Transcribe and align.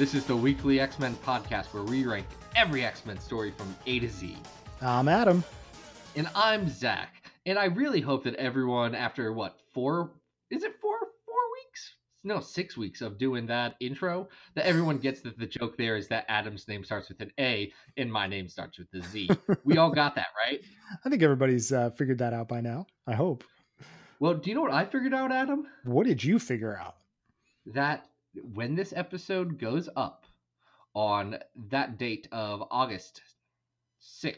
This 0.00 0.14
is 0.14 0.24
the 0.24 0.34
weekly 0.34 0.80
X 0.80 0.98
Men 0.98 1.14
podcast 1.16 1.74
where 1.74 1.82
we 1.82 2.06
rank 2.06 2.24
every 2.56 2.86
X 2.86 3.04
Men 3.04 3.20
story 3.20 3.50
from 3.50 3.76
A 3.86 3.98
to 3.98 4.08
Z. 4.08 4.34
I'm 4.80 5.08
Adam. 5.08 5.44
And 6.16 6.26
I'm 6.34 6.70
Zach. 6.70 7.30
And 7.44 7.58
I 7.58 7.66
really 7.66 8.00
hope 8.00 8.24
that 8.24 8.34
everyone, 8.36 8.94
after 8.94 9.34
what, 9.34 9.58
four, 9.74 10.12
is 10.50 10.62
it 10.62 10.80
four, 10.80 10.96
four 11.26 11.34
weeks? 11.52 11.92
No, 12.24 12.40
six 12.40 12.78
weeks 12.78 13.02
of 13.02 13.18
doing 13.18 13.44
that 13.48 13.74
intro, 13.80 14.30
that 14.54 14.64
everyone 14.64 14.96
gets 14.96 15.20
that 15.20 15.38
the 15.38 15.44
joke 15.44 15.76
there 15.76 15.98
is 15.98 16.08
that 16.08 16.24
Adam's 16.30 16.66
name 16.66 16.82
starts 16.82 17.10
with 17.10 17.20
an 17.20 17.30
A 17.38 17.70
and 17.98 18.10
my 18.10 18.26
name 18.26 18.48
starts 18.48 18.78
with 18.78 18.88
a 18.94 19.06
Z. 19.06 19.28
we 19.64 19.76
all 19.76 19.90
got 19.90 20.14
that, 20.14 20.28
right? 20.34 20.62
I 21.04 21.10
think 21.10 21.22
everybody's 21.22 21.74
uh, 21.74 21.90
figured 21.90 22.16
that 22.20 22.32
out 22.32 22.48
by 22.48 22.62
now. 22.62 22.86
I 23.06 23.12
hope. 23.12 23.44
Well, 24.18 24.32
do 24.32 24.48
you 24.48 24.56
know 24.56 24.62
what 24.62 24.72
I 24.72 24.86
figured 24.86 25.12
out, 25.12 25.30
Adam? 25.30 25.66
What 25.84 26.06
did 26.06 26.24
you 26.24 26.38
figure 26.38 26.74
out? 26.74 26.96
that 27.66 28.06
when 28.34 28.74
this 28.74 28.92
episode 28.94 29.58
goes 29.58 29.88
up 29.96 30.24
on 30.94 31.38
that 31.70 31.98
date 31.98 32.28
of 32.32 32.64
August 32.70 33.22
6th, 34.22 34.36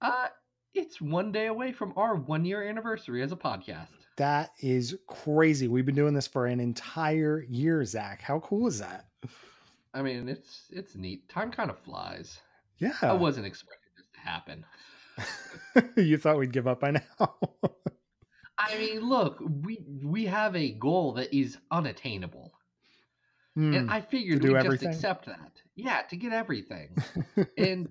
uh, 0.00 0.28
it's 0.74 1.00
one 1.00 1.32
day 1.32 1.46
away 1.46 1.72
from 1.72 1.92
our 1.96 2.14
one 2.14 2.44
year 2.44 2.62
anniversary 2.62 3.22
as 3.22 3.32
a 3.32 3.36
podcast. 3.36 3.88
That 4.16 4.50
is 4.60 4.96
crazy. 5.06 5.68
We've 5.68 5.86
been 5.86 5.94
doing 5.94 6.14
this 6.14 6.26
for 6.26 6.46
an 6.46 6.60
entire 6.60 7.44
year, 7.48 7.84
Zach. 7.84 8.22
How 8.22 8.40
cool 8.40 8.66
is 8.66 8.78
that? 8.78 9.06
I 9.92 10.02
mean, 10.02 10.28
it's 10.28 10.66
it's 10.70 10.94
neat. 10.94 11.28
Time 11.28 11.50
kind 11.50 11.70
of 11.70 11.78
flies. 11.78 12.38
Yeah. 12.78 12.94
I 13.02 13.12
wasn't 13.12 13.46
expecting 13.46 13.90
this 13.96 14.06
to 14.14 14.20
happen. 14.20 14.64
you 15.96 16.16
thought 16.18 16.38
we'd 16.38 16.52
give 16.52 16.68
up 16.68 16.80
by 16.80 16.92
now. 16.92 17.00
I 18.58 18.76
mean, 18.78 19.08
look, 19.08 19.40
we 19.40 19.78
we 20.04 20.26
have 20.26 20.54
a 20.54 20.70
goal 20.72 21.14
that 21.14 21.34
is 21.34 21.58
unattainable. 21.70 22.52
Hmm. 23.54 23.74
And 23.74 23.90
I 23.90 24.00
figured 24.00 24.42
we 24.42 24.52
just 24.52 24.82
accept 24.82 25.26
that. 25.26 25.52
Yeah, 25.74 26.02
to 26.10 26.16
get 26.16 26.32
everything. 26.32 26.96
and 27.58 27.88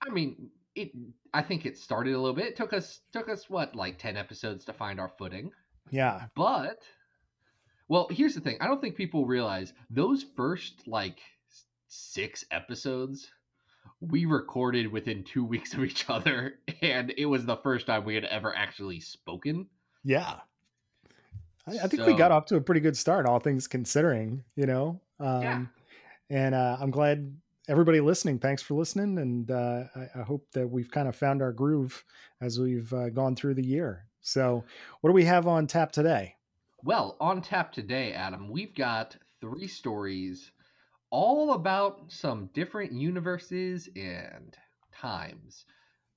I 0.00 0.10
mean, 0.10 0.50
it. 0.74 0.92
I 1.34 1.42
think 1.42 1.64
it 1.64 1.78
started 1.78 2.14
a 2.14 2.18
little 2.18 2.34
bit. 2.34 2.46
It 2.46 2.56
took 2.56 2.72
us 2.72 3.00
took 3.12 3.28
us 3.28 3.48
what 3.48 3.74
like 3.74 3.98
ten 3.98 4.16
episodes 4.16 4.64
to 4.66 4.72
find 4.72 5.00
our 5.00 5.10
footing. 5.18 5.50
yeah. 5.90 6.26
But 6.36 6.82
well, 7.88 8.08
here's 8.10 8.34
the 8.34 8.40
thing. 8.40 8.58
I 8.60 8.66
don't 8.66 8.80
think 8.80 8.96
people 8.96 9.26
realize 9.26 9.72
those 9.90 10.24
first 10.36 10.86
like 10.86 11.18
six 11.88 12.44
episodes 12.50 13.30
we 14.00 14.24
recorded 14.24 14.90
within 14.90 15.24
two 15.24 15.44
weeks 15.52 15.74
of 15.74 15.84
each 15.84 16.08
other, 16.08 16.54
and 16.80 17.12
it 17.16 17.26
was 17.26 17.44
the 17.44 17.56
first 17.56 17.86
time 17.86 18.04
we 18.04 18.14
had 18.14 18.24
ever 18.24 18.54
actually 18.54 19.00
spoken. 19.00 19.66
Yeah. 20.04 20.40
I, 21.66 21.84
I 21.84 21.86
think 21.86 22.06
we 22.06 22.14
got 22.14 22.32
off 22.32 22.46
to 22.46 22.56
a 22.56 22.60
pretty 22.60 22.80
good 22.80 22.96
start, 22.96 23.26
all 23.26 23.38
things 23.38 23.66
considering, 23.66 24.42
you 24.56 24.66
know? 24.66 25.00
Um, 25.20 25.42
Yeah. 25.42 25.64
And 26.30 26.54
uh, 26.54 26.78
I'm 26.80 26.90
glad 26.90 27.36
everybody 27.68 28.00
listening, 28.00 28.38
thanks 28.38 28.62
for 28.62 28.74
listening. 28.74 29.18
And 29.18 29.50
uh, 29.50 29.84
I, 29.94 30.20
I 30.20 30.22
hope 30.22 30.46
that 30.52 30.66
we've 30.66 30.90
kind 30.90 31.06
of 31.06 31.14
found 31.14 31.42
our 31.42 31.52
groove 31.52 32.04
as 32.40 32.58
we've 32.58 32.92
uh, 32.92 33.10
gone 33.10 33.36
through 33.36 33.54
the 33.54 33.66
year. 33.66 34.06
So, 34.22 34.64
what 35.00 35.10
do 35.10 35.14
we 35.14 35.24
have 35.24 35.46
on 35.46 35.66
tap 35.66 35.92
today? 35.92 36.36
Well, 36.82 37.16
on 37.20 37.42
tap 37.42 37.72
today, 37.72 38.12
Adam, 38.12 38.50
we've 38.50 38.74
got 38.74 39.16
three 39.40 39.68
stories 39.68 40.52
all 41.10 41.52
about 41.52 42.00
some 42.08 42.48
different 42.54 42.92
universes 42.92 43.88
and 43.94 44.56
times. 44.94 45.66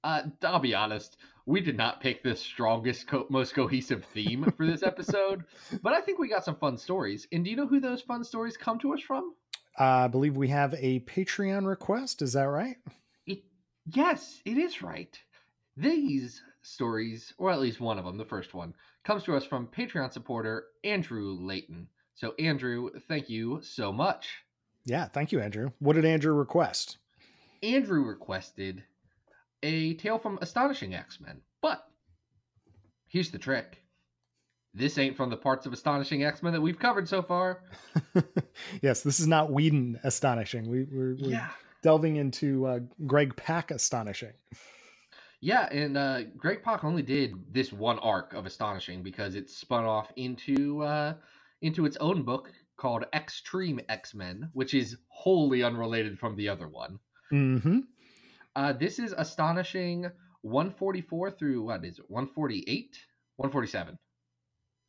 Uh, 0.06 0.22
I'll 0.44 0.60
be 0.60 0.76
honest, 0.76 1.18
we 1.48 1.62
did 1.62 1.76
not 1.76 2.00
pick 2.00 2.22
the 2.22 2.36
strongest, 2.36 3.08
co- 3.08 3.26
most 3.30 3.56
cohesive 3.56 4.06
theme 4.14 4.44
for 4.56 4.68
this 4.68 4.84
episode, 4.84 5.46
but 5.82 5.94
I 5.94 6.02
think 6.02 6.20
we 6.20 6.30
got 6.30 6.46
some 6.46 6.58
fun 6.58 6.78
stories. 6.78 7.28
And 7.32 7.44
do 7.44 7.50
you 7.50 7.56
know 7.56 7.66
who 7.66 7.80
those 7.80 8.04
fun 8.04 8.24
stories 8.24 8.56
come 8.56 8.78
to 8.80 8.94
us 8.94 9.02
from? 9.02 9.34
Uh, 9.80 9.84
I 9.84 10.08
believe 10.08 10.38
we 10.38 10.50
have 10.50 10.76
a 10.78 11.00
Patreon 11.00 11.66
request. 11.66 12.22
Is 12.22 12.34
that 12.34 12.44
right? 12.44 12.76
It, 13.26 13.46
yes, 13.88 14.42
it 14.46 14.60
is 14.60 14.84
right. 14.84 15.20
These 15.76 16.40
stories, 16.62 17.34
or 17.40 17.50
at 17.50 17.60
least 17.60 17.82
one 17.82 17.98
of 17.98 18.06
them, 18.06 18.20
the 18.20 18.26
first 18.26 18.54
one, 18.54 18.76
comes 19.04 19.24
to 19.24 19.36
us 19.36 19.44
from 19.44 19.66
Patreon 19.76 20.14
supporter 20.14 20.66
Andrew 20.84 21.36
Layton. 21.40 21.88
So, 22.14 22.36
Andrew, 22.38 22.92
thank 23.08 23.28
you 23.28 23.60
so 23.64 23.92
much. 23.92 24.30
Yeah. 24.86 25.08
Thank 25.08 25.32
you, 25.32 25.40
Andrew. 25.40 25.72
What 25.80 25.94
did 25.94 26.06
Andrew 26.06 26.34
request? 26.34 27.00
Andrew 27.64 28.04
requested 28.04 28.84
a 29.66 29.96
tale 29.96 30.20
from 30.20 30.38
Astonishing 30.42 30.94
X 30.94 31.20
Men, 31.20 31.42
but 31.62 31.84
here's 33.08 33.32
the 33.32 33.38
trick. 33.40 33.82
This 34.74 34.98
ain't 34.98 35.16
from 35.16 35.30
the 35.30 35.38
parts 35.38 35.66
of 35.66 35.74
Astonishing 35.74 36.24
X 36.24 36.44
Men 36.44 36.54
that 36.54 36.62
we've 36.62 36.78
covered 36.80 37.08
so 37.10 37.22
far. 37.22 37.64
yes, 38.82 39.02
this 39.02 39.20
is 39.20 39.28
not 39.28 39.52
Whedon 39.52 40.00
astonishing. 40.04 40.70
We, 40.70 40.84
we're, 40.84 41.16
we're 41.16 41.30
Yeah. 41.32 41.50
delving 41.82 42.18
into 42.18 42.66
uh, 42.68 42.80
Greg 43.08 43.36
Pak 43.36 43.72
astonishing. 43.72 44.34
Yeah, 45.42 45.68
and 45.72 45.98
uh, 45.98 46.24
Greg 46.38 46.62
Pak 46.64 46.84
only 46.84 47.04
did 47.04 47.36
this 47.52 47.72
one 47.72 48.00
arc 48.00 48.34
of 48.34 48.46
Astonishing 48.46 49.02
because 49.04 49.36
it 49.36 49.50
spun 49.50 49.86
off 49.86 50.12
into 50.16 50.82
uh, 50.84 51.14
into 51.62 51.86
its 51.86 51.98
own 51.98 52.24
book 52.24 52.52
called 52.78 53.06
Extreme 53.14 53.80
X 53.88 54.14
Men, 54.14 54.50
which 54.54 54.74
is 54.74 54.98
wholly 55.08 55.64
unrelated 55.64 56.20
from 56.20 56.36
the 56.36 56.50
other 56.50 56.68
one. 56.68 57.00
Mm-hmm. 57.32 57.80
Uh, 58.56 58.74
this 58.74 59.00
is 59.00 59.14
Astonishing 59.18 60.10
144 60.42 61.32
through 61.32 61.64
what 61.64 61.84
is 61.84 62.00
it, 62.00 62.06
148? 62.10 62.98
147. 63.38 63.98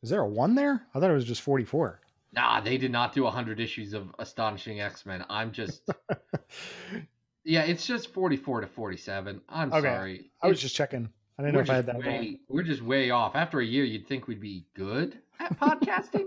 Is 0.03 0.09
there 0.09 0.21
a 0.21 0.27
one 0.27 0.55
there? 0.55 0.83
I 0.93 0.99
thought 0.99 1.09
it 1.09 1.13
was 1.13 1.25
just 1.25 1.41
44. 1.41 1.99
Nah, 2.33 2.61
they 2.61 2.77
did 2.77 2.91
not 2.91 3.13
do 3.13 3.23
100 3.23 3.59
issues 3.59 3.93
of 3.93 4.13
Astonishing 4.19 4.79
X 4.79 5.05
Men. 5.05 5.25
I'm 5.29 5.51
just. 5.51 5.81
yeah, 7.43 7.63
it's 7.63 7.85
just 7.85 8.13
44 8.13 8.61
to 8.61 8.67
47. 8.67 9.41
I'm 9.49 9.73
Okay. 9.73 9.81
sorry. 9.81 10.31
I 10.41 10.47
was 10.47 10.57
It's- 10.57 10.61
just 10.61 10.75
checking. 10.75 11.09
I 11.39 11.43
didn't 11.43 11.55
we're 11.55 11.59
know 11.59 11.63
if 11.65 11.69
I 11.69 11.75
had 11.75 11.85
that 11.85 11.97
way, 11.99 12.39
We're 12.49 12.63
just 12.63 12.81
way 12.81 13.11
off. 13.11 13.35
After 13.35 13.59
a 13.59 13.65
year, 13.65 13.83
you'd 13.83 14.07
think 14.07 14.27
we'd 14.27 14.41
be 14.41 14.65
good 14.73 15.19
at 15.39 15.55
podcasting. 15.59 16.25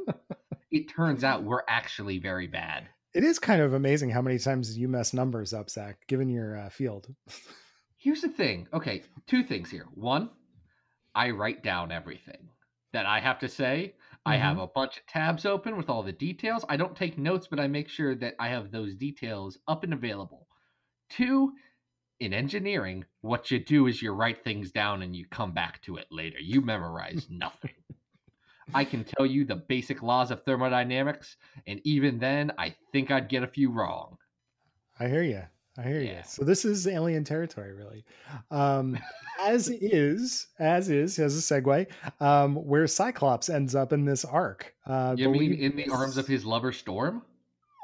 it 0.70 0.88
turns 0.88 1.24
out 1.24 1.42
we're 1.42 1.62
actually 1.68 2.18
very 2.18 2.46
bad. 2.46 2.86
It 3.14 3.24
is 3.24 3.38
kind 3.38 3.60
of 3.60 3.74
amazing 3.74 4.10
how 4.10 4.22
many 4.22 4.38
times 4.38 4.76
you 4.78 4.86
mess 4.88 5.12
numbers 5.12 5.52
up, 5.52 5.68
Zach, 5.70 5.98
given 6.06 6.28
your 6.28 6.56
uh, 6.56 6.68
field. 6.70 7.08
Here's 7.98 8.20
the 8.22 8.28
thing. 8.28 8.68
Okay, 8.72 9.02
two 9.26 9.42
things 9.42 9.70
here. 9.70 9.86
One, 9.94 10.30
I 11.14 11.30
write 11.30 11.62
down 11.62 11.92
everything 11.92 12.48
that 12.92 13.06
I 13.06 13.20
have 13.20 13.38
to 13.40 13.48
say. 13.48 13.94
I 14.24 14.36
have 14.36 14.54
Mm-hmm. 14.54 14.62
a 14.62 14.66
bunch 14.68 14.96
of 14.98 15.06
tabs 15.06 15.44
open 15.46 15.76
with 15.76 15.88
all 15.90 16.02
the 16.02 16.12
details. 16.12 16.64
I 16.68 16.76
don't 16.76 16.96
take 16.96 17.18
notes, 17.18 17.46
but 17.50 17.58
I 17.60 17.66
make 17.66 17.88
sure 17.88 18.14
that 18.16 18.34
I 18.38 18.48
have 18.48 18.70
those 18.70 18.94
details 18.94 19.58
up 19.66 19.82
and 19.84 19.92
available. 19.92 20.46
Two, 21.08 21.52
in 22.20 22.32
engineering, 22.34 23.04
what 23.22 23.50
you 23.50 23.58
do 23.58 23.86
is 23.86 24.00
you 24.02 24.12
write 24.12 24.44
things 24.44 24.70
down 24.72 25.02
and 25.02 25.16
you 25.16 25.26
come 25.30 25.52
back 25.52 25.82
to 25.82 25.96
it 25.96 26.06
later. 26.10 26.38
You 26.40 26.60
memorize 26.60 27.26
nothing. 27.30 27.70
I 28.74 28.84
can 28.84 29.04
tell 29.04 29.26
you 29.26 29.44
the 29.44 29.56
basic 29.56 30.02
laws 30.02 30.30
of 30.30 30.42
thermodynamics, 30.44 31.36
and 31.66 31.80
even 31.84 32.18
then, 32.18 32.52
I 32.58 32.74
think 32.92 33.10
I'd 33.10 33.28
get 33.28 33.42
a 33.42 33.46
few 33.48 33.70
wrong. 33.70 34.16
I 34.98 35.08
hear 35.08 35.22
you. 35.22 35.42
I 35.78 35.82
hear 35.82 36.00
Yeah. 36.00 36.18
you. 36.18 36.22
So 36.26 36.44
this 36.44 36.64
is 36.64 36.86
alien 36.86 37.24
territory, 37.24 37.72
really. 37.72 38.04
Um, 38.50 38.98
as 39.40 39.68
is, 39.70 40.48
as 40.58 40.90
is, 40.90 41.18
as 41.18 41.36
a 41.36 41.40
segue, 41.60 41.86
um, 42.20 42.56
where 42.56 42.86
Cyclops 42.86 43.48
ends 43.48 43.74
up 43.74 43.92
in 43.92 44.04
this 44.04 44.24
arc. 44.24 44.74
Uh, 44.86 45.14
You 45.16 45.30
mean 45.30 45.54
in 45.54 45.76
the 45.76 45.88
arms 45.88 46.16
of 46.16 46.26
his 46.26 46.44
lover 46.44 46.72
Storm? 46.72 47.22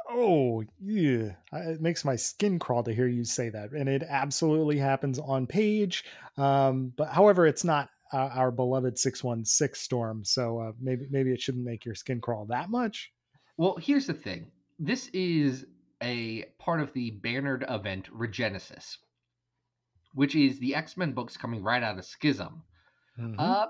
Oh, 0.09 0.63
yeah. 0.81 1.33
I- 1.53 1.61
It 1.71 1.81
makes 1.81 2.05
my 2.05 2.17
skin 2.17 2.59
crawl 2.59 2.83
to 2.85 2.93
hear 2.95 3.07
you 3.09 3.25
say 3.25 3.49
that. 3.51 3.71
And 3.73 3.89
it 3.89 4.03
absolutely 4.03 4.79
happens 4.79 5.19
on 5.19 5.47
page. 5.47 6.05
Um, 6.37 6.93
but 6.97 7.09
however, 7.09 7.47
it's 7.47 7.65
not 7.65 7.89
uh, 8.13 8.31
our 8.35 8.51
beloved 8.51 8.99
616 8.99 9.75
storm. 9.75 10.25
So 10.25 10.61
uh, 10.61 10.73
maybe, 10.81 11.07
maybe 11.11 11.33
it 11.33 11.41
shouldn't 11.41 11.65
make 11.65 11.85
your 11.85 11.95
skin 11.95 12.21
crawl 12.21 12.47
that 12.47 12.71
much. 12.71 13.13
Well, 13.57 13.77
here's 13.81 14.07
the 14.07 14.15
thing. 14.15 14.51
This 14.79 15.09
is 15.09 15.67
a 16.03 16.45
part 16.59 16.81
of 16.81 16.93
the 16.93 17.11
bannered 17.11 17.65
event 17.69 18.09
Regenesis, 18.15 18.99
which 20.15 20.35
is 20.35 20.59
the 20.59 20.75
X 20.75 20.97
Men 20.97 21.13
books 21.13 21.37
coming 21.37 21.63
right 21.63 21.83
out 21.83 21.99
of 21.99 22.05
Schism. 22.05 22.63
Mhm. 23.19 23.37
Uh, 23.39 23.69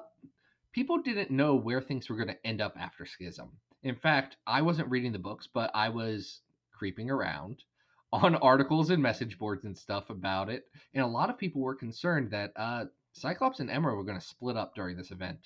people 0.73 0.99
didn't 0.99 1.31
know 1.31 1.55
where 1.55 1.81
things 1.81 2.09
were 2.09 2.17
going 2.17 2.29
to 2.29 2.47
end 2.47 2.61
up 2.61 2.77
after 2.79 3.07
Schism. 3.07 3.51
In 3.83 3.95
fact, 3.95 4.37
I 4.47 4.63
wasn't 4.63 4.91
reading 4.91 5.13
the 5.13 5.19
books, 5.19 5.47
but 5.53 5.71
I 5.75 5.89
was 5.89 6.41
creeping 6.73 7.11
around 7.11 7.63
on 8.13 8.35
articles 8.37 8.91
and 8.91 9.03
message 9.03 9.39
boards 9.39 9.65
and 9.65 9.77
stuff 9.77 10.11
about 10.11 10.51
it, 10.51 10.65
and 10.95 11.05
a 11.05 11.07
lot 11.07 11.31
of 11.31 11.39
people 11.39 11.61
were 11.61 11.75
concerned 11.75 12.31
that 12.33 12.53
uh, 12.57 12.87
Cyclops 13.17 13.61
and 13.61 13.71
Emma 13.71 13.95
were 13.95 14.05
going 14.05 14.19
to 14.21 14.25
split 14.27 14.57
up 14.57 14.75
during 14.75 14.97
this 14.97 15.11
event. 15.11 15.39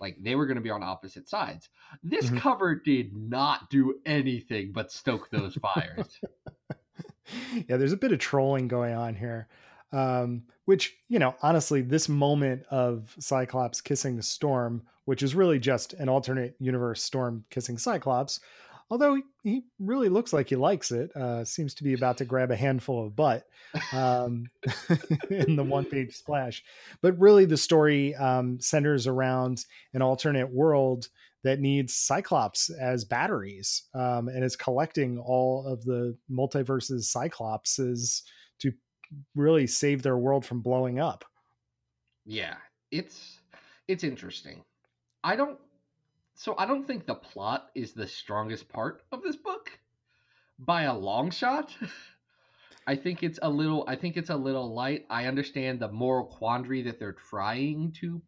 Like 0.00 0.16
they 0.20 0.34
were 0.36 0.46
going 0.46 0.56
to 0.56 0.62
be 0.62 0.70
on 0.70 0.82
opposite 0.82 1.28
sides. 1.28 1.68
This 2.02 2.30
Mhm. 2.30 2.38
cover 2.38 2.74
did 2.76 3.16
not 3.16 3.68
do 3.70 4.00
anything 4.06 4.72
but 4.72 4.92
stoke 4.92 5.28
those 5.30 5.54
fires. 5.62 6.20
yeah, 7.68 7.76
there's 7.76 7.92
a 7.92 7.96
bit 7.96 8.12
of 8.12 8.18
trolling 8.18 8.68
going 8.68 8.94
on 8.94 9.14
here. 9.14 9.48
Um, 9.90 10.42
which, 10.66 10.98
you 11.08 11.18
know, 11.18 11.34
honestly, 11.42 11.80
this 11.80 12.08
moment 12.10 12.64
of 12.70 13.14
Cyclops 13.18 13.80
kissing 13.80 14.20
Storm, 14.20 14.82
which 15.06 15.22
is 15.22 15.34
really 15.34 15.58
just 15.58 15.94
an 15.94 16.10
alternate 16.10 16.54
universe 16.60 17.02
Storm 17.02 17.44
kissing 17.48 17.78
Cyclops, 17.78 18.38
although 18.90 19.14
he, 19.14 19.22
he 19.42 19.62
really 19.78 20.08
looks 20.08 20.32
like 20.32 20.48
he 20.48 20.56
likes 20.56 20.90
it, 20.90 21.14
uh, 21.16 21.44
seems 21.44 21.74
to 21.74 21.84
be 21.84 21.94
about 21.94 22.18
to 22.18 22.24
grab 22.24 22.50
a 22.50 22.56
handful 22.56 23.04
of 23.04 23.16
butt 23.16 23.44
um, 23.92 24.46
in 25.30 25.56
the 25.56 25.64
one 25.64 25.84
page 25.84 26.14
splash. 26.14 26.62
But 27.02 27.18
really, 27.18 27.44
the 27.44 27.56
story 27.56 28.14
um, 28.14 28.60
centers 28.60 29.06
around 29.06 29.64
an 29.94 30.02
alternate 30.02 30.50
world 30.52 31.08
that 31.44 31.60
needs 31.60 31.94
Cyclops 31.94 32.70
as 32.70 33.04
batteries 33.04 33.84
um, 33.94 34.28
and 34.28 34.42
is 34.42 34.56
collecting 34.56 35.18
all 35.18 35.66
of 35.66 35.84
the 35.84 36.16
multiverses 36.30 37.14
Cyclopses 37.14 38.22
to 38.60 38.72
really 39.34 39.66
save 39.66 40.02
their 40.02 40.18
world 40.18 40.44
from 40.44 40.60
blowing 40.60 40.98
up. 40.98 41.24
Yeah, 42.26 42.56
it's 42.90 43.38
it's 43.86 44.04
interesting. 44.04 44.62
I 45.24 45.36
don't 45.36 45.58
so 46.38 46.54
I 46.56 46.66
don't 46.66 46.86
think 46.86 47.04
the 47.04 47.16
plot 47.16 47.68
is 47.74 47.92
the 47.92 48.06
strongest 48.06 48.68
part 48.68 49.02
of 49.10 49.24
this 49.24 49.34
book 49.34 49.70
by 50.56 50.82
a 50.82 50.96
long 50.96 51.32
shot. 51.32 51.74
I 52.86 52.94
think 52.94 53.24
it's 53.24 53.40
a 53.42 53.50
little 53.50 53.84
I 53.88 53.96
think 53.96 54.16
it's 54.16 54.30
a 54.30 54.36
little 54.36 54.72
light. 54.72 55.04
I 55.10 55.26
understand 55.26 55.80
the 55.80 55.88
moral 55.88 56.26
quandary 56.26 56.82
that 56.82 57.00
they're 57.00 57.16
trying 57.28 57.90
to 58.00 58.22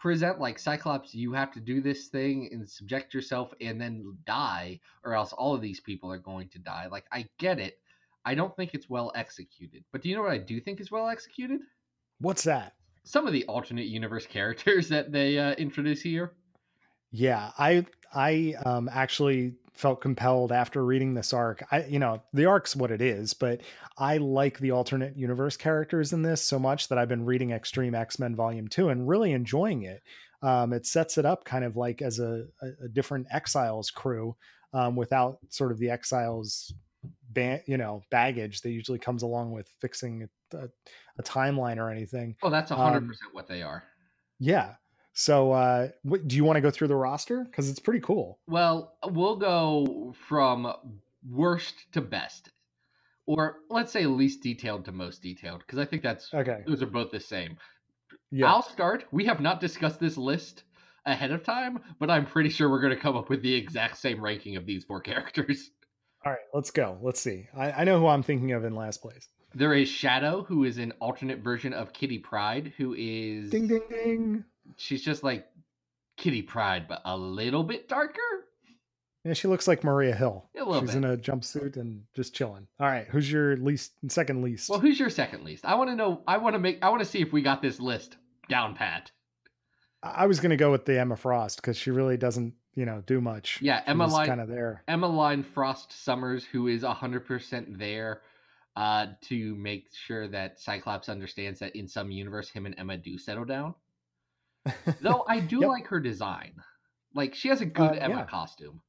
present 0.00 0.40
like 0.40 0.58
Cyclops 0.58 1.14
you 1.14 1.32
have 1.32 1.52
to 1.52 1.60
do 1.60 1.80
this 1.80 2.08
thing 2.08 2.48
and 2.50 2.68
subject 2.68 3.14
yourself 3.14 3.54
and 3.60 3.80
then 3.80 4.18
die 4.26 4.80
or 5.04 5.14
else 5.14 5.32
all 5.32 5.54
of 5.54 5.62
these 5.62 5.78
people 5.78 6.10
are 6.10 6.18
going 6.18 6.48
to 6.48 6.58
die. 6.58 6.88
Like 6.90 7.04
I 7.12 7.26
get 7.38 7.60
it. 7.60 7.78
I 8.24 8.34
don't 8.34 8.54
think 8.56 8.74
it's 8.74 8.90
well 8.90 9.12
executed. 9.14 9.84
But 9.92 10.02
do 10.02 10.08
you 10.08 10.16
know 10.16 10.22
what 10.22 10.32
I 10.32 10.38
do 10.38 10.60
think 10.60 10.80
is 10.80 10.90
well 10.90 11.08
executed? 11.08 11.60
What's 12.18 12.42
that? 12.42 12.74
some 13.04 13.26
of 13.26 13.32
the 13.32 13.44
alternate 13.46 13.86
universe 13.86 14.26
characters 14.36 14.88
that 14.88 15.12
they 15.12 15.38
uh, 15.38 15.52
introduce 15.52 16.02
here. 16.02 16.32
Yeah, 17.10 17.50
I 17.58 17.86
I 18.12 18.54
um 18.64 18.88
actually 18.92 19.54
felt 19.72 20.00
compelled 20.00 20.52
after 20.52 20.84
reading 20.84 21.14
this 21.14 21.32
arc. 21.32 21.62
I 21.72 21.84
you 21.84 21.98
know, 21.98 22.22
the 22.32 22.46
arc's 22.46 22.76
what 22.76 22.90
it 22.90 23.00
is, 23.00 23.34
but 23.34 23.62
I 23.98 24.18
like 24.18 24.58
the 24.58 24.72
alternate 24.72 25.16
universe 25.16 25.56
characters 25.56 26.12
in 26.12 26.22
this 26.22 26.42
so 26.42 26.58
much 26.58 26.88
that 26.88 26.98
I've 26.98 27.08
been 27.08 27.24
reading 27.24 27.50
Extreme 27.50 27.94
X-Men 27.94 28.36
Volume 28.36 28.68
2 28.68 28.88
and 28.90 29.08
really 29.08 29.32
enjoying 29.32 29.82
it. 29.82 30.02
Um 30.42 30.72
it 30.72 30.86
sets 30.86 31.18
it 31.18 31.24
up 31.26 31.44
kind 31.44 31.64
of 31.64 31.76
like 31.76 32.02
as 32.02 32.18
a 32.18 32.46
a, 32.62 32.84
a 32.84 32.88
different 32.88 33.26
Exiles 33.32 33.90
crew 33.90 34.36
um 34.72 34.96
without 34.96 35.38
sort 35.48 35.72
of 35.72 35.78
the 35.78 35.90
Exiles 35.90 36.72
ba- 37.30 37.62
you 37.66 37.76
know, 37.76 38.02
baggage 38.10 38.60
that 38.60 38.70
usually 38.70 38.98
comes 38.98 39.22
along 39.22 39.52
with 39.52 39.68
fixing 39.80 40.28
a, 40.52 40.68
a 41.18 41.22
timeline 41.22 41.78
or 41.78 41.90
anything. 41.90 42.36
Oh, 42.42 42.50
that's 42.50 42.70
hundred 42.70 42.98
Um, 42.98 43.08
percent 43.08 43.34
what 43.34 43.46
they 43.48 43.62
are. 43.62 43.84
Yeah. 44.38 44.74
So 45.12 45.52
uh 45.52 45.88
what, 46.02 46.26
do 46.28 46.36
you 46.36 46.44
want 46.44 46.56
to 46.56 46.60
go 46.60 46.70
through 46.70 46.88
the 46.88 46.96
roster 46.96 47.46
cuz 47.52 47.68
it's 47.68 47.80
pretty 47.80 48.00
cool. 48.00 48.38
Well, 48.46 48.94
we'll 49.04 49.36
go 49.36 50.14
from 50.28 50.72
worst 51.28 51.74
to 51.92 52.00
best, 52.00 52.50
or 53.26 53.58
let's 53.68 53.92
say 53.92 54.06
least 54.06 54.42
detailed 54.42 54.84
to 54.86 54.92
most 54.92 55.22
detailed, 55.22 55.60
because 55.60 55.78
I 55.78 55.84
think 55.84 56.02
that's 56.02 56.32
Okay. 56.32 56.62
those 56.66 56.82
are 56.82 56.86
both 56.86 57.10
the 57.10 57.20
same. 57.20 57.56
Yeah. 58.30 58.46
I'll 58.46 58.62
start. 58.62 59.04
We 59.10 59.24
have 59.26 59.40
not 59.40 59.60
discussed 59.60 59.98
this 60.00 60.16
list 60.16 60.64
ahead 61.06 61.32
of 61.32 61.42
time, 61.42 61.80
but 61.98 62.10
I'm 62.10 62.24
pretty 62.26 62.48
sure 62.48 62.70
we're 62.70 62.80
going 62.80 62.94
to 62.94 63.00
come 63.00 63.16
up 63.16 63.28
with 63.28 63.42
the 63.42 63.52
exact 63.52 63.96
same 63.98 64.22
ranking 64.22 64.56
of 64.56 64.66
these 64.66 64.84
four 64.84 65.00
characters. 65.00 65.70
All 66.24 66.32
right, 66.32 66.40
let's 66.54 66.70
go. 66.70 66.98
Let's 67.02 67.20
see. 67.20 67.48
I, 67.56 67.72
I 67.72 67.84
know 67.84 67.98
who 67.98 68.06
I'm 68.06 68.22
thinking 68.22 68.52
of 68.52 68.64
in 68.64 68.74
last 68.74 69.00
place. 69.00 69.28
There 69.54 69.74
is 69.74 69.88
Shadow, 69.88 70.42
who 70.44 70.64
is 70.64 70.78
an 70.78 70.92
alternate 71.00 71.40
version 71.40 71.72
of 71.72 71.92
Kitty 71.92 72.18
Pryde, 72.18 72.72
who 72.76 72.94
is 72.96 73.50
Ding 73.50 73.66
ding 73.66 73.82
ding. 73.88 74.44
She's 74.76 75.02
just 75.02 75.22
like 75.22 75.46
Kitty 76.16 76.42
Pryde, 76.42 76.86
but 76.88 77.02
a 77.04 77.16
little 77.16 77.64
bit 77.64 77.88
darker. 77.88 78.20
Yeah, 79.24 79.34
she 79.34 79.48
looks 79.48 79.68
like 79.68 79.84
Maria 79.84 80.14
Hill. 80.14 80.48
A 80.56 80.64
little 80.64 80.80
She's 80.80 80.94
bit. 80.94 80.96
in 80.96 81.04
a 81.04 81.16
jumpsuit 81.16 81.76
and 81.76 82.04
just 82.14 82.34
chilling. 82.34 82.66
All 82.78 82.86
right, 82.86 83.06
who's 83.06 83.30
your 83.30 83.56
least 83.58 83.92
second 84.08 84.42
least? 84.42 84.70
Well, 84.70 84.80
who's 84.80 84.98
your 84.98 85.10
second 85.10 85.44
least? 85.44 85.66
I 85.66 85.74
want 85.74 85.90
to 85.90 85.96
know. 85.96 86.22
I 86.26 86.38
want 86.38 86.54
to 86.54 86.58
make. 86.58 86.82
I 86.82 86.88
want 86.88 87.00
to 87.00 87.08
see 87.08 87.20
if 87.20 87.32
we 87.32 87.42
got 87.42 87.60
this 87.60 87.80
list 87.80 88.16
down 88.48 88.74
pat. 88.74 89.10
I 90.02 90.26
was 90.26 90.40
gonna 90.40 90.56
go 90.56 90.70
with 90.70 90.86
the 90.86 90.98
Emma 90.98 91.16
Frost 91.16 91.60
because 91.60 91.76
she 91.76 91.90
really 91.90 92.16
doesn't, 92.16 92.54
you 92.74 92.86
know, 92.86 93.02
do 93.06 93.20
much. 93.20 93.58
Yeah, 93.60 93.82
Emma 93.86 94.06
Line, 94.06 94.26
kind 94.26 94.40
of 94.40 94.48
there. 94.48 94.82
Emma 94.88 95.06
Line 95.06 95.42
Frost 95.42 95.92
Summers, 95.92 96.44
who 96.44 96.68
is 96.68 96.82
hundred 96.82 97.26
percent 97.26 97.78
there 97.78 98.22
uh, 98.76 99.08
to 99.22 99.54
make 99.56 99.88
sure 99.92 100.28
that 100.28 100.58
Cyclops 100.58 101.10
understands 101.10 101.60
that 101.60 101.76
in 101.76 101.86
some 101.86 102.10
universe, 102.10 102.48
him 102.48 102.64
and 102.64 102.74
Emma 102.78 102.96
do 102.96 103.18
settle 103.18 103.44
down. 103.44 103.74
Though 105.00 105.24
I 105.28 105.40
do 105.52 105.60
Yep. 105.60 105.68
like 105.68 105.86
her 105.88 106.00
design. 106.00 106.52
Like 107.14 107.34
she 107.34 107.48
has 107.48 107.60
a 107.60 107.66
good 107.66 107.92
Uh, 107.92 108.00
Emma 108.00 108.14
yeah. 108.18 108.24
costume, 108.26 108.80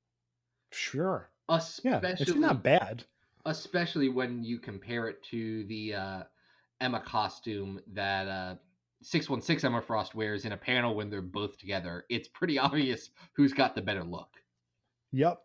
sure. 0.72 1.30
Yeah, 1.50 1.58
especially 1.98 2.24
it's 2.24 2.36
not 2.36 2.64
bad. 2.64 3.04
especially 3.46 4.08
when 4.10 4.44
you 4.44 4.60
compare 4.60 5.08
it 5.10 5.22
to 5.32 5.64
the 5.66 5.94
uh, 5.96 6.24
Emma 6.80 7.02
costume 7.02 7.82
that 7.94 8.28
uh, 8.28 8.56
616 9.02 9.68
Emma 9.70 9.82
Frost 9.82 10.16
wears 10.16 10.46
in 10.46 10.52
a 10.54 10.58
panel 10.58 10.96
when 10.96 11.10
they're 11.10 11.22
both 11.22 11.58
together. 11.58 12.06
It's 12.10 12.28
pretty 12.30 12.58
obvious 12.68 13.10
who's 13.34 13.52
got 13.54 13.76
the 13.76 13.82
better 13.82 14.04
look. 14.04 14.30
Yep. 15.12 15.42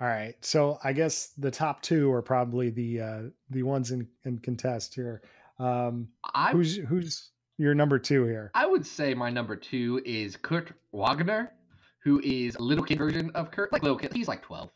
All 0.00 0.06
right. 0.06 0.34
So 0.44 0.78
I 0.84 0.92
guess 0.92 1.28
the 1.38 1.50
top 1.50 1.80
two 1.82 2.12
are 2.12 2.22
probably 2.22 2.70
the 2.70 3.00
uh 3.00 3.22
the 3.50 3.62
ones 3.62 3.90
in, 3.90 4.06
in 4.24 4.38
contest 4.38 4.94
here. 4.94 5.22
Um 5.58 6.08
I 6.34 6.52
who's 6.52 6.76
who's 6.76 7.30
your 7.58 7.74
number 7.74 7.98
two 7.98 8.24
here? 8.24 8.50
I 8.54 8.66
would 8.66 8.86
say 8.86 9.14
my 9.14 9.30
number 9.30 9.56
two 9.56 10.02
is 10.04 10.36
Kurt 10.36 10.72
Wagner, 10.92 11.52
who 12.02 12.20
is 12.20 12.56
a 12.56 12.62
little 12.62 12.84
kid 12.84 12.98
version 12.98 13.30
of 13.34 13.50
Kurt. 13.50 13.72
Like 13.72 13.82
little 13.82 13.98
kid, 13.98 14.12
he's 14.12 14.28
like 14.28 14.42
12. 14.42 14.70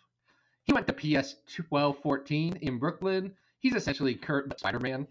He 0.65 0.73
went 0.73 0.87
to 0.87 0.93
PS 0.93 1.37
12 1.69 1.99
14 2.03 2.59
in 2.63 2.79
Brooklyn. 2.79 3.33
He's 3.61 3.75
essentially 3.75 4.15
Kurt 4.15 4.49
but 4.49 4.59
Spider 4.59 4.81
Man. 4.81 5.07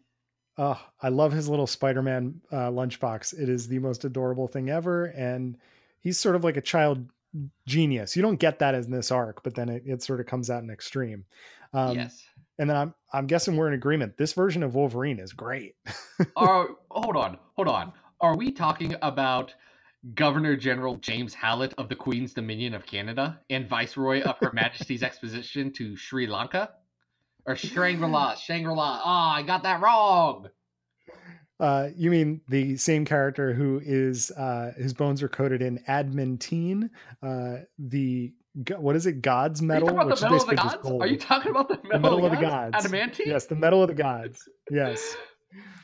Oh, 0.58 0.79
I 1.01 1.08
love 1.08 1.32
his 1.32 1.48
little 1.48 1.67
Spider-Man 1.67 2.41
uh, 2.51 2.70
lunchbox. 2.70 3.39
It 3.39 3.48
is 3.48 3.70
the 3.70 3.79
most 3.79 4.03
adorable 4.03 4.46
thing 4.46 4.70
ever, 4.70 5.05
and 5.05 5.58
he's 6.01 6.20
sort 6.20 6.36
of 6.36 6.43
like 6.43 6.58
a 6.58 6.62
child 6.62 7.08
genius. 7.67 8.15
You 8.15 8.21
don't 8.21 8.39
get 8.39 8.59
that 8.59 8.75
in 8.75 8.91
this 8.91 9.12
arc, 9.12 9.43
but 9.43 9.55
then 9.55 9.69
it, 9.69 9.83
it 9.86 10.03
sort 10.03 10.19
of 10.19 10.25
comes 10.25 10.50
out 10.50 10.63
in 10.63 10.69
extreme. 10.69 11.25
Um, 11.74 11.95
yes. 11.95 12.24
And 12.57 12.69
then 12.69 12.75
I'm 12.75 12.93
I'm 13.13 13.27
guessing 13.27 13.55
we're 13.55 13.67
in 13.67 13.74
agreement. 13.74 14.17
This 14.17 14.33
version 14.33 14.63
of 14.63 14.75
Wolverine 14.75 15.19
is 15.19 15.33
great. 15.33 15.75
Are 16.36 16.69
hold 16.91 17.15
on, 17.15 17.38
hold 17.55 17.67
on. 17.67 17.93
Are 18.21 18.36
we 18.36 18.51
talking 18.51 18.95
about 19.01 19.53
Governor 20.13 20.55
General 20.57 20.95
James 20.98 21.33
Howlett 21.33 21.74
of 21.77 21.88
the 21.88 21.95
Queen's 21.95 22.33
Dominion 22.33 22.74
of 22.74 22.86
Canada 22.86 23.39
and 23.50 23.67
Viceroy 23.67 24.21
of 24.24 24.38
Her 24.39 24.51
Majesty's 24.53 25.03
Expedition 25.03 25.71
to 25.74 25.95
Sri 25.95 26.27
Lanka? 26.27 26.71
Or 27.45 27.55
Shangri-La, 27.55 28.36
Shangri-La. 28.36 29.01
Ah, 29.03 29.36
I 29.36 29.41
got 29.41 29.63
that 29.63 29.81
wrong. 29.81 30.50
Uh, 31.60 31.89
you 31.96 32.10
mean 32.10 32.42
the 32.48 32.78
same 32.78 33.04
character 33.04 33.54
who 33.54 33.82
is 33.84 34.32
uh, 34.32 34.72
his 34.78 34.94
bones 34.94 35.22
are 35.22 35.28
coated 35.28 35.62
in 35.62 35.84
adamantine, 35.88 36.89
uh, 37.22 37.58
the 37.78 38.34
what 38.78 38.96
is 38.96 39.06
it? 39.06 39.22
God's 39.22 39.62
Are 39.62 39.63
you 39.63 39.68
metal, 39.68 39.88
talking 39.88 40.01
about 40.01 40.18
the 40.20 40.22
metal 40.25 40.38
of 40.42 40.48
the 40.48 40.56
gods? 40.56 41.01
Are 41.01 41.08
you 41.08 41.18
talking 41.18 41.51
about 41.51 41.68
the 41.70 41.80
metal, 41.84 42.00
metal 42.00 42.18
of 42.18 42.22
the 42.24 42.38
of 42.38 42.39
the 42.39 42.46
gods? 42.46 42.75
Adamantine? 42.75 43.28
Yes, 43.28 43.46
the 43.46 43.56
metal 43.56 43.82
of 43.82 43.89
the 43.89 43.96
gods. 43.96 44.48
Yes. 44.72 45.16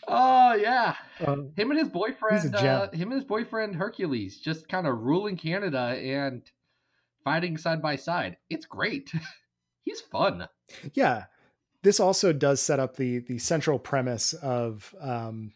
Oh 0.08 0.54
yeah. 0.54 0.94
Um, 1.26 1.50
Him 1.58 1.72
and 1.72 1.80
his 1.80 1.90
boyfriend, 1.90 2.54
uh, 2.56 2.92
him 2.92 3.12
and 3.12 3.14
his 3.14 3.24
boyfriend 3.24 3.76
Hercules, 3.76 4.38
just 4.38 4.70
kind 4.70 4.86
of 4.86 5.00
ruling 5.00 5.36
Canada 5.36 5.80
and 6.00 6.44
fighting 7.24 7.58
side 7.58 7.82
by 7.82 7.96
side. 7.96 8.38
It's 8.48 8.68
great. 8.68 9.12
He's 9.84 10.02
fun. 10.02 10.48
yeah 10.94 11.26
this 11.82 12.00
also 12.00 12.32
does 12.34 12.62
set 12.62 12.80
up 12.80 12.98
the 12.98 13.20
the 13.20 13.38
central 13.40 13.80
premise 13.80 14.34
of 14.34 14.94
um 15.02 15.54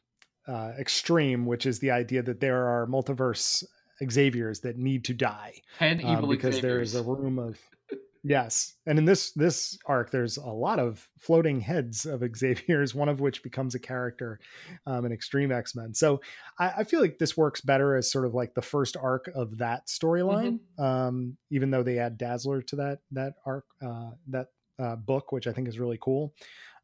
uh 0.50 0.72
extreme 0.80 1.46
which 1.46 1.66
is 1.66 1.80
the 1.80 1.92
idea 1.92 2.22
that 2.22 2.40
there 2.40 2.66
are 2.66 2.88
multiverse 2.88 3.64
xaviers 4.10 4.62
that 4.62 4.78
need 4.78 5.04
to 5.06 5.14
die 5.14 5.54
Ten 5.78 6.04
um, 6.04 6.12
evil 6.12 6.28
because 6.28 6.62
there 6.62 6.84
Xaviers. 6.84 6.90
is 6.90 6.96
a 6.96 7.04
room 7.04 7.38
of 7.40 7.58
Yes, 8.24 8.76
and 8.86 9.00
in 9.00 9.06
this 9.06 9.32
this 9.32 9.78
arc, 9.86 10.12
there's 10.12 10.38
a 10.38 10.46
lot 10.46 10.78
of 10.78 11.08
floating 11.20 11.62
heads 11.62 12.06
of 12.06 12.22
Xavier's, 12.36 12.94
one 12.94 13.08
of 13.08 13.22
which 13.22 13.44
becomes 13.44 13.76
a 13.76 13.80
character 13.80 14.40
um, 14.86 15.06
in 15.06 15.12
Extreme 15.12 15.52
X 15.52 15.76
Men. 15.76 15.94
So 15.94 16.20
I, 16.60 16.70
I, 16.78 16.84
feel 16.84 17.00
like 17.00 17.18
this 17.18 17.38
works 17.38 17.62
better 17.62 17.96
as 17.96 18.12
sort 18.12 18.26
of 18.26 18.34
like 18.34 18.54
the 18.54 18.62
first 18.62 18.98
arc 18.98 19.30
of 19.34 19.58
that 19.60 19.88
storyline, 19.88 20.60
mm-hmm. 20.78 20.84
um, 20.84 21.38
even 21.50 21.72
though 21.72 21.84
they 21.84 21.98
add 21.98 22.18
Dazzler 22.18 22.62
to 22.64 22.76
that 22.78 23.00
that 23.12 23.36
arc 23.46 23.66
uh, 23.82 24.12
that 24.28 24.48
uh, 24.78 24.98
book, 24.98 25.32
which 25.32 25.48
I 25.48 25.54
think 25.54 25.70
is 25.70 25.80
really 25.80 26.00
cool. 26.02 26.34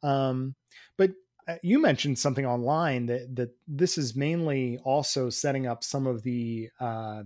Um, 0.03 0.55
but 0.97 1.11
you 1.61 1.79
mentioned 1.79 2.17
something 2.17 2.45
online 2.45 3.05
that 3.07 3.35
that 3.35 3.55
this 3.67 3.97
is 3.97 4.15
mainly 4.15 4.79
also 4.83 5.29
setting 5.29 5.67
up 5.67 5.83
some 5.83 6.07
of 6.07 6.23
the 6.23 6.69
uh, 6.79 7.23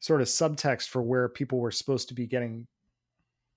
sort 0.00 0.20
of 0.20 0.28
subtext 0.28 0.88
for 0.88 1.02
where 1.02 1.28
people 1.28 1.58
were 1.58 1.70
supposed 1.70 2.08
to 2.08 2.14
be 2.14 2.26
getting 2.26 2.66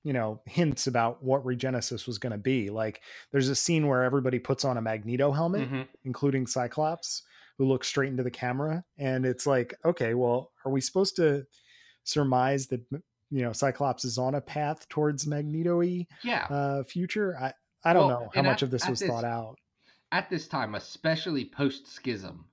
you 0.03 0.13
know 0.13 0.41
hints 0.45 0.87
about 0.87 1.23
what 1.23 1.43
regenesis 1.43 2.07
was 2.07 2.17
going 2.17 2.31
to 2.31 2.37
be. 2.37 2.69
Like 2.69 3.01
there's 3.31 3.49
a 3.49 3.55
scene 3.55 3.87
where 3.87 4.03
everybody 4.03 4.39
puts 4.39 4.65
on 4.65 4.77
a 4.77 4.81
magneto 4.81 5.31
helmet 5.31 5.69
mm-hmm. 5.69 5.81
including 6.05 6.47
cyclops 6.47 7.23
who 7.57 7.65
looks 7.65 7.87
straight 7.87 8.09
into 8.09 8.23
the 8.23 8.31
camera 8.31 8.83
and 8.97 9.25
it's 9.25 9.47
like 9.47 9.73
okay 9.83 10.13
well 10.13 10.51
are 10.63 10.71
we 10.71 10.79
supposed 10.79 11.15
to 11.15 11.43
surmise 12.03 12.67
that 12.67 12.79
you 13.29 13.41
know 13.41 13.51
cyclops 13.51 14.05
is 14.05 14.17
on 14.17 14.35
a 14.35 14.41
path 14.41 14.87
towards 14.89 15.27
magneto 15.27 15.81
yeah. 15.81 16.45
uh, 16.49 16.83
future? 16.83 17.37
I 17.39 17.53
i 17.83 17.93
don't 17.93 18.07
well, 18.07 18.21
know 18.21 18.31
how 18.33 18.41
much 18.43 18.63
at, 18.63 18.67
of 18.67 18.71
this 18.71 18.87
was 18.87 18.99
this, 18.99 19.09
thought 19.09 19.25
out 19.25 19.57
at 20.11 20.29
this 20.29 20.47
time 20.47 20.75
especially 20.75 21.45
post 21.45 21.87
schism 21.87 22.45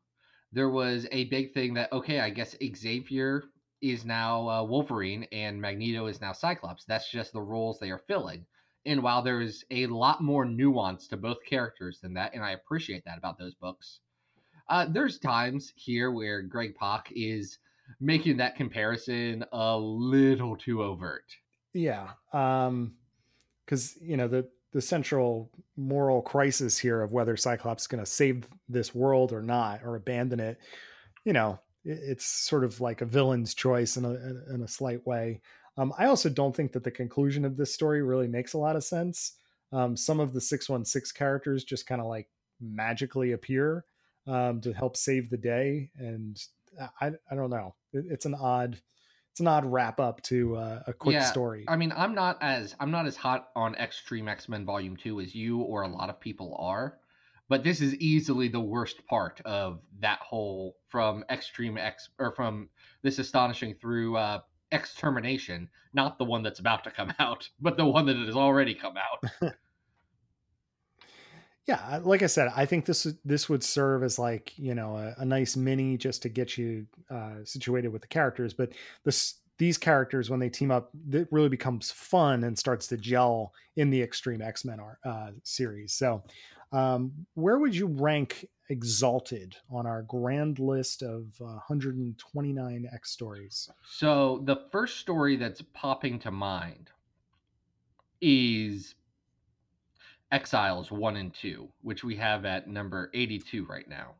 there 0.52 0.70
was 0.70 1.06
a 1.12 1.24
big 1.24 1.52
thing 1.52 1.74
that 1.74 1.92
okay 1.92 2.20
i 2.20 2.30
guess 2.30 2.56
xavier 2.74 3.44
is 3.84 4.04
now 4.04 4.48
uh, 4.48 4.62
Wolverine 4.62 5.26
and 5.30 5.60
Magneto 5.60 6.06
is 6.06 6.20
now 6.20 6.32
Cyclops. 6.32 6.84
That's 6.84 7.10
just 7.10 7.32
the 7.32 7.42
roles 7.42 7.78
they 7.78 7.90
are 7.90 7.98
filling. 7.98 8.46
And 8.86 9.02
while 9.02 9.22
there's 9.22 9.64
a 9.70 9.86
lot 9.86 10.22
more 10.22 10.44
nuance 10.44 11.06
to 11.08 11.16
both 11.16 11.38
characters 11.44 12.00
than 12.00 12.14
that, 12.14 12.34
and 12.34 12.42
I 12.42 12.52
appreciate 12.52 13.04
that 13.04 13.18
about 13.18 13.38
those 13.38 13.54
books, 13.54 14.00
uh, 14.68 14.86
there's 14.88 15.18
times 15.18 15.72
here 15.76 16.10
where 16.12 16.42
Greg 16.42 16.74
Pak 16.74 17.12
is 17.14 17.58
making 18.00 18.38
that 18.38 18.56
comparison 18.56 19.44
a 19.52 19.78
little 19.78 20.56
too 20.56 20.82
overt. 20.82 21.24
Yeah, 21.74 22.10
um, 22.32 22.94
because 23.64 23.96
you 24.00 24.16
know 24.16 24.28
the 24.28 24.48
the 24.74 24.82
central 24.82 25.50
moral 25.76 26.20
crisis 26.20 26.76
here 26.76 27.00
of 27.00 27.12
whether 27.12 27.36
Cyclops 27.36 27.84
is 27.84 27.86
going 27.86 28.04
to 28.04 28.10
save 28.10 28.48
this 28.68 28.94
world 28.94 29.32
or 29.32 29.40
not, 29.40 29.80
or 29.84 29.94
abandon 29.94 30.40
it. 30.40 30.58
You 31.24 31.32
know, 31.32 31.60
it's 31.84 32.26
sort 32.26 32.64
of 32.64 32.80
like 32.80 33.00
a 33.00 33.06
villain's 33.06 33.54
choice 33.54 33.96
in 33.96 34.04
a 34.04 34.52
in 34.52 34.62
a 34.62 34.68
slight 34.68 35.06
way. 35.06 35.40
Um, 35.78 35.94
I 35.96 36.06
also 36.06 36.28
don't 36.28 36.54
think 36.54 36.72
that 36.72 36.84
the 36.84 36.90
conclusion 36.90 37.44
of 37.44 37.56
this 37.56 37.72
story 37.72 38.02
really 38.02 38.28
makes 38.28 38.52
a 38.52 38.58
lot 38.58 38.76
of 38.76 38.84
sense. 38.84 39.34
Um, 39.72 39.96
some 39.96 40.20
of 40.20 40.32
the 40.32 40.40
six 40.40 40.68
one 40.68 40.84
six 40.84 41.12
characters 41.12 41.64
just 41.64 41.86
kind 41.86 42.00
of 42.00 42.08
like 42.08 42.28
magically 42.60 43.32
appear 43.32 43.84
um, 44.26 44.60
to 44.60 44.72
help 44.72 44.96
save 44.96 45.30
the 45.30 45.36
day, 45.36 45.88
and 45.96 46.36
I 47.00 47.12
I 47.30 47.34
don't 47.36 47.50
know. 47.50 47.76
It, 47.92 48.06
it's 48.10 48.26
an 48.26 48.34
odd 48.34 48.80
it's 49.34 49.40
an 49.40 49.48
odd 49.48 49.66
wrap 49.66 49.98
up 49.98 50.22
to 50.22 50.54
uh, 50.54 50.82
a 50.86 50.92
quick 50.92 51.14
yeah, 51.14 51.24
story. 51.24 51.64
I 51.66 51.74
mean, 51.74 51.92
I'm 51.96 52.14
not 52.14 52.38
as 52.40 52.76
I'm 52.78 52.92
not 52.92 53.06
as 53.06 53.16
hot 53.16 53.48
on 53.56 53.74
Extreme 53.74 54.28
X 54.28 54.48
Men 54.48 54.64
Volume 54.64 54.96
Two 54.96 55.20
as 55.20 55.34
you 55.34 55.58
or 55.58 55.82
a 55.82 55.88
lot 55.88 56.08
of 56.08 56.20
people 56.20 56.56
are 56.58 56.98
but 57.48 57.62
this 57.62 57.80
is 57.80 57.94
easily 57.96 58.48
the 58.48 58.60
worst 58.60 59.04
part 59.06 59.40
of 59.44 59.80
that 60.00 60.18
whole 60.20 60.76
from 60.88 61.24
extreme 61.30 61.76
x 61.76 62.08
or 62.18 62.32
from 62.32 62.68
this 63.02 63.18
astonishing 63.18 63.74
through 63.74 64.16
uh 64.16 64.40
extermination 64.72 65.68
not 65.92 66.18
the 66.18 66.24
one 66.24 66.42
that's 66.42 66.58
about 66.58 66.82
to 66.82 66.90
come 66.90 67.12
out 67.18 67.48
but 67.60 67.76
the 67.76 67.84
one 67.84 68.06
that 68.06 68.16
has 68.16 68.34
already 68.34 68.74
come 68.74 68.94
out 68.96 69.52
yeah 71.66 72.00
like 72.02 72.22
i 72.22 72.26
said 72.26 72.50
i 72.54 72.64
think 72.64 72.84
this 72.84 73.06
this 73.24 73.48
would 73.48 73.62
serve 73.62 74.02
as 74.02 74.18
like 74.18 74.52
you 74.58 74.74
know 74.74 74.96
a, 74.96 75.14
a 75.18 75.24
nice 75.24 75.56
mini 75.56 75.96
just 75.96 76.22
to 76.22 76.28
get 76.28 76.56
you 76.58 76.86
uh 77.10 77.36
situated 77.44 77.88
with 77.88 78.02
the 78.02 78.08
characters 78.08 78.52
but 78.52 78.72
this 79.04 79.34
these 79.56 79.78
characters 79.78 80.30
when 80.30 80.40
they 80.40 80.48
team 80.48 80.70
up 80.70 80.90
it 81.12 81.28
really 81.30 81.48
becomes 81.48 81.90
fun 81.90 82.44
and 82.44 82.58
starts 82.58 82.86
to 82.86 82.96
gel 82.96 83.52
in 83.76 83.90
the 83.90 84.02
extreme 84.02 84.42
x-men 84.42 84.80
uh, 85.04 85.30
series 85.42 85.92
so 85.92 86.22
um, 86.72 87.12
where 87.34 87.58
would 87.58 87.76
you 87.76 87.86
rank 87.86 88.48
Exalted 88.70 89.56
on 89.70 89.86
our 89.86 90.00
grand 90.02 90.58
list 90.58 91.02
of 91.02 91.26
uh, 91.38 91.60
129 91.68 92.88
X 92.94 93.10
stories? 93.10 93.68
So 93.86 94.40
the 94.44 94.56
first 94.72 95.00
story 95.00 95.36
that's 95.36 95.60
popping 95.74 96.18
to 96.20 96.30
mind 96.30 96.88
is 98.22 98.94
Exiles 100.34 100.90
1 100.90 101.16
and 101.16 101.32
2, 101.32 101.68
which 101.82 102.02
we 102.02 102.16
have 102.16 102.44
at 102.44 102.66
number 102.66 103.08
82 103.14 103.64
right 103.66 103.88
now, 103.88 104.14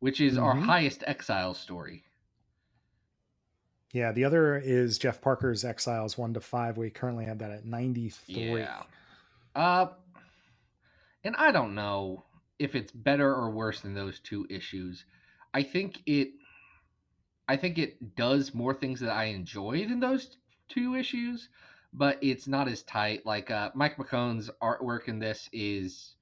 which 0.00 0.20
is 0.20 0.34
mm-hmm. 0.34 0.44
our 0.44 0.54
highest 0.54 1.02
Exiles 1.06 1.58
story. 1.58 2.04
Yeah, 3.92 4.12
the 4.12 4.24
other 4.24 4.58
is 4.58 4.98
Jeff 4.98 5.22
Parker's 5.22 5.64
Exiles 5.64 6.18
1 6.18 6.34
to 6.34 6.40
5. 6.40 6.76
We 6.76 6.90
currently 6.90 7.24
have 7.24 7.38
that 7.38 7.50
at 7.50 7.64
93. 7.64 8.58
Yeah. 8.58 8.82
Uh, 9.54 9.86
and 11.24 11.36
I 11.36 11.52
don't 11.52 11.74
know 11.74 12.24
if 12.58 12.74
it's 12.74 12.92
better 12.92 13.34
or 13.34 13.50
worse 13.50 13.80
than 13.80 13.94
those 13.94 14.20
two 14.20 14.46
issues. 14.50 15.06
I 15.54 15.62
think 15.62 16.02
it 16.04 16.32
I 17.48 17.56
think 17.56 17.78
it 17.78 18.14
does 18.14 18.54
more 18.54 18.74
things 18.74 19.00
that 19.00 19.10
I 19.10 19.24
enjoy 19.24 19.86
than 19.86 20.00
those 20.00 20.36
two 20.68 20.94
issues, 20.94 21.48
but 21.92 22.18
it's 22.22 22.46
not 22.46 22.68
as 22.68 22.82
tight. 22.82 23.26
Like 23.26 23.50
uh, 23.50 23.70
Mike 23.74 23.96
McKone's 23.96 24.50
artwork 24.62 25.08
in 25.08 25.18
this 25.18 25.48
is 25.52 26.14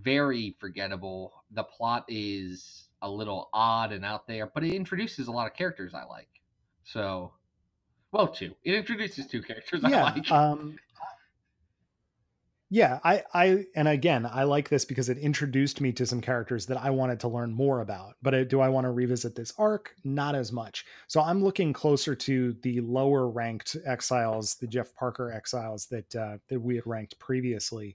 very 0.00 0.56
forgettable. 0.58 1.32
The 1.50 1.64
plot 1.64 2.04
is 2.08 2.88
a 3.02 3.10
little 3.10 3.50
odd 3.52 3.92
and 3.92 4.04
out 4.04 4.26
there, 4.26 4.50
but 4.52 4.64
it 4.64 4.74
introduces 4.74 5.28
a 5.28 5.32
lot 5.32 5.46
of 5.46 5.54
characters 5.54 5.92
I 5.94 6.04
like. 6.04 6.28
So, 6.84 7.32
well, 8.12 8.28
two. 8.28 8.54
It 8.64 8.74
introduces 8.74 9.26
two 9.26 9.42
characters 9.42 9.80
yeah, 9.88 10.04
I 10.04 10.12
like. 10.12 10.30
Um, 10.30 10.78
yeah, 12.72 13.00
I, 13.04 13.22
I, 13.34 13.66
and 13.76 13.86
again, 13.86 14.24
I 14.24 14.44
like 14.44 14.70
this 14.70 14.86
because 14.86 15.10
it 15.10 15.18
introduced 15.18 15.82
me 15.82 15.92
to 15.92 16.06
some 16.06 16.22
characters 16.22 16.64
that 16.66 16.82
I 16.82 16.88
wanted 16.88 17.20
to 17.20 17.28
learn 17.28 17.52
more 17.52 17.82
about. 17.82 18.14
But 18.22 18.32
uh, 18.32 18.44
do 18.44 18.62
I 18.62 18.70
want 18.70 18.86
to 18.86 18.90
revisit 18.90 19.34
this 19.34 19.52
arc? 19.58 19.94
Not 20.04 20.34
as 20.34 20.52
much. 20.52 20.86
So 21.06 21.20
I'm 21.20 21.44
looking 21.44 21.74
closer 21.74 22.14
to 22.14 22.56
the 22.62 22.80
lower 22.80 23.28
ranked 23.28 23.76
exiles, 23.84 24.54
the 24.54 24.66
Jeff 24.66 24.94
Parker 24.94 25.30
exiles 25.30 25.84
that 25.88 26.16
uh, 26.16 26.38
that 26.48 26.60
we 26.60 26.76
had 26.76 26.86
ranked 26.86 27.18
previously. 27.18 27.94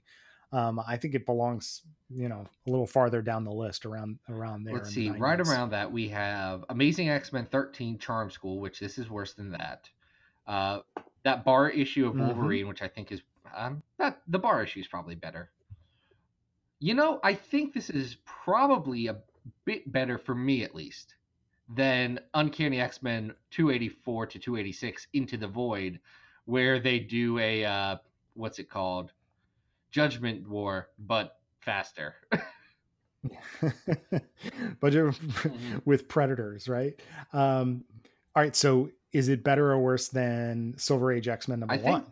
Um, 0.52 0.80
I 0.86 0.96
think 0.96 1.16
it 1.16 1.26
belongs, 1.26 1.82
you 2.08 2.28
know, 2.28 2.46
a 2.64 2.70
little 2.70 2.86
farther 2.86 3.20
down 3.20 3.42
the 3.42 3.50
list, 3.50 3.84
around 3.84 4.20
around 4.28 4.62
there. 4.62 4.74
Let's 4.74 4.94
see, 4.94 5.10
right 5.10 5.40
around 5.40 5.70
that 5.70 5.90
we 5.90 6.06
have 6.10 6.64
Amazing 6.68 7.08
X 7.08 7.32
Men 7.32 7.46
13 7.46 7.98
Charm 7.98 8.30
School, 8.30 8.60
which 8.60 8.78
this 8.78 8.96
is 8.96 9.10
worse 9.10 9.32
than 9.32 9.50
that. 9.50 9.90
Uh, 10.46 10.82
that 11.24 11.44
bar 11.44 11.68
issue 11.68 12.06
of 12.06 12.14
mm-hmm. 12.14 12.26
Wolverine, 12.26 12.60
mm-hmm. 12.60 12.68
which 12.68 12.82
I 12.82 12.86
think 12.86 13.10
is 13.10 13.22
um, 13.56 13.82
that 13.98 14.20
the 14.28 14.38
bar 14.38 14.62
issue 14.62 14.80
is 14.80 14.88
probably 14.88 15.14
better. 15.14 15.50
You 16.80 16.94
know, 16.94 17.20
I 17.22 17.34
think 17.34 17.74
this 17.74 17.90
is 17.90 18.16
probably 18.24 19.08
a 19.08 19.16
bit 19.64 19.90
better 19.90 20.18
for 20.18 20.34
me 20.34 20.62
at 20.62 20.74
least 20.74 21.14
than 21.68 22.20
Uncanny 22.34 22.80
X 22.80 23.02
Men 23.02 23.34
284 23.50 24.26
to 24.26 24.38
286 24.38 25.06
Into 25.12 25.36
the 25.36 25.48
Void, 25.48 26.00
where 26.44 26.78
they 26.78 26.98
do 26.98 27.38
a 27.38 27.64
uh, 27.64 27.96
what's 28.34 28.58
it 28.58 28.70
called, 28.70 29.12
Judgment 29.90 30.48
War, 30.48 30.88
but 30.98 31.38
faster. 31.60 32.14
but 34.80 34.92
mm-hmm. 34.92 35.78
with 35.84 36.08
predators, 36.08 36.68
right? 36.68 36.98
Um, 37.32 37.84
all 38.34 38.42
right, 38.42 38.54
so 38.54 38.90
is 39.12 39.28
it 39.28 39.42
better 39.42 39.72
or 39.72 39.78
worse 39.78 40.08
than 40.08 40.74
Silver 40.76 41.12
Age 41.12 41.28
X 41.28 41.48
Men 41.48 41.60
number 41.60 41.74
I 41.74 41.78
one? 41.78 42.06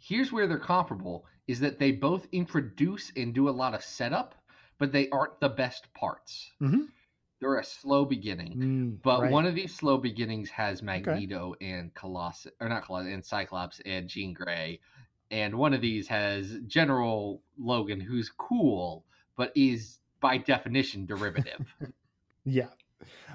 Here's 0.00 0.32
where 0.32 0.46
they're 0.46 0.58
comparable 0.58 1.26
is 1.46 1.60
that 1.60 1.78
they 1.78 1.92
both 1.92 2.26
introduce 2.32 3.12
and 3.16 3.34
do 3.34 3.48
a 3.48 3.50
lot 3.50 3.74
of 3.74 3.82
setup, 3.82 4.34
but 4.78 4.92
they 4.92 5.08
aren't 5.10 5.38
the 5.40 5.48
best 5.48 5.92
parts. 5.94 6.50
Mm-hmm. 6.60 6.82
They're 7.40 7.58
a 7.58 7.64
slow 7.64 8.04
beginning. 8.04 8.56
Mm, 8.56 9.02
but 9.02 9.22
right. 9.22 9.30
one 9.32 9.46
of 9.46 9.54
these 9.54 9.74
slow 9.74 9.98
beginnings 9.98 10.50
has 10.50 10.82
Magneto 10.82 11.52
okay. 11.52 11.70
and 11.70 11.94
Colossus, 11.94 12.52
or 12.60 12.68
not 12.68 12.84
Colossus, 12.84 13.12
and 13.12 13.24
Cyclops 13.24 13.80
and 13.84 14.08
Jean 14.08 14.32
Grey. 14.32 14.80
And 15.30 15.54
one 15.54 15.74
of 15.74 15.80
these 15.80 16.08
has 16.08 16.58
General 16.66 17.42
Logan, 17.58 18.00
who's 18.00 18.30
cool, 18.36 19.04
but 19.36 19.52
is 19.54 19.98
by 20.20 20.38
definition 20.38 21.06
derivative. 21.06 21.74
yeah. 22.44 22.68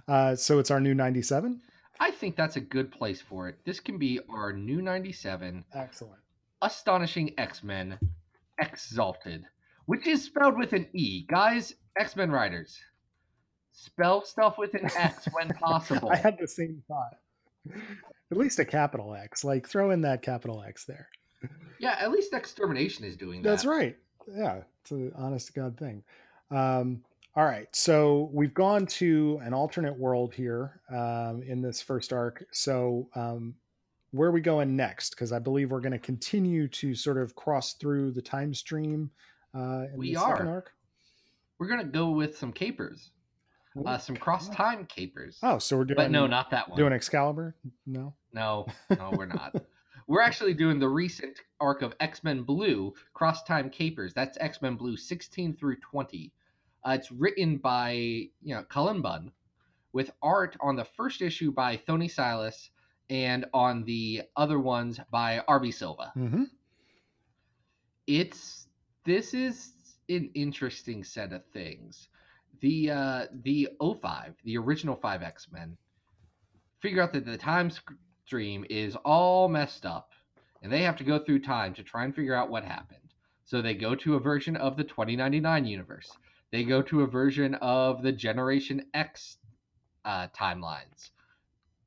Uh, 0.08 0.36
so 0.36 0.60
it's 0.60 0.72
our 0.72 0.80
new 0.80 0.94
97? 0.94 1.62
I 2.00 2.12
think 2.12 2.36
that's 2.36 2.58
a 2.58 2.62
good 2.62 2.92
place 2.92 3.22
for 3.22 3.48
it. 3.50 3.58
This 3.66 3.80
can 3.80 3.98
be 3.98 4.20
our 4.30 4.54
new 4.54 4.82
97. 4.82 5.66
Excellent. 5.74 6.20
Astonishing 6.62 7.34
X 7.38 7.64
Men 7.64 7.98
Exalted, 8.60 9.44
which 9.86 10.08
is 10.08 10.24
spelled 10.24 10.58
with 10.58 10.74
an 10.74 10.88
E. 10.94 11.26
Guys, 11.28 11.76
X 11.98 12.16
Men 12.16 12.32
writers, 12.32 12.80
spell 13.74 14.24
stuff 14.26 14.58
with 14.58 14.74
an 14.74 14.90
X 14.98 15.28
when 15.34 15.50
possible. 15.60 16.10
I 16.10 16.16
had 16.16 16.38
the 16.40 16.48
same 16.48 16.82
thought. 16.88 17.18
At 18.32 18.38
least 18.38 18.60
a 18.60 18.66
capital 18.66 19.14
X. 19.16 19.44
Like 19.44 19.68
throw 19.68 19.92
in 19.92 20.02
that 20.02 20.22
capital 20.22 20.64
X 20.64 20.86
there. 20.86 21.10
Yeah, 21.80 21.96
at 22.00 22.12
least 22.12 22.34
extermination 22.34 23.06
is 23.06 23.18
doing 23.18 23.42
that. 23.42 23.50
That's 23.50 23.66
right. 23.66 23.98
Yeah, 24.34 24.62
it's 24.82 24.92
an 24.92 25.12
honest 25.16 25.48
to 25.48 25.54
God 25.54 25.78
thing. 25.78 26.04
Um, 26.52 27.04
all 27.36 27.46
right, 27.46 27.68
so 27.76 28.30
we've 28.34 28.54
gone 28.54 28.86
to 28.86 29.42
an 29.44 29.54
alternate 29.54 29.98
world 29.98 30.34
here 30.34 30.80
um, 30.90 31.44
in 31.46 31.62
this 31.62 31.82
first 31.82 32.14
arc. 32.14 32.46
So 32.52 33.10
um, 33.14 33.56
where 34.16 34.30
are 34.30 34.32
we 34.32 34.42
going 34.42 34.76
next? 34.76 35.12
Because 35.12 35.32
I 35.32 35.40
believe 35.40 35.72
we're 35.72 35.82
going 35.82 35.92
to 35.92 36.00
continue 36.00 36.68
to 36.70 36.96
sort 36.96 37.18
of 37.18 37.36
cross 37.36 37.74
through 37.74 38.12
the 38.12 38.22
time 38.22 38.54
stream. 38.54 39.12
Uh, 39.54 39.86
in 39.94 39.98
We 39.98 40.16
are. 40.16 40.46
arc. 40.48 40.72
We're 41.60 41.68
gonna 41.70 41.86
go 41.86 42.10
with 42.10 42.38
some 42.38 42.52
capers, 42.52 43.12
uh, 43.86 43.98
some 43.98 44.18
cross 44.18 44.50
time 44.50 44.86
capers. 44.88 45.40
Oh, 45.42 45.58
so 45.58 45.78
we're 45.78 45.86
doing. 45.86 45.96
but 45.96 46.12
no, 46.12 46.28
not 46.28 46.50
that 46.52 46.68
one. 46.68 46.78
doing 46.78 46.92
Excalibur. 46.92 47.56
No. 47.86 48.14
No, 48.34 48.66
no, 48.90 49.12
we're 49.18 49.26
not. 49.26 49.56
we're 50.08 50.22
actually 50.22 50.54
doing 50.54 50.80
the 50.80 50.90
recent 50.90 51.40
arc 51.62 51.82
of 51.82 51.96
X 52.02 52.26
Men 52.26 52.44
Blue 52.44 52.94
Cross 53.14 53.44
Time 53.44 53.70
Capers. 53.70 54.14
That's 54.14 54.38
X 54.42 54.62
Men 54.62 54.76
Blue 54.76 54.98
16 54.98 55.56
through 55.56 55.78
20. 55.78 56.34
Uh, 56.86 56.92
it's 56.92 57.10
written 57.14 57.56
by 57.56 57.92
you 57.94 58.54
know 58.54 58.64
Cullen 58.64 59.02
Bunn, 59.02 59.32
with 59.94 60.12
art 60.22 60.58
on 60.60 60.76
the 60.76 60.84
first 60.84 61.22
issue 61.22 61.54
by 61.54 61.78
Thony 61.78 62.12
Silas, 62.12 62.70
and 63.10 63.46
on 63.54 63.84
the 63.84 64.24
other 64.36 64.60
ones 64.60 65.00
by 65.12 65.44
RB 65.48 65.74
Silva. 65.74 66.12
Mm-hmm. 66.16 66.44
It's 68.08 68.68
this 69.06 69.34
is 69.34 69.72
an 70.10 70.30
interesting 70.34 71.04
set 71.04 71.34
of 71.34 71.46
things. 71.54 72.10
The 72.62 72.92
uh 72.92 73.26
the 73.44 73.70
O5, 73.82 74.34
the 74.44 74.58
original 74.58 74.96
5 74.96 75.24
X-Men 75.24 75.78
figure 76.80 77.02
out 77.02 77.14
that 77.14 77.26
the 77.26 77.38
time 77.38 77.72
stream 78.26 78.66
is 78.70 78.96
all 78.98 79.48
messed 79.48 79.86
up 79.86 80.12
and 80.62 80.72
they 80.72 80.84
have 80.84 80.96
to 80.98 81.04
go 81.04 81.20
through 81.20 81.40
time 81.40 81.74
to 81.74 81.84
try 81.84 82.06
and 82.06 82.16
figure 82.16 82.36
out 82.36 82.50
what 82.50 82.64
happened. 82.64 83.00
So 83.44 83.62
they 83.62 83.76
go 83.76 83.94
to 83.96 84.16
a 84.16 84.20
version 84.20 84.56
of 84.56 84.78
the 84.78 84.84
2099 84.84 85.66
universe. 85.66 86.12
They 86.52 86.64
go 86.64 86.82
to 86.84 87.02
a 87.02 87.08
version 87.08 87.56
of 87.56 88.02
the 88.02 88.12
Generation 88.12 88.86
X 88.94 89.38
uh, 90.06 90.28
timelines. 90.36 91.12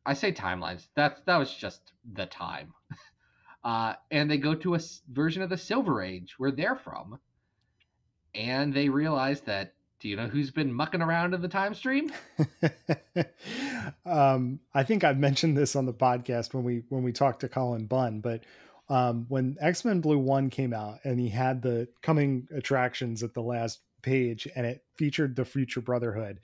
I 0.08 0.14
say 0.14 0.32
timelines. 0.32 0.88
That's 0.96 1.20
that 1.26 1.36
was 1.36 1.54
just 1.54 1.92
the 2.14 2.26
time. 2.26 2.72
Uh, 3.64 3.94
and 4.12 4.30
they 4.30 4.38
go 4.38 4.54
to 4.54 4.76
a 4.76 4.80
version 5.10 5.42
of 5.42 5.50
the 5.50 5.56
Silver 5.58 6.00
Age 6.00 6.36
where 6.38 6.52
they're 6.52 6.76
from, 6.76 7.18
and 8.34 8.72
they 8.72 8.88
realize 8.88 9.40
that. 9.42 9.74
Do 10.00 10.08
you 10.08 10.14
know 10.14 10.28
who's 10.28 10.52
been 10.52 10.72
mucking 10.72 11.02
around 11.02 11.34
in 11.34 11.42
the 11.42 11.48
time 11.48 11.74
stream? 11.74 12.12
um, 14.06 14.60
I 14.74 14.84
think 14.84 15.04
I've 15.04 15.18
mentioned 15.18 15.56
this 15.56 15.74
on 15.76 15.86
the 15.86 15.92
podcast 15.92 16.54
when 16.54 16.64
we 16.64 16.82
when 16.88 17.02
we 17.02 17.12
talked 17.12 17.40
to 17.40 17.48
Cullen 17.48 17.86
Bunn, 17.86 18.20
but 18.20 18.44
um, 18.88 19.26
when 19.28 19.56
X 19.60 19.84
Men 19.84 20.00
Blue 20.00 20.18
One 20.18 20.50
came 20.50 20.72
out 20.72 20.98
and 21.04 21.18
he 21.18 21.28
had 21.28 21.60
the 21.62 21.88
coming 22.00 22.46
attractions 22.54 23.22
at 23.22 23.34
the 23.34 23.42
last 23.42 23.80
page 24.02 24.46
and 24.54 24.64
it 24.66 24.84
featured 24.96 25.34
the 25.36 25.44
Future 25.44 25.80
Brotherhood, 25.80 26.38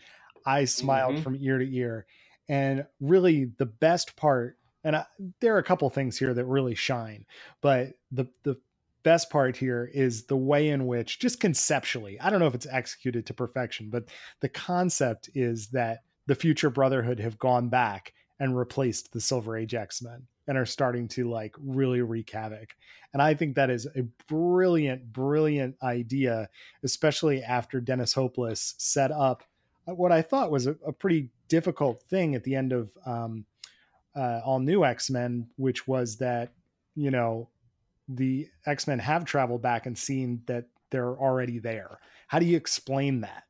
I 0.45 0.65
smiled 0.65 1.17
Mhm. 1.17 1.23
from 1.23 1.37
ear 1.41 1.59
to 1.59 1.77
ear. 1.77 2.07
And 2.49 2.87
really, 3.01 3.47
the 3.59 3.67
best 3.67 4.17
part, 4.17 4.59
and 4.83 4.97
I, 4.97 5.07
there 5.41 5.55
are 5.55 5.59
a 5.59 5.65
couple 5.65 5.89
things 5.91 6.19
here 6.19 6.35
that 6.35 6.45
really 6.45 6.75
shine, 6.75 7.25
but 7.61 7.95
the 8.13 8.27
the 8.43 8.59
best 9.03 9.31
part 9.31 9.57
here 9.57 9.91
is 9.93 10.25
the 10.25 10.37
way 10.37 10.71
in 10.71 10.87
which, 10.87 11.19
just 11.19 11.41
conceptually, 11.41 12.19
I 12.21 12.31
don't 12.31 12.41
know 12.41 12.47
if 12.47 12.55
it's 12.55 12.67
executed 12.71 13.27
to 13.27 13.35
perfection, 13.35 13.91
but 13.91 14.05
the 14.41 14.49
concept 14.49 15.31
is 15.35 15.69
that 15.69 16.01
the 16.27 16.35
future 16.35 16.71
brotherhood 16.71 17.21
have 17.21 17.39
gone 17.39 17.69
back 17.69 18.15
and 18.41 18.57
replaced 18.57 19.13
the 19.13 19.21
silver 19.21 19.57
age 19.57 19.75
x-men 19.75 20.27
and 20.47 20.59
are 20.59 20.67
starting 20.67 21.09
to 21.09 21.31
like 21.31 21.55
really 21.59 22.01
wreak 22.03 22.31
havoc. 22.31 22.75
And 23.13 23.23
i 23.23 23.33
think 23.35 23.55
that 23.55 23.71
is 23.71 23.87
a 23.87 24.03
brilliant 24.29 25.13
brilliant 25.13 25.77
idea 25.83 26.49
especially 26.83 27.43
after 27.43 27.81
dennis 27.81 28.13
hopeless 28.13 28.75
set 28.79 29.13
up 29.13 29.45
what 29.85 30.11
i 30.11 30.21
thought 30.21 30.51
was 30.51 30.67
a, 30.67 30.77
a 30.85 30.93
pretty 30.93 31.31
difficult 31.49 32.03
thing 32.03 32.35
at 32.35 32.45
the 32.45 32.55
end 32.55 32.73
of 32.73 32.91
um, 33.07 33.45
uh, 34.17 34.41
all 34.45 34.61
new 34.61 34.85
x-men 34.85 35.49
which 35.57 35.87
was 35.87 36.17
that 36.17 36.53
you 36.95 37.11
know 37.11 37.49
the 38.09 38.49
x-men 38.67 38.99
have 38.99 39.25
traveled 39.25 39.63
back 39.63 39.87
and 39.87 39.97
seen 39.97 40.43
that 40.47 40.67
they're 40.91 41.17
already 41.17 41.59
there 41.59 41.99
how 42.29 42.39
do 42.39 42.47
you 42.47 42.57
explain 42.57 43.21
that 43.21 43.45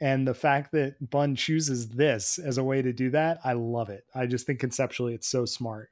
and 0.00 0.26
the 0.26 0.34
fact 0.34 0.72
that 0.72 1.10
Bunn 1.10 1.34
chooses 1.34 1.88
this 1.88 2.38
as 2.38 2.58
a 2.58 2.64
way 2.64 2.82
to 2.82 2.92
do 2.92 3.10
that, 3.10 3.40
I 3.44 3.54
love 3.54 3.90
it. 3.90 4.04
I 4.14 4.26
just 4.26 4.46
think 4.46 4.60
conceptually 4.60 5.14
it's 5.14 5.26
so 5.26 5.44
smart. 5.44 5.90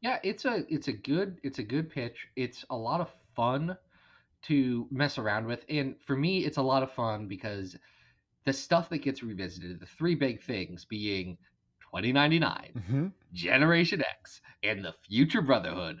Yeah, 0.00 0.18
it's 0.22 0.44
a 0.44 0.64
it's 0.68 0.86
a 0.86 0.92
good 0.92 1.40
it's 1.42 1.58
a 1.58 1.64
good 1.64 1.90
pitch. 1.90 2.28
It's 2.36 2.64
a 2.70 2.76
lot 2.76 3.00
of 3.00 3.10
fun 3.34 3.76
to 4.42 4.86
mess 4.92 5.18
around 5.18 5.46
with, 5.46 5.64
and 5.68 5.96
for 6.06 6.14
me, 6.14 6.44
it's 6.44 6.58
a 6.58 6.62
lot 6.62 6.84
of 6.84 6.92
fun 6.92 7.26
because 7.26 7.76
the 8.48 8.52
stuff 8.52 8.88
that 8.90 8.98
gets 9.02 9.22
revisited, 9.22 9.78
the 9.80 9.86
three 9.86 10.14
big 10.14 10.42
things 10.42 10.84
being 10.84 11.36
2099, 11.82 12.72
Mm-hmm. 12.76 13.06
Generation 13.32 14.02
X, 14.02 14.40
and 14.62 14.84
the 14.84 14.94
Future 15.08 15.42
Brotherhood, 15.42 15.98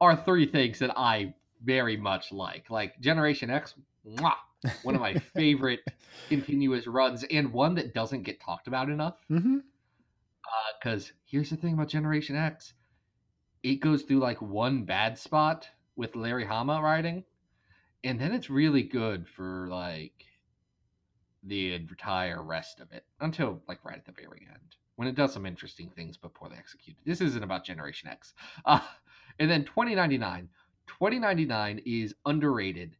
are 0.00 0.16
three 0.16 0.46
things 0.46 0.78
that 0.78 0.92
I 0.96 1.34
very 1.64 1.96
much 1.96 2.32
like. 2.32 2.70
Like 2.70 2.98
Generation 3.00 3.50
X, 3.50 3.74
mwah, 4.06 4.34
one 4.82 4.94
of 4.94 5.00
my 5.00 5.14
favorite 5.34 5.80
continuous 6.28 6.86
runs, 6.86 7.24
and 7.30 7.52
one 7.52 7.74
that 7.74 7.92
doesn't 7.94 8.22
get 8.22 8.40
talked 8.40 8.66
about 8.68 8.88
enough 8.88 9.16
Mm-hmm. 9.30 9.58
because 10.82 11.12
here's 11.26 11.50
the 11.50 11.56
thing 11.56 11.74
about 11.74 11.88
Generation 11.88 12.36
X, 12.36 12.72
it 13.62 13.76
goes 13.80 14.02
through 14.02 14.18
like 14.20 14.40
one 14.40 14.84
bad 14.84 15.18
spot 15.18 15.68
with 15.96 16.16
Larry 16.16 16.46
Hama 16.46 16.80
writing, 16.82 17.24
and 18.04 18.18
then 18.20 18.32
it's 18.32 18.48
really 18.50 18.82
good 18.82 19.28
for 19.28 19.68
like 19.70 20.24
the 21.44 21.74
entire 21.74 22.42
rest 22.42 22.80
of 22.80 22.92
it 22.92 23.04
until 23.20 23.62
like 23.66 23.84
right 23.84 23.96
at 23.96 24.04
the 24.04 24.12
very 24.12 24.46
end 24.48 24.76
when 25.00 25.08
it 25.08 25.14
does 25.14 25.32
some 25.32 25.46
interesting 25.46 25.88
things 25.88 26.18
but 26.18 26.34
poorly 26.34 26.56
executed. 26.58 27.00
This 27.06 27.22
isn't 27.22 27.42
about 27.42 27.64
Generation 27.64 28.10
X. 28.10 28.34
Uh, 28.66 28.80
and 29.38 29.50
then 29.50 29.64
2099. 29.64 30.46
2099 30.86 31.80
is 31.86 32.14
underrated. 32.26 32.96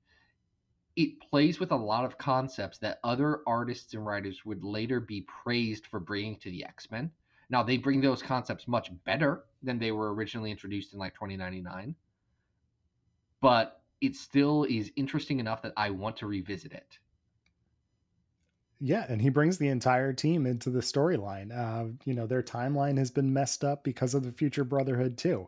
It 0.96 1.20
plays 1.20 1.60
with 1.60 1.72
a 1.72 1.76
lot 1.76 2.06
of 2.06 2.16
concepts 2.16 2.78
that 2.78 3.00
other 3.04 3.40
artists 3.46 3.92
and 3.92 4.06
writers 4.06 4.46
would 4.46 4.64
later 4.64 5.00
be 5.00 5.26
praised 5.44 5.86
for 5.86 6.00
bringing 6.00 6.36
to 6.38 6.50
the 6.50 6.64
X 6.64 6.90
Men. 6.90 7.10
Now 7.50 7.62
they 7.62 7.76
bring 7.76 8.00
those 8.00 8.22
concepts 8.22 8.66
much 8.66 8.90
better 9.04 9.44
than 9.62 9.78
they 9.78 9.92
were 9.92 10.14
originally 10.14 10.50
introduced 10.50 10.94
in 10.94 10.98
like 10.98 11.12
2099, 11.12 11.94
but 13.42 13.82
it 14.00 14.16
still 14.16 14.64
is 14.64 14.90
interesting 14.96 15.40
enough 15.40 15.60
that 15.62 15.74
I 15.76 15.90
want 15.90 16.16
to 16.18 16.26
revisit 16.26 16.72
it. 16.72 16.98
Yeah, 18.82 19.04
and 19.10 19.20
he 19.20 19.28
brings 19.28 19.58
the 19.58 19.68
entire 19.68 20.14
team 20.14 20.46
into 20.46 20.70
the 20.70 20.80
storyline. 20.80 21.56
Uh, 21.56 21.92
you 22.06 22.14
know, 22.14 22.26
their 22.26 22.42
timeline 22.42 22.96
has 22.96 23.10
been 23.10 23.30
messed 23.30 23.62
up 23.62 23.84
because 23.84 24.14
of 24.14 24.24
the 24.24 24.32
future 24.32 24.64
brotherhood 24.64 25.18
too. 25.18 25.46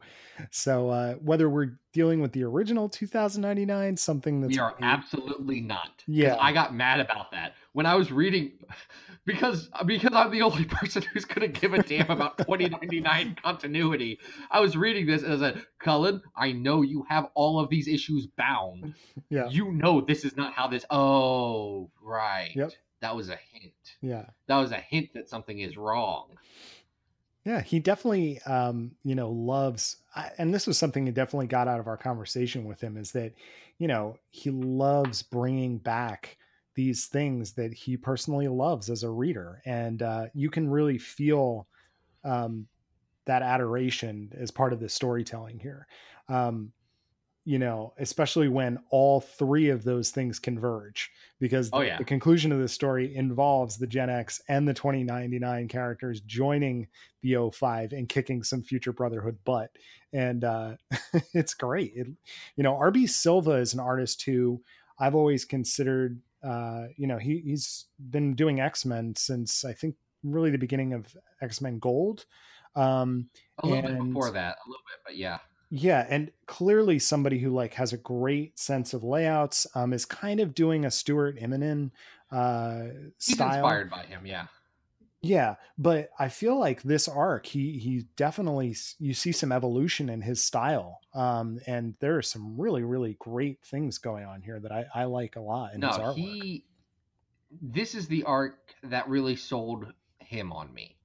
So 0.51 0.91
uh, 0.91 1.15
whether 1.15 1.49
we're 1.49 1.79
dealing 1.95 2.21
with 2.21 2.33
the 2.33 2.45
original 2.45 2.91
2099, 2.91 3.97
something 3.97 4.43
that's 4.43 4.53
we 4.53 4.59
are 4.59 4.75
absolutely 4.83 5.63
not. 5.63 6.03
Yeah. 6.07 6.37
I 6.39 6.53
got 6.53 6.75
mad 6.75 7.01
about 7.01 7.31
that 7.31 7.55
when 7.73 7.87
I 7.87 7.95
was 7.95 8.13
reading 8.13 8.53
because 9.25 9.71
because 9.87 10.13
I'm 10.13 10.31
the 10.31 10.43
only 10.43 10.65
person 10.67 11.03
who's 11.03 11.25
gonna 11.25 11.49
give 11.49 11.73
a 11.73 11.83
damn 11.83 12.11
about 12.11 12.37
2099 12.37 13.37
continuity. 13.43 14.19
I 14.51 14.61
was 14.61 14.77
reading 14.77 15.07
this 15.07 15.23
and 15.23 15.33
I 15.33 15.39
said, 15.39 15.63
Cullen, 15.79 16.21
I 16.37 16.53
know 16.53 16.83
you 16.83 17.07
have 17.09 17.29
all 17.35 17.59
of 17.59 17.71
these 17.71 17.89
issues 17.89 18.27
bound. 18.27 18.95
yeah, 19.31 19.49
You 19.49 19.73
know 19.73 20.03
this 20.03 20.27
is 20.27 20.37
not 20.37 20.53
how 20.53 20.69
this. 20.69 20.85
Oh, 20.91 21.91
right. 22.03 22.51
Yep. 22.55 22.73
That 23.03 23.15
was 23.15 23.29
a 23.29 23.39
hint. 23.53 23.75
yeah. 24.01 24.27
That 24.47 24.59
was 24.59 24.71
a 24.71 24.77
hint 24.77 25.11
that 25.15 25.29
something 25.29 25.59
is 25.59 25.77
wrong. 25.77 26.29
Yeah, 27.45 27.61
he 27.61 27.81
definitely, 27.81 28.41
um, 28.43 28.93
you 29.03 29.17
know, 29.17 29.31
loves, 29.31 29.97
and 30.39 30.55
this 30.55 30.69
was 30.69 30.79
something 30.79 31.05
that 31.07 31.15
definitely 31.15 31.49
got 31.49 31.67
out 31.67 31.81
of 31.81 31.89
our 31.89 31.97
conversation 31.97 32.65
with 32.65 32.81
him 32.81 32.97
is 32.97 33.11
that, 33.13 33.33
you 33.79 33.89
know, 33.89 34.17
he 34.31 34.51
loves 34.51 35.23
bringing 35.23 35.79
back 35.79 36.39
these 36.77 37.07
things 37.07 37.53
that 37.55 37.75
he 37.75 37.97
personally 37.97 38.47
loves 38.47 38.89
as 38.89 39.03
a 39.03 39.11
reader, 39.11 39.61
and 39.67 40.03
uh, 40.03 40.27
you 40.33 40.49
can 40.49 40.71
really 40.71 40.99
feel 40.99 41.67
um, 42.23 42.69
that 43.25 43.43
adoration 43.43 44.31
as 44.39 44.53
part 44.53 44.73
of 44.73 44.79
the 44.79 44.89
storytelling 44.89 45.59
here. 45.59 45.89
Um, 46.29 46.73
you 47.45 47.59
know, 47.59 47.93
especially 47.99 48.49
when 48.49 48.79
all 48.91 49.21
three 49.21 49.69
of 49.69 49.83
those 49.83 50.11
things 50.11 50.39
converge, 50.39 51.11
because 51.41 51.71
Oh, 51.73 51.81
the, 51.81 51.87
yeah. 51.87 51.99
the 51.99 52.05
conclusion 52.05 52.53
of 52.53 52.61
the 52.61 52.69
story 52.69 53.15
involves 53.17 53.77
the 53.77 53.87
Gen 53.87 54.11
X 54.11 54.41
and 54.49 54.67
the 54.69 54.75
2099 54.75 55.67
characters 55.69 56.21
joining 56.21 56.87
the 57.23 57.33
O5 57.33 57.93
and 57.93 58.09
kicking 58.09 58.43
some 58.43 58.63
future 58.63 58.93
brotherhood 58.93 59.39
butt 59.45 59.71
and 60.13 60.45
uh 60.45 60.75
it's 61.35 61.55
great 61.55 61.93
it, 61.95 62.07
you 62.57 62.63
know 62.63 62.75
rb 62.75 63.09
silva 63.09 63.53
is 63.53 63.73
an 63.75 63.81
artist 63.81 64.23
who 64.25 64.61
i've 64.99 65.15
always 65.15 65.45
considered 65.45 66.21
uh 66.45 66.85
you 66.97 67.07
know 67.07 67.17
he, 67.17 67.39
he's 67.39 67.87
been 68.11 68.35
doing 68.35 68.61
x-men 68.61 69.15
since 69.17 69.65
i 69.65 69.73
think 69.73 69.95
really 70.25 70.51
the 70.51 70.59
beginning 70.59 70.93
of 70.93 71.07
x-men 71.41 71.79
gold 71.79 72.27
Um, 72.75 73.29
A 73.63 73.67
little 73.67 73.83
bit 73.83 74.05
before 74.09 74.31
that, 74.33 74.57
a 74.67 74.69
little 74.69 74.83
bit, 74.87 75.01
but 75.07 75.17
yeah. 75.17 75.39
Yeah, 75.75 76.07
and 76.11 76.31
clearly 76.45 76.99
somebody 76.99 77.39
who 77.39 77.49
like 77.49 77.73
has 77.75 77.95
a 77.95 77.97
great 77.97 78.59
sense 78.59 78.93
of 78.93 79.03
layouts 79.03 79.67
um, 79.75 79.95
is 79.95 80.05
kind 80.05 80.39
of 80.39 80.55
doing 80.55 80.85
a 80.85 80.91
Stuart 80.91 81.39
Immonen 81.39 81.93
uh, 82.31 82.83
He's 83.17 83.37
style. 83.37 83.55
inspired 83.55 83.91
by 83.91 84.03
him, 84.05 84.27
yeah. 84.27 84.49
Yeah, 85.23 85.55
but 85.79 86.11
I 86.19 86.29
feel 86.29 86.59
like 86.59 86.83
this 86.83 87.09
arc, 87.09 87.47
he 87.47 87.79
he 87.79 88.05
definitely 88.17 88.77
you 88.99 89.15
see 89.15 89.33
some 89.33 89.51
evolution 89.51 90.11
in 90.11 90.21
his 90.21 90.45
style, 90.45 91.01
um, 91.15 91.59
and 91.67 91.95
there 92.01 92.19
are 92.19 92.23
some 92.23 92.61
really 92.61 92.83
really 92.83 93.17
great 93.19 93.65
things 93.65 93.97
going 93.97 94.27
on 94.27 94.43
here 94.43 94.61
that 94.61 94.73
I, 94.73 94.85
I 94.95 95.05
like 95.05 95.37
a 95.37 95.41
lot 95.41 95.73
in 95.73 95.81
his 95.81 95.97
no, 95.97 96.05
artwork. 96.05 96.17
he. 96.17 96.67
This 97.63 97.95
is 97.95 98.09
the 98.09 98.25
arc 98.25 98.59
that 98.83 99.09
really 99.09 99.37
sold 99.37 99.87
him 100.19 100.53
on 100.53 100.75
me. 100.75 100.97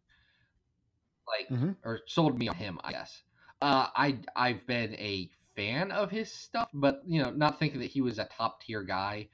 Like, 1.26 1.48
mm-hmm. 1.50 1.72
or 1.86 2.02
sold 2.06 2.38
me 2.38 2.50
on 2.50 2.56
him, 2.56 2.80
I 2.84 2.92
guess. 2.92 3.22
Uh, 3.62 3.88
I 3.96 4.20
I've 4.36 4.66
been 4.68 4.94
a 4.96 5.30
fan 5.56 5.92
of 5.92 6.12
his 6.12 6.32
stuff, 6.32 6.70
but 6.74 7.02
you 7.06 7.22
know, 7.24 7.32
not 7.32 7.60
thinking 7.60 7.80
that 7.80 7.88
he 7.92 8.02
was 8.02 8.20
a 8.20 8.26
top 8.26 8.62
tier 8.62 8.84
guy. 8.84 9.30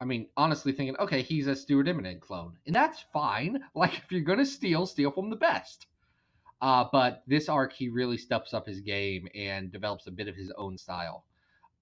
I 0.00 0.04
mean, 0.04 0.28
honestly, 0.36 0.72
thinking, 0.72 0.96
okay, 0.98 1.22
he's 1.22 1.46
a 1.46 1.54
Stuart 1.54 1.86
Immonen 1.86 2.20
clone, 2.20 2.58
and 2.66 2.74
that's 2.74 3.04
fine. 3.12 3.62
Like, 3.74 3.98
if 3.98 4.10
you're 4.10 4.20
gonna 4.20 4.44
steal, 4.46 4.86
steal 4.86 5.10
from 5.10 5.30
the 5.30 5.36
best. 5.36 5.86
Uh, 6.60 6.84
but 6.92 7.24
this 7.26 7.48
arc, 7.48 7.72
he 7.72 7.88
really 7.88 8.16
steps 8.16 8.54
up 8.54 8.66
his 8.66 8.80
game 8.80 9.28
and 9.34 9.72
develops 9.72 10.06
a 10.06 10.12
bit 10.12 10.28
of 10.28 10.36
his 10.36 10.52
own 10.56 10.78
style. 10.78 11.24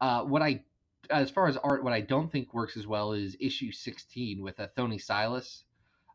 Uh, 0.00 0.22
what 0.24 0.42
I, 0.42 0.64
as 1.10 1.30
far 1.30 1.48
as 1.48 1.56
art, 1.58 1.84
what 1.84 1.92
I 1.92 2.00
don't 2.00 2.30
think 2.32 2.54
works 2.54 2.76
as 2.76 2.86
well 2.86 3.12
is 3.12 3.36
issue 3.40 3.72
16 3.72 4.42
with 4.42 4.58
a 4.58 4.70
Thony 4.76 5.00
Silas, 5.00 5.64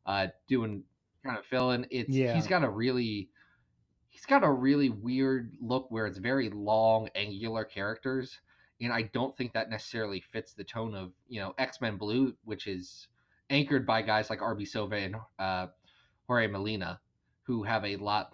uh, 0.08 0.28
doing 0.48 0.84
kind 1.24 1.38
of 1.38 1.46
filling. 1.46 1.86
It's 1.92 2.10
Yeah. 2.10 2.34
he's 2.34 2.48
got 2.48 2.64
a 2.64 2.70
really, 2.70 3.30
he's 4.16 4.26
got 4.26 4.46
a 4.46 4.50
really 4.50 4.88
weird 4.90 5.52
look 5.60 5.92
where 5.92 6.08
it's 6.08 6.18
very 6.18 6.50
long, 6.50 7.10
angular 7.16 7.66
characters, 7.66 8.40
and 8.80 8.94
I 8.94 9.04
don't 9.14 9.36
think 9.36 9.52
that 9.54 9.70
necessarily 9.70 10.22
fits 10.32 10.54
the 10.54 10.64
tone 10.64 10.96
of 10.96 11.12
you 11.28 11.42
know 11.42 11.54
X 11.58 11.82
Men 11.82 11.98
Blue, 11.98 12.34
which 12.46 12.66
is 12.68 13.08
anchored 13.50 13.86
by 13.86 14.02
guys 14.02 14.30
like 14.30 14.40
RB 14.40 14.66
Silva 14.66 14.96
and 14.96 15.16
uh, 15.38 15.68
Jorge 16.28 16.48
Molina, 16.48 17.00
who 17.44 17.62
have 17.64 17.84
a 17.84 17.98
lot 17.98 18.34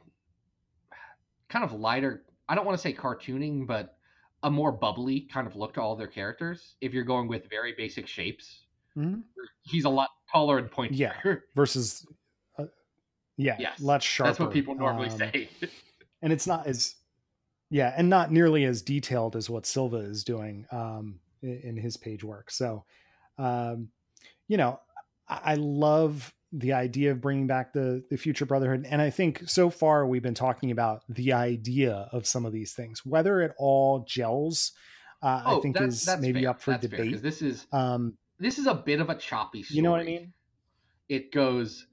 kind 1.49 1.65
of 1.65 1.73
lighter. 1.73 2.23
I 2.47 2.53
don't 2.55 2.65
want 2.65 2.77
to 2.77 2.81
say 2.81 2.93
cartooning, 2.93 3.65
but 3.65 3.97
a 4.43 4.51
more 4.51 4.71
bubbly 4.71 5.21
kind 5.33 5.47
of 5.47 5.55
look 5.55 5.73
to 5.73 5.81
all 5.81 5.95
their 5.95 6.07
characters. 6.07 6.75
If 6.79 6.93
you're 6.93 7.03
going 7.03 7.27
with 7.27 7.49
very 7.49 7.73
basic 7.73 8.07
shapes, 8.07 8.65
Mhm. 8.95 9.23
he's 9.63 9.85
a 9.85 9.89
lot 9.89 10.09
taller 10.31 10.59
and 10.59 10.69
pointier. 10.69 10.91
Yeah. 11.25 11.35
versus, 11.55 12.05
yeah, 13.41 13.55
Yes, 13.59 13.81
less 13.81 14.03
sharper. 14.03 14.29
That's 14.29 14.39
what 14.39 14.51
people 14.51 14.75
normally 14.75 15.09
um, 15.09 15.17
say. 15.17 15.49
and 16.21 16.31
it's 16.31 16.47
not 16.47 16.67
as 16.67 16.95
yeah 17.69 17.93
and 17.97 18.09
not 18.09 18.31
nearly 18.31 18.65
as 18.65 18.81
detailed 18.81 19.35
as 19.35 19.49
what 19.49 19.65
silva 19.65 19.97
is 19.97 20.23
doing 20.23 20.65
um 20.71 21.19
in, 21.41 21.61
in 21.63 21.77
his 21.77 21.95
page 21.97 22.23
work 22.23 22.51
so 22.51 22.83
um 23.37 23.87
you 24.47 24.57
know 24.57 24.79
i, 25.29 25.39
I 25.45 25.55
love 25.55 26.33
the 26.51 26.73
idea 26.73 27.11
of 27.11 27.21
bringing 27.21 27.47
back 27.47 27.71
the 27.73 28.03
the 28.09 28.17
future 28.17 28.45
brotherhood 28.45 28.85
and 28.89 29.01
i 29.01 29.09
think 29.09 29.47
so 29.47 29.69
far 29.69 30.05
we've 30.05 30.21
been 30.21 30.33
talking 30.35 30.69
about 30.71 31.03
the 31.07 31.31
idea 31.33 32.09
of 32.11 32.27
some 32.27 32.45
of 32.45 32.51
these 32.51 32.73
things 32.73 33.05
whether 33.05 33.41
it 33.41 33.53
all 33.57 34.03
gels 34.07 34.73
uh, 35.23 35.41
i 35.45 35.59
think 35.61 35.79
is 35.79 36.07
maybe 36.19 36.41
fair. 36.41 36.49
up 36.49 36.61
for 36.61 36.71
Oh, 36.71 36.73
That's 36.73 36.87
fair, 36.87 36.97
debate 37.05 37.21
this 37.23 37.41
is 37.41 37.65
um 37.71 38.17
this 38.37 38.59
is 38.59 38.67
a 38.67 38.75
bit 38.75 38.99
of 38.99 39.09
a 39.09 39.15
choppy 39.15 39.63
story. 39.63 39.77
you 39.77 39.81
know 39.81 39.91
what 39.91 40.01
i 40.01 40.03
mean 40.03 40.33
It 41.09 41.31
goes, 41.31 41.87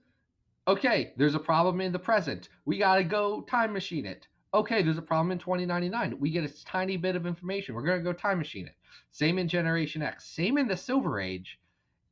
okay, 0.68 1.14
there's 1.16 1.34
a 1.34 1.40
problem 1.40 1.80
in 1.80 1.92
the 1.92 1.98
present. 1.98 2.50
We 2.66 2.78
got 2.78 2.96
to 2.96 3.04
go 3.04 3.40
time 3.42 3.72
machine 3.72 4.06
it. 4.06 4.28
Okay, 4.54 4.82
there's 4.82 4.98
a 4.98 5.02
problem 5.02 5.32
in 5.32 5.38
2099. 5.38 6.18
We 6.20 6.30
get 6.30 6.44
a 6.44 6.64
tiny 6.64 6.96
bit 6.96 7.16
of 7.16 7.26
information. 7.26 7.74
We're 7.74 7.82
going 7.82 7.98
to 7.98 8.04
go 8.04 8.12
time 8.12 8.38
machine 8.38 8.66
it. 8.66 8.76
Same 9.10 9.38
in 9.38 9.48
Generation 9.48 10.02
X. 10.02 10.24
Same 10.26 10.58
in 10.58 10.68
the 10.68 10.76
Silver 10.76 11.20
Age. 11.20 11.58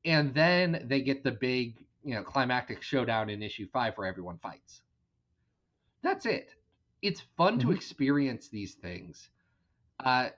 And 0.04 0.34
then 0.34 0.84
they 0.88 1.02
get 1.02 1.22
the 1.24 1.32
big, 1.32 1.84
you 2.04 2.14
know, 2.14 2.22
climactic 2.22 2.82
showdown 2.82 3.30
in 3.30 3.42
issue 3.42 3.68
5 3.72 3.96
where 3.96 4.06
everyone 4.06 4.38
fights. 4.38 4.82
That's 6.02 6.26
it. 6.26 6.54
It's 7.02 7.20
fun 7.36 7.58
to 7.60 7.68
Mhm. 7.68 7.76
experience 7.76 8.48
these 8.48 8.74
things. 8.74 9.30
Uh, 10.00 10.30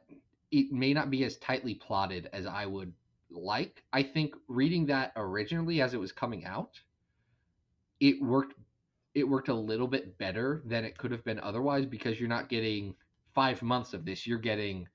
it 0.50 0.72
may 0.72 0.94
not 0.94 1.11
be 1.11 1.24
as 1.24 1.37
tightly 1.38 1.74
plotted 1.74 2.26
as 2.33 2.46
I 2.46 2.66
would 2.66 2.94
like. 3.31 3.85
I 3.92 4.02
think 4.02 4.35
reading 4.48 4.87
that 4.87 5.12
originally 5.16 5.83
as 5.83 5.94
it 5.94 6.00
was 6.00 6.12
coming 6.12 6.44
out, 6.46 6.81
it 8.00 8.22
worked 8.22 8.54
it 9.14 9.28
worked 9.28 9.48
a 9.48 9.54
little 9.54 9.88
bit 9.88 10.16
better 10.18 10.62
than 10.64 10.84
it 10.84 10.96
could 10.96 11.11
have 11.11 11.24
been 11.24 11.40
otherwise 11.40 11.87
because 11.87 12.20
you're 12.20 12.28
not 12.28 12.48
getting 12.48 12.94
five 13.34 13.62
months 13.62 13.94
of 13.94 14.04
this. 14.04 14.26
You're 14.26 14.38
getting, 14.38 14.87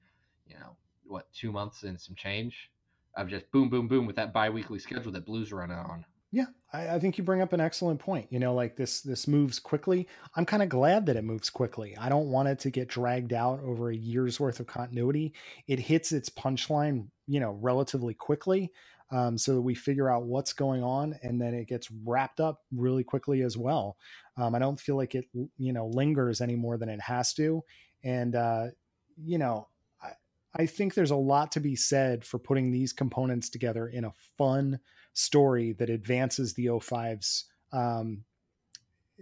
you 0.47 0.55
know, 0.55 0.77
what, 1.05 1.31
two 1.33 1.51
months 1.51 1.83
and 1.83 1.99
some 1.99 2.15
change 2.15 2.71
of 3.15 3.27
just 3.27 3.49
boom, 3.51 3.69
boom, 3.69 3.87
boom 3.87 4.05
with 4.05 4.15
that 4.15 4.33
bi-weekly 4.33 4.79
schedule 4.79 5.11
that 5.11 5.25
Blues 5.25 5.51
running 5.51 5.77
on. 5.77 6.05
Yeah, 6.31 6.45
I, 6.71 6.95
I 6.95 6.99
think 6.99 7.17
you 7.17 7.23
bring 7.23 7.41
up 7.41 7.53
an 7.53 7.61
excellent 7.61 7.99
point. 7.99 8.27
You 8.31 8.39
know, 8.39 8.55
like 8.55 8.75
this 8.75 9.01
this 9.01 9.27
moves 9.27 9.59
quickly. 9.59 10.07
I'm 10.35 10.45
kind 10.45 10.63
of 10.63 10.69
glad 10.69 11.05
that 11.05 11.15
it 11.15 11.23
moves 11.23 11.51
quickly. 11.51 11.95
I 11.95 12.09
don't 12.09 12.31
want 12.31 12.47
it 12.47 12.57
to 12.59 12.71
get 12.71 12.87
dragged 12.87 13.33
out 13.33 13.59
over 13.63 13.91
a 13.91 13.95
year's 13.95 14.39
worth 14.39 14.59
of 14.59 14.65
continuity. 14.65 15.33
It 15.67 15.79
hits 15.79 16.11
its 16.11 16.29
punchline, 16.29 17.07
you 17.27 17.39
know, 17.39 17.51
relatively 17.61 18.15
quickly. 18.15 18.71
Um, 19.11 19.37
so 19.37 19.53
that 19.53 19.61
we 19.61 19.75
figure 19.75 20.09
out 20.09 20.23
what's 20.23 20.53
going 20.53 20.81
on 20.83 21.19
and 21.21 21.39
then 21.39 21.53
it 21.53 21.67
gets 21.67 21.87
wrapped 22.03 22.39
up 22.39 22.63
really 22.71 23.03
quickly 23.03 23.43
as 23.43 23.55
well. 23.55 23.97
Um, 24.37 24.55
I 24.55 24.59
don't 24.59 24.79
feel 24.79 24.95
like 24.95 25.13
it, 25.13 25.25
you 25.33 25.71
know, 25.71 25.85
lingers 25.87 26.41
any 26.41 26.55
more 26.55 26.77
than 26.77 26.89
it 26.89 26.99
has 26.99 27.31
to. 27.35 27.63
And, 28.03 28.35
uh, 28.35 28.67
you 29.15 29.37
know, 29.37 29.67
I, 30.01 30.13
I 30.55 30.65
think 30.65 30.95
there's 30.95 31.11
a 31.11 31.15
lot 31.15 31.51
to 31.51 31.59
be 31.59 31.75
said 31.75 32.25
for 32.25 32.39
putting 32.39 32.71
these 32.71 32.91
components 32.91 33.49
together 33.49 33.87
in 33.87 34.05
a 34.05 34.13
fun, 34.37 34.79
story 35.13 35.73
that 35.73 35.89
advances 35.89 36.53
the 36.53 36.65
O5's 36.65 37.45
um, 37.71 38.23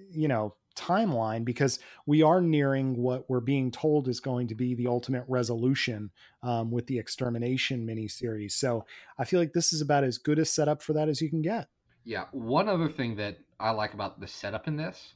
you 0.10 0.28
know 0.28 0.56
timeline 0.76 1.44
because 1.44 1.80
we 2.06 2.22
are 2.22 2.42
nearing 2.42 2.96
what 2.96 3.30
we're 3.30 3.40
being 3.40 3.72
told 3.72 4.08
is 4.08 4.20
going 4.20 4.48
to 4.48 4.56
be 4.56 4.74
the 4.76 4.88
ultimate 4.88 5.26
resolution 5.28 6.12
um, 6.44 6.72
with 6.72 6.88
the 6.88 6.98
extermination 6.98 7.86
miniseries 7.86 8.54
so 8.54 8.86
i 9.18 9.26
feel 9.26 9.40
like 9.40 9.54
this 9.54 9.74
is 9.74 9.82
about 9.82 10.04
as 10.04 10.18
good 10.18 10.40
a 10.40 10.46
setup 10.46 10.82
for 10.82 10.94
that 10.94 11.10
as 11.10 11.22
you 11.22 11.30
can 11.30 11.42
get 11.42 11.68
Yeah. 12.04 12.26
One 12.32 12.68
other 12.68 12.90
thing 12.90 13.16
that 13.18 13.38
I 13.60 13.72
like 13.72 13.94
about 13.94 14.20
the 14.20 14.28
setup 14.28 14.68
in 14.68 14.76
this 14.76 15.14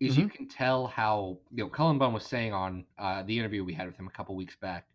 is 0.00 0.18
you 0.18 0.28
can 0.28 0.46
tell 0.48 0.86
how 0.86 1.38
you 1.50 1.64
know 1.64 1.70
Cullen 1.70 1.98
Bunn 1.98 2.12
was 2.12 2.26
saying 2.26 2.52
on 2.52 2.84
uh, 2.98 3.22
the 3.22 3.38
interview 3.38 3.64
we 3.64 3.72
had 3.72 3.86
with 3.86 3.96
him 3.96 4.06
a 4.06 4.10
couple 4.10 4.34
weeks 4.36 4.56
back. 4.56 4.86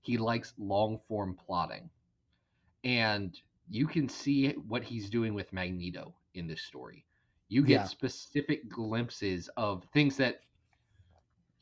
He 0.00 0.16
likes 0.16 0.54
long 0.56 1.00
form 1.08 1.36
plotting, 1.46 1.90
and 2.84 3.38
you 3.68 3.86
can 3.86 4.08
see 4.08 4.52
what 4.52 4.84
he's 4.84 5.10
doing 5.10 5.34
with 5.34 5.52
Magneto 5.52 6.14
in 6.34 6.46
this 6.46 6.62
story. 6.62 7.04
You 7.48 7.62
get 7.62 7.82
Yeah. 7.82 7.84
specific 7.84 8.68
glimpses 8.68 9.48
of 9.56 9.84
things 9.92 10.16
that 10.16 10.40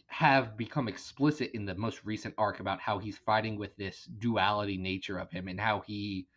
have 0.06 0.56
become 0.56 0.88
explicit 0.88 1.50
in 1.54 1.64
the 1.64 1.74
most 1.74 2.04
recent 2.04 2.34
arc 2.38 2.60
about 2.60 2.80
how 2.80 2.98
he's 2.98 3.18
fighting 3.18 3.56
with 3.56 3.74
this 3.76 4.04
duality 4.04 4.76
nature 4.76 5.18
of 5.18 5.30
him 5.30 5.48
and 5.48 5.60
how 5.60 5.80
he 5.80 6.28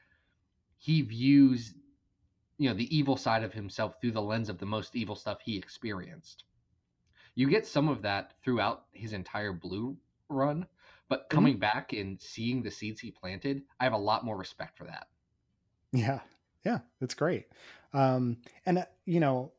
he 0.77 1.01
views 1.01 1.75
you 2.57 2.69
know 2.69 2.75
the 2.75 2.95
evil 2.95 3.15
side 3.15 3.43
of 3.43 3.53
himself 3.53 3.95
through 4.01 4.11
the 4.11 4.21
lens 4.21 4.49
of 4.49 4.57
the 4.57 4.65
most 4.65 4.95
evil 4.95 5.15
stuff 5.15 5.39
he 5.41 5.57
experienced. 5.57 6.43
You 7.35 7.49
get 7.49 7.67
some 7.67 7.87
of 7.87 8.01
that 8.01 8.33
throughout 8.43 8.85
his 8.93 9.13
entire 9.13 9.53
blue 9.53 9.97
run 10.29 10.67
but 11.07 11.29
mm-hmm. 11.29 11.35
coming 11.35 11.59
back 11.59 11.93
and 11.93 12.19
seeing 12.19 12.63
the 12.63 12.71
seeds 12.71 12.99
he 12.99 13.11
planted 13.11 13.63
i 13.79 13.83
have 13.83 13.93
a 13.93 13.97
lot 13.97 14.25
more 14.25 14.37
respect 14.37 14.77
for 14.77 14.85
that. 14.85 15.07
Yeah, 15.93 16.19
yeah, 16.65 16.79
it's 17.01 17.13
great. 17.13 17.47
Um, 17.93 18.37
and 18.65 18.79
uh, 18.79 18.85
you 19.05 19.19
know, 19.19 19.51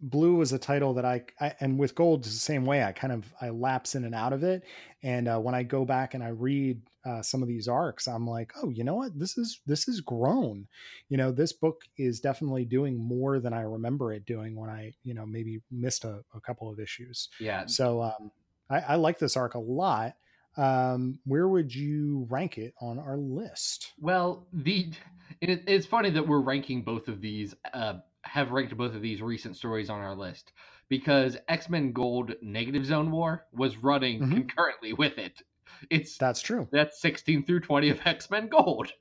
blue 0.00 0.36
was 0.36 0.52
a 0.52 0.58
title 0.58 0.94
that 0.94 1.04
I, 1.04 1.24
I 1.40 1.54
and 1.60 1.78
with 1.78 1.94
gold 1.94 2.24
the 2.24 2.30
same 2.30 2.64
way. 2.64 2.82
I 2.84 2.92
kind 2.92 3.12
of 3.12 3.32
I 3.40 3.50
lapse 3.50 3.94
in 3.94 4.04
and 4.04 4.14
out 4.14 4.32
of 4.32 4.42
it, 4.42 4.62
and 5.02 5.28
uh, 5.28 5.38
when 5.38 5.54
I 5.54 5.62
go 5.62 5.84
back 5.84 6.14
and 6.14 6.22
I 6.22 6.28
read 6.28 6.80
uh, 7.04 7.22
some 7.22 7.42
of 7.42 7.48
these 7.48 7.68
arcs, 7.68 8.06
I'm 8.06 8.26
like, 8.26 8.52
oh, 8.62 8.70
you 8.70 8.84
know 8.84 8.94
what? 8.94 9.18
This 9.18 9.36
is 9.36 9.60
this 9.66 9.88
is 9.88 10.00
grown. 10.00 10.66
You 11.08 11.16
know, 11.16 11.32
this 11.32 11.52
book 11.52 11.82
is 11.98 12.20
definitely 12.20 12.64
doing 12.64 12.96
more 12.96 13.40
than 13.40 13.52
I 13.52 13.62
remember 13.62 14.12
it 14.12 14.26
doing 14.26 14.56
when 14.56 14.70
I 14.70 14.92
you 15.02 15.14
know 15.14 15.26
maybe 15.26 15.60
missed 15.70 16.04
a, 16.04 16.22
a 16.34 16.40
couple 16.40 16.70
of 16.70 16.80
issues. 16.80 17.28
yeah 17.40 17.66
So 17.66 18.02
um, 18.02 18.30
I, 18.70 18.80
I 18.80 18.94
like 18.96 19.18
this 19.18 19.36
arc 19.36 19.54
a 19.54 19.58
lot. 19.58 20.14
Um, 20.56 21.18
where 21.24 21.48
would 21.48 21.74
you 21.74 22.28
rank 22.30 22.58
it 22.58 22.74
on 22.80 23.00
our 23.00 23.16
list? 23.16 23.92
well 24.00 24.46
the 24.52 24.92
it, 25.40 25.64
it's 25.66 25.86
funny 25.86 26.10
that 26.10 26.26
we're 26.26 26.40
ranking 26.40 26.82
both 26.82 27.08
of 27.08 27.20
these 27.20 27.54
uh 27.72 27.94
have 28.22 28.50
ranked 28.52 28.76
both 28.76 28.94
of 28.94 29.02
these 29.02 29.20
recent 29.20 29.56
stories 29.56 29.90
on 29.90 30.00
our 30.00 30.14
list 30.14 30.52
because 30.88 31.36
x-men 31.48 31.92
gold 31.92 32.34
negative 32.42 32.84
zone 32.86 33.10
war 33.10 33.46
was 33.52 33.76
running 33.76 34.20
Mhm. 34.20 34.32
concurrently 34.32 34.92
with 34.92 35.18
it 35.18 35.42
it's 35.90 36.16
That's 36.16 36.40
true. 36.40 36.68
that's 36.72 37.00
16 37.00 37.44
through 37.44 37.60
20 37.60 37.90
of 37.90 38.00
x-men 38.04 38.48
gold 38.48 38.92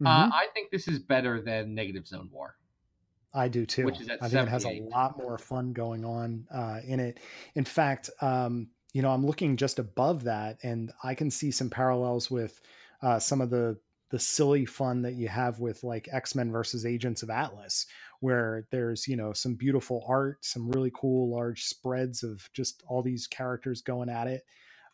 Mhm. 0.00 0.06
Uh, 0.06 0.30
I 0.32 0.46
think 0.54 0.70
this 0.70 0.86
is 0.88 0.98
better 1.00 1.40
than 1.40 1.74
Negative 1.74 2.06
Zone 2.06 2.28
War. 2.32 2.56
I 3.34 3.48
do 3.48 3.66
too. 3.66 3.84
Which 3.84 4.00
is 4.00 4.08
at 4.08 4.22
I 4.22 4.28
think 4.28 4.46
it 4.46 4.50
has 4.50 4.64
a 4.64 4.80
lot 4.80 5.16
more 5.18 5.38
fun 5.38 5.72
going 5.72 6.04
on 6.04 6.46
uh, 6.52 6.80
in 6.86 7.00
it. 7.00 7.18
In 7.54 7.64
fact, 7.64 8.10
um, 8.20 8.68
you 8.92 9.02
know, 9.02 9.10
I'm 9.10 9.24
looking 9.26 9.56
just 9.56 9.78
above 9.78 10.24
that, 10.24 10.58
and 10.62 10.92
I 11.02 11.14
can 11.14 11.30
see 11.30 11.50
some 11.50 11.70
parallels 11.70 12.30
with 12.30 12.60
uh, 13.02 13.18
some 13.18 13.40
of 13.40 13.50
the 13.50 13.78
the 14.10 14.18
silly 14.18 14.64
fun 14.64 15.02
that 15.02 15.14
you 15.14 15.28
have 15.28 15.58
with 15.58 15.82
like 15.82 16.08
X 16.12 16.34
Men 16.34 16.52
versus 16.52 16.86
Agents 16.86 17.22
of 17.22 17.30
Atlas, 17.30 17.86
where 18.20 18.66
there's 18.70 19.08
you 19.08 19.16
know 19.16 19.32
some 19.32 19.54
beautiful 19.54 20.04
art, 20.08 20.44
some 20.44 20.70
really 20.70 20.92
cool 20.94 21.34
large 21.34 21.64
spreads 21.64 22.22
of 22.22 22.48
just 22.52 22.82
all 22.86 23.02
these 23.02 23.26
characters 23.26 23.82
going 23.82 24.08
at 24.08 24.28
it. 24.28 24.44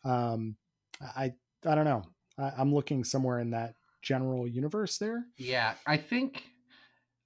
Um, 0.03 0.55
I 1.01 1.33
I 1.65 1.75
don't 1.75 1.85
know. 1.85 2.03
I, 2.37 2.51
I'm 2.57 2.73
looking 2.73 3.03
somewhere 3.03 3.39
in 3.39 3.51
that 3.51 3.75
general 4.01 4.47
universe 4.47 4.97
there. 4.97 5.25
Yeah, 5.37 5.75
I 5.85 5.97
think 5.97 6.43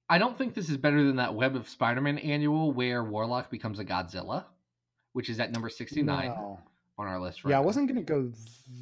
I 0.10 0.18
don't 0.18 0.38
think 0.38 0.54
this 0.54 0.70
is 0.70 0.78
better 0.78 1.04
than 1.04 1.18
that 1.18 1.36
Web 1.36 1.56
of 1.56 1.68
Spider-Man 1.68 2.18
annual 2.20 2.72
where 2.72 3.04
Warlock 3.04 3.50
becomes 3.50 3.80
a 3.80 3.86
Godzilla, 3.86 4.46
which 5.14 5.30
is 5.30 5.40
at 5.40 5.52
number 5.52 5.70
69 5.70 6.28
No. 6.28 6.60
On 6.98 7.08
our 7.08 7.20
list 7.20 7.44
right 7.44 7.52
Yeah, 7.52 7.58
I 7.58 7.62
wasn't 7.62 7.88
going 7.88 8.04
to 8.04 8.14
go 8.14 8.32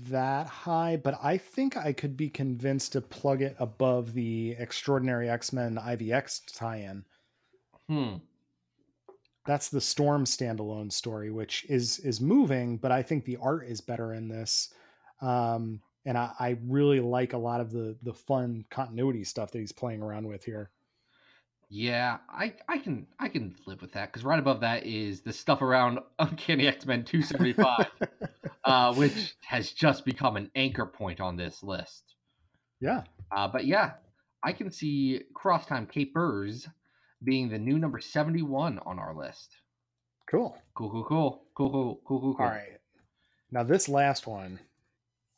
that 0.10 0.47
high, 0.47 0.97
but 0.97 1.19
I 1.21 1.38
think 1.38 1.78
I 1.78 1.93
could 1.93 2.15
be 2.15 2.30
convinced 2.30 2.93
to 2.93 3.01
plug 3.01 3.41
it 3.41 3.56
above 3.60 4.13
the 4.13 4.56
Extraordinary 4.58 5.30
X 5.30 5.51
Men 5.51 5.75
IVX 5.75 6.41
tie 6.54 6.78
in. 6.78 7.06
Hmm. 7.89 8.17
That's 9.45 9.69
the 9.69 9.82
Storm 9.82 10.25
standalone 10.25 10.91
story, 10.91 11.30
which 11.30 11.65
is 11.69 11.99
is 11.99 12.19
moving, 12.19 12.78
but 12.78 12.91
I 12.91 13.04
think 13.04 13.25
the 13.25 13.38
art 13.41 13.67
is 13.67 13.82
better 13.82 14.13
in 14.13 14.28
this. 14.28 14.73
Um, 15.21 15.82
and 16.06 16.17
I, 16.17 16.32
I 16.39 16.58
really 16.65 16.99
like 16.99 17.34
a 17.34 17.38
lot 17.38 17.62
of 17.62 17.71
the 17.71 17.95
the 18.01 18.13
fun 18.13 18.65
continuity 18.69 19.23
stuff 19.23 19.51
that 19.51 19.60
he's 19.60 19.71
playing 19.71 20.01
around 20.01 20.28
with 20.28 20.43
here. 20.43 20.71
Yeah, 21.69 22.17
I 22.30 22.54
I 22.69 22.78
can 22.78 23.08
I 23.19 23.28
can 23.30 23.56
live 23.65 23.82
with 23.82 23.93
that 23.93 24.12
because 24.12 24.23
right 24.23 24.39
above 24.39 24.62
that 24.62 24.86
is 24.86 25.21
the 25.21 25.34
stuff 25.34 25.62
around 25.62 25.99
Uncanny 26.19 26.67
X-Men 26.67 27.04
275, 27.06 27.88
uh, 28.65 28.93
which 28.93 29.36
has 29.41 29.71
just 29.71 30.06
become 30.06 30.38
an 30.38 30.51
anchor 30.56 30.86
point 30.86 31.19
on 31.19 31.36
this 31.38 31.63
list. 31.63 32.15
yeah, 32.80 33.04
Uh, 33.32 33.47
but 33.47 33.65
yeah, 33.65 33.93
I 34.43 34.54
can 34.54 34.71
see 34.71 35.21
Cross 35.34 35.65
Time 35.65 35.88
Capers 35.88 36.67
being 37.23 37.49
the 37.49 37.58
new 37.58 37.80
number 37.80 37.99
71 37.99 38.80
on 38.86 38.99
our 38.99 39.15
list. 39.15 39.56
cool. 40.30 40.58
Cool, 40.75 40.89
cool, 40.91 41.04
cool, 41.06 41.45
cool, 41.56 41.69
cool, 41.71 42.01
cool, 42.06 42.19
cool. 42.21 42.36
cool. 42.36 42.45
All 42.45 42.51
right. 42.51 42.80
Now 43.51 43.63
this 43.63 43.89
last 43.89 44.28
one, 44.28 44.60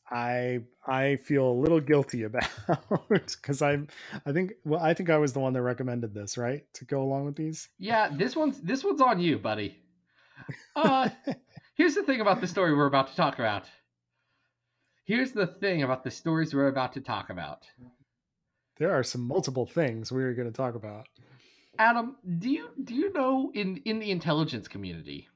I 0.10 0.62
I 0.88 1.18
feel 1.18 1.50
a 1.50 1.52
little 1.52 1.82
guilty 1.82 2.24
about 2.30 2.48
because 3.10 3.62
I'm 3.62 3.88
I 4.26 4.32
think 4.32 4.54
well 4.64 4.80
I 4.82 4.94
think 4.94 5.10
I 5.10 5.18
was 5.18 5.34
the 5.34 5.40
one 5.40 5.54
that 5.54 5.62
recommended 5.62 6.14
this 6.14 6.38
right 6.38 6.64
to 6.76 6.86
go 6.86 7.02
along 7.02 7.26
with 7.26 7.36
these. 7.36 7.70
Yeah, 7.78 8.10
this 8.12 8.36
one's 8.36 8.60
this 8.62 8.84
one's 8.84 9.02
on 9.02 9.20
you, 9.20 9.38
buddy. 9.38 9.78
Uh, 10.76 11.10
here's 11.76 11.96
the 11.96 12.04
thing 12.04 12.22
about 12.22 12.42
the 12.42 12.48
story 12.48 12.74
we're 12.76 12.86
about 12.88 13.10
to 13.10 13.16
talk 13.16 13.36
about. 13.40 13.66
Here's 15.06 15.32
the 15.32 15.48
thing 15.48 15.84
about 15.84 16.04
the 16.04 16.12
stories 16.12 16.54
we're 16.54 16.68
about 16.68 16.94
to 16.94 17.02
talk 17.02 17.30
about. 17.30 17.66
there 18.78 18.92
are 18.94 19.04
some 19.04 19.22
multiple 19.22 19.66
things 19.66 20.12
we're 20.12 20.34
going 20.34 20.50
to 20.50 20.54
talk 20.54 20.76
about. 20.76 21.08
Adam, 21.80 22.16
do 22.40 22.50
you 22.50 22.70
do 22.84 22.96
you 22.96 23.14
know 23.14 23.52
in 23.54 23.78
in 23.86 24.00
the 24.00 24.12
intelligence 24.12 24.68
community? 24.68 25.28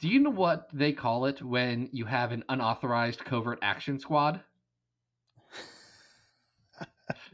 Do 0.00 0.08
you 0.08 0.20
know 0.20 0.30
what 0.30 0.68
they 0.72 0.92
call 0.92 1.26
it 1.26 1.40
when 1.40 1.88
you 1.92 2.04
have 2.04 2.32
an 2.32 2.44
unauthorized 2.48 3.24
covert 3.24 3.58
action 3.62 3.98
squad? 3.98 4.40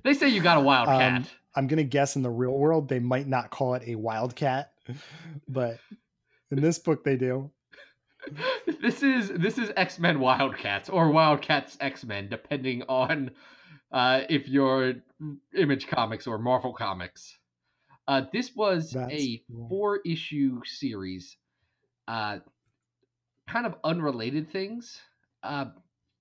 They 0.05 0.15
say 0.15 0.29
you 0.29 0.43
got 0.43 0.59
a 0.59 0.61
wildcat. 0.61 1.13
Um, 1.13 1.27
I'm 1.55 1.67
going 1.67 1.79
to 1.79 1.85
guess 1.85 2.17
in 2.17 2.23
the 2.23 2.31
real 2.31 2.53
world 2.53 2.89
they 2.89 2.99
might 2.99 3.27
not 3.27 3.51
call 3.51 3.75
it 3.75 3.83
a 3.87 3.95
wildcat, 3.95 4.73
but 5.49 5.79
in 6.51 6.61
this 6.61 6.79
book 6.79 7.05
they 7.05 7.17
do. 7.17 7.51
this 8.83 9.03
is 9.03 9.31
this 9.31 9.59
is 9.59 9.71
X 9.77 9.99
Men 9.99 10.21
Wildcats 10.21 10.89
or 10.89 11.11
Wildcats 11.11 11.77
X 11.81 12.05
Men, 12.05 12.29
depending 12.29 12.83
on 12.89 13.31
uh, 13.93 14.23
if 14.29 14.49
you're 14.49 14.95
Image 15.57 15.87
Comics 15.89 16.27
or 16.27 16.39
Marvel 16.39 16.73
Comics. 16.73 17.39
Uh, 18.09 18.23
this 18.33 18.55
was 18.55 18.91
That's 18.91 19.13
a 19.13 19.43
cool. 19.51 19.69
four 19.69 20.01
issue 20.05 20.61
series, 20.65 21.37
uh, 22.09 22.39
kind 23.53 23.67
of 23.67 23.75
unrelated 23.85 24.51
things. 24.51 25.01
Uh, 25.43 25.67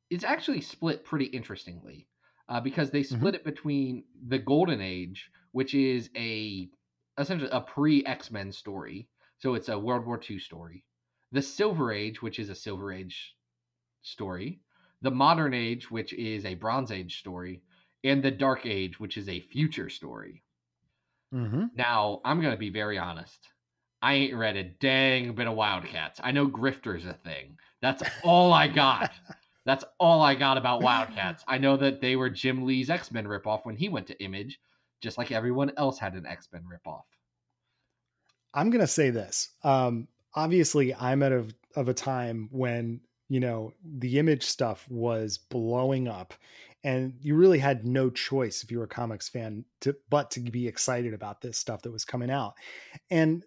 it's 0.09 0.23
actually 0.23 0.61
split 0.61 1.05
pretty 1.05 1.25
interestingly 1.25 2.07
uh, 2.49 2.59
because 2.59 2.91
they 2.91 3.03
split 3.03 3.35
it 3.35 3.45
between 3.45 4.03
the 4.27 4.39
Golden 4.39 4.81
Age, 4.81 5.29
which 5.53 5.73
is 5.73 6.09
a 6.15 6.69
essentially 7.17 7.49
a 7.51 7.61
pre 7.61 8.05
X 8.05 8.31
Men 8.31 8.51
story, 8.51 9.07
so 9.37 9.53
it's 9.55 9.69
a 9.69 9.79
World 9.79 10.05
War 10.05 10.19
II 10.29 10.39
story 10.39 10.83
the 11.31 11.41
Silver 11.41 11.91
Age, 11.91 12.21
which 12.21 12.39
is 12.39 12.49
a 12.49 12.55
Silver 12.55 12.91
Age 12.91 13.35
story, 14.01 14.59
the 15.01 15.11
Modern 15.11 15.53
Age, 15.53 15.89
which 15.89 16.13
is 16.13 16.45
a 16.45 16.55
Bronze 16.55 16.91
Age 16.91 17.19
story, 17.19 17.61
and 18.03 18.21
the 18.21 18.31
Dark 18.31 18.65
Age, 18.65 18.99
which 18.99 19.17
is 19.17 19.29
a 19.29 19.39
future 19.39 19.89
story. 19.89 20.43
Mm-hmm. 21.33 21.67
Now, 21.75 22.19
I'm 22.25 22.41
going 22.41 22.53
to 22.53 22.59
be 22.59 22.69
very 22.69 22.97
honest. 22.97 23.39
I 24.01 24.13
ain't 24.13 24.35
read 24.35 24.57
a 24.57 24.63
dang 24.63 25.33
bit 25.33 25.47
of 25.47 25.55
Wildcats. 25.55 26.19
I 26.23 26.31
know 26.31 26.47
Grifter's 26.47 27.05
a 27.05 27.13
thing. 27.13 27.57
That's 27.81 28.03
all 28.23 28.53
I 28.53 28.67
got. 28.67 29.11
That's 29.65 29.85
all 29.99 30.21
I 30.21 30.33
got 30.33 30.57
about 30.57 30.81
Wildcats. 30.81 31.43
I 31.47 31.59
know 31.59 31.77
that 31.77 32.01
they 32.01 32.15
were 32.15 32.29
Jim 32.29 32.65
Lee's 32.65 32.89
X 32.89 33.11
Men 33.11 33.25
ripoff 33.25 33.63
when 33.63 33.75
he 33.75 33.89
went 33.89 34.07
to 34.07 34.23
Image, 34.23 34.59
just 35.01 35.19
like 35.19 35.31
everyone 35.31 35.71
else 35.77 35.99
had 35.99 36.15
an 36.15 36.25
X 36.25 36.47
Men 36.51 36.63
ripoff. 36.63 37.03
I'm 38.53 38.69
going 38.71 38.81
to 38.81 38.87
say 38.87 39.11
this. 39.11 39.49
Um, 39.63 40.07
obviously, 40.33 40.95
I'm 40.95 41.21
at 41.23 41.31
a 41.31 41.45
of 41.75 41.87
a 41.87 41.93
time 41.93 42.49
when 42.51 43.01
you 43.29 43.39
know 43.39 43.73
the 43.85 44.17
image 44.17 44.43
stuff 44.43 44.85
was 44.89 45.37
blowing 45.37 46.07
up, 46.07 46.33
and 46.83 47.13
you 47.21 47.35
really 47.35 47.59
had 47.59 47.85
no 47.85 48.09
choice 48.09 48.63
if 48.63 48.71
you 48.71 48.79
were 48.79 48.85
a 48.85 48.89
comics 48.89 49.29
fan 49.29 49.63
to 49.81 49.95
but 50.09 50.31
to 50.31 50.39
be 50.39 50.67
excited 50.67 51.13
about 51.13 51.41
this 51.41 51.57
stuff 51.57 51.83
that 51.83 51.91
was 51.91 52.03
coming 52.03 52.31
out. 52.31 52.55
And 53.11 53.45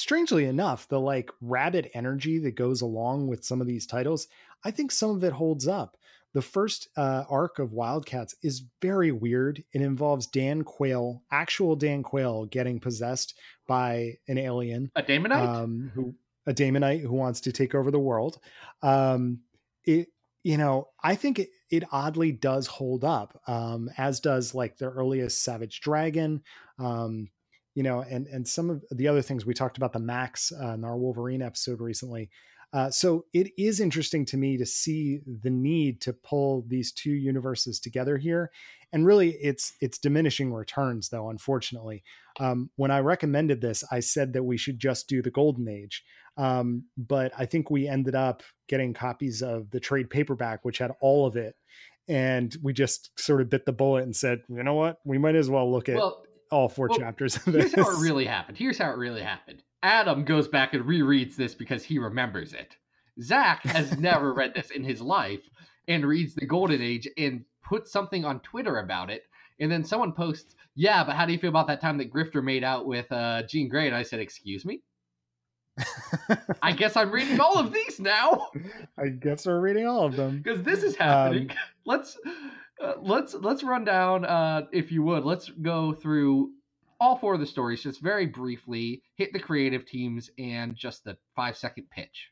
strangely 0.00 0.44
enough, 0.44 0.88
the 0.88 1.00
like 1.00 1.30
rabid 1.40 1.90
energy 1.94 2.38
that 2.40 2.52
goes 2.52 2.80
along 2.80 3.26
with 3.28 3.44
some 3.44 3.60
of 3.60 3.66
these 3.66 3.86
titles, 3.86 4.28
I 4.64 4.70
think 4.70 4.90
some 4.90 5.10
of 5.10 5.24
it 5.24 5.32
holds 5.32 5.66
up. 5.68 5.96
The 6.34 6.42
first 6.42 6.88
uh, 6.96 7.24
arc 7.30 7.58
of 7.58 7.72
Wildcats 7.72 8.34
is 8.42 8.64
very 8.82 9.12
weird. 9.12 9.64
It 9.72 9.80
involves 9.80 10.26
Dan 10.26 10.62
Quayle, 10.62 11.22
actual 11.30 11.74
Dan 11.74 12.02
Quayle, 12.02 12.44
getting 12.46 12.78
possessed 12.80 13.38
by 13.66 14.18
an 14.28 14.38
alien 14.38 14.90
A 14.94 15.02
Daemonite? 15.02 15.48
um, 15.48 15.90
who 15.94 16.14
a 16.46 16.52
Daemonite 16.52 17.02
who 17.02 17.12
wants 17.12 17.40
to 17.42 17.52
take 17.52 17.74
over 17.74 17.90
the 17.90 17.98
world. 17.98 18.38
Um, 18.82 19.40
it 19.84 20.08
you 20.44 20.56
know 20.56 20.88
I 21.02 21.14
think 21.14 21.38
it, 21.38 21.48
it 21.70 21.84
oddly 21.92 22.32
does 22.32 22.66
hold 22.66 23.04
up, 23.04 23.40
um, 23.46 23.90
as 23.96 24.20
does 24.20 24.54
like 24.54 24.76
the 24.76 24.90
earliest 24.90 25.42
Savage 25.42 25.80
Dragon. 25.80 26.42
Um, 26.78 27.30
you 27.78 27.84
know, 27.84 28.00
and 28.00 28.26
and 28.26 28.46
some 28.48 28.70
of 28.70 28.82
the 28.90 29.06
other 29.06 29.22
things 29.22 29.46
we 29.46 29.54
talked 29.54 29.76
about 29.76 29.92
the 29.92 30.00
Max 30.00 30.50
uh, 30.60 30.72
in 30.72 30.84
our 30.84 30.96
Wolverine 30.98 31.42
episode 31.42 31.80
recently. 31.80 32.28
Uh, 32.72 32.90
so 32.90 33.24
it 33.32 33.52
is 33.56 33.78
interesting 33.78 34.24
to 34.26 34.36
me 34.36 34.58
to 34.58 34.66
see 34.66 35.20
the 35.42 35.48
need 35.48 36.00
to 36.00 36.12
pull 36.12 36.64
these 36.66 36.90
two 36.90 37.12
universes 37.12 37.78
together 37.78 38.18
here, 38.18 38.50
and 38.92 39.06
really 39.06 39.36
it's 39.40 39.74
it's 39.80 39.96
diminishing 39.96 40.52
returns 40.52 41.08
though. 41.08 41.30
Unfortunately, 41.30 42.02
um, 42.40 42.68
when 42.74 42.90
I 42.90 42.98
recommended 42.98 43.60
this, 43.60 43.84
I 43.92 44.00
said 44.00 44.32
that 44.32 44.42
we 44.42 44.56
should 44.56 44.80
just 44.80 45.08
do 45.08 45.22
the 45.22 45.30
Golden 45.30 45.68
Age, 45.68 46.02
um, 46.36 46.82
but 46.96 47.30
I 47.38 47.46
think 47.46 47.70
we 47.70 47.86
ended 47.86 48.16
up 48.16 48.42
getting 48.68 48.92
copies 48.92 49.40
of 49.40 49.70
the 49.70 49.78
trade 49.78 50.10
paperback, 50.10 50.64
which 50.64 50.78
had 50.78 50.90
all 51.00 51.26
of 51.26 51.36
it, 51.36 51.54
and 52.08 52.56
we 52.60 52.72
just 52.72 53.10
sort 53.16 53.40
of 53.40 53.50
bit 53.50 53.66
the 53.66 53.72
bullet 53.72 54.02
and 54.02 54.16
said, 54.16 54.40
you 54.48 54.64
know 54.64 54.74
what, 54.74 54.98
we 55.04 55.16
might 55.16 55.36
as 55.36 55.48
well 55.48 55.70
look 55.70 55.88
at 55.88 55.94
well, 55.94 56.24
all 56.50 56.68
four 56.68 56.88
well, 56.88 56.98
chapters 56.98 57.36
of 57.36 57.44
Here's 57.44 57.74
how 57.74 57.90
it 57.90 58.00
really 58.00 58.24
happened. 58.24 58.58
Here's 58.58 58.78
how 58.78 58.90
it 58.90 58.96
really 58.96 59.22
happened. 59.22 59.62
Adam 59.82 60.24
goes 60.24 60.48
back 60.48 60.74
and 60.74 60.84
rereads 60.84 61.36
this 61.36 61.54
because 61.54 61.84
he 61.84 61.98
remembers 61.98 62.52
it. 62.52 62.76
Zach 63.20 63.62
has 63.64 63.98
never 63.98 64.32
read 64.32 64.54
this 64.54 64.70
in 64.70 64.84
his 64.84 65.00
life 65.00 65.42
and 65.88 66.04
reads 66.04 66.34
the 66.34 66.46
Golden 66.46 66.82
Age 66.82 67.08
and 67.16 67.44
puts 67.64 67.92
something 67.92 68.24
on 68.24 68.40
Twitter 68.40 68.78
about 68.78 69.10
it. 69.10 69.24
And 69.60 69.70
then 69.70 69.84
someone 69.84 70.12
posts, 70.12 70.54
"Yeah, 70.76 71.02
but 71.02 71.16
how 71.16 71.26
do 71.26 71.32
you 71.32 71.38
feel 71.38 71.50
about 71.50 71.66
that 71.66 71.80
time 71.80 71.98
that 71.98 72.12
Grifter 72.12 72.42
made 72.42 72.62
out 72.62 72.86
with 72.86 73.10
uh, 73.10 73.42
Jean 73.48 73.68
Grey?" 73.68 73.86
And 73.86 73.96
I 73.96 74.02
said, 74.02 74.20
"Excuse 74.20 74.64
me." 74.64 74.82
I 76.62 76.72
guess 76.72 76.96
I'm 76.96 77.10
reading 77.10 77.40
all 77.40 77.58
of 77.58 77.72
these 77.72 78.00
now 78.00 78.48
I 78.98 79.08
guess 79.08 79.46
we're 79.46 79.60
reading 79.60 79.86
all 79.86 80.04
of 80.04 80.16
them. 80.16 80.38
because 80.42 80.62
this 80.62 80.82
is 80.82 80.96
happening. 80.96 81.50
let's 81.86 82.18
uh, 82.82 82.94
let's 83.00 83.34
let's 83.34 83.62
run 83.62 83.84
down, 83.84 84.24
uh, 84.24 84.62
if 84.72 84.90
you 84.92 85.02
would. 85.02 85.24
Let's 85.24 85.48
go 85.48 85.92
through 85.92 86.52
all 87.00 87.16
four 87.16 87.34
of 87.34 87.40
the 87.40 87.46
stories 87.46 87.82
just 87.82 88.00
very 88.00 88.26
briefly. 88.26 89.02
Hit 89.16 89.32
the 89.32 89.38
creative 89.40 89.86
teams 89.86 90.30
and 90.38 90.74
just 90.76 91.04
the 91.04 91.16
five 91.36 91.56
second 91.56 91.88
pitch. 91.90 92.28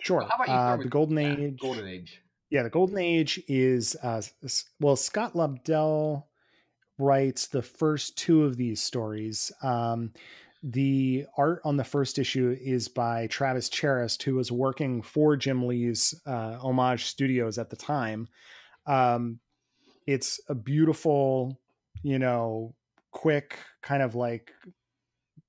Sure. 0.00 0.22
How 0.22 0.36
about 0.36 0.48
you 0.48 0.54
Uh, 0.54 0.76
the 0.76 0.88
Golden 0.88 1.16
that, 1.16 1.38
Age. 1.38 1.58
Golden 1.60 1.86
Age. 1.86 2.22
yeah, 2.50 2.62
the 2.62 2.70
Golden 2.70 2.98
Age 2.98 3.42
is 3.48 3.96
uh, 4.02 4.22
well, 4.80 4.96
Scott 4.96 5.34
Lobdell 5.34 6.24
writes 6.98 7.46
the 7.46 7.62
first 7.62 8.16
two 8.16 8.44
of 8.44 8.56
these 8.56 8.82
stories. 8.82 9.52
Um, 9.62 10.12
the 10.62 11.26
art 11.36 11.60
on 11.64 11.76
the 11.76 11.84
first 11.84 12.18
issue 12.18 12.56
is 12.60 12.88
by 12.88 13.26
Travis 13.28 13.68
Charest, 13.68 14.22
who 14.22 14.34
was 14.34 14.50
working 14.50 15.02
for 15.02 15.36
Jim 15.36 15.66
Lee's 15.66 16.14
uh, 16.26 16.58
Homage 16.60 17.04
Studios 17.04 17.58
at 17.58 17.70
the 17.70 17.76
time. 17.76 18.28
Um, 18.86 19.40
it's 20.06 20.40
a 20.48 20.54
beautiful, 20.54 21.58
you 22.02 22.18
know, 22.18 22.74
quick 23.10 23.58
kind 23.82 24.02
of 24.02 24.14
like 24.14 24.52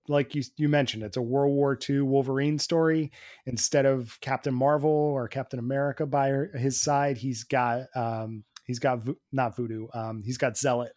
like 0.08 0.36
you 0.36 0.44
you 0.56 0.70
mentioned, 0.70 1.04
it's 1.04 1.18
a 1.18 1.22
World 1.22 1.54
War 1.54 1.78
II 1.90 2.02
Wolverine 2.02 2.60
story. 2.60 3.12
Instead 3.46 3.86
of 3.86 4.18
Captain 4.22 4.54
Marvel 4.54 4.90
or 4.90 5.28
Captain 5.28 5.60
America 5.60 6.06
by 6.06 6.32
his 6.56 6.82
side, 6.82 7.18
he's 7.18 7.44
got 7.44 7.88
um, 7.96 8.44
he's 8.64 8.80
got 8.80 9.00
not 9.32 9.56
voodoo, 9.56 9.88
um, 9.94 10.24
he's 10.24 10.38
got 10.38 10.58
Zealot, 10.58 10.94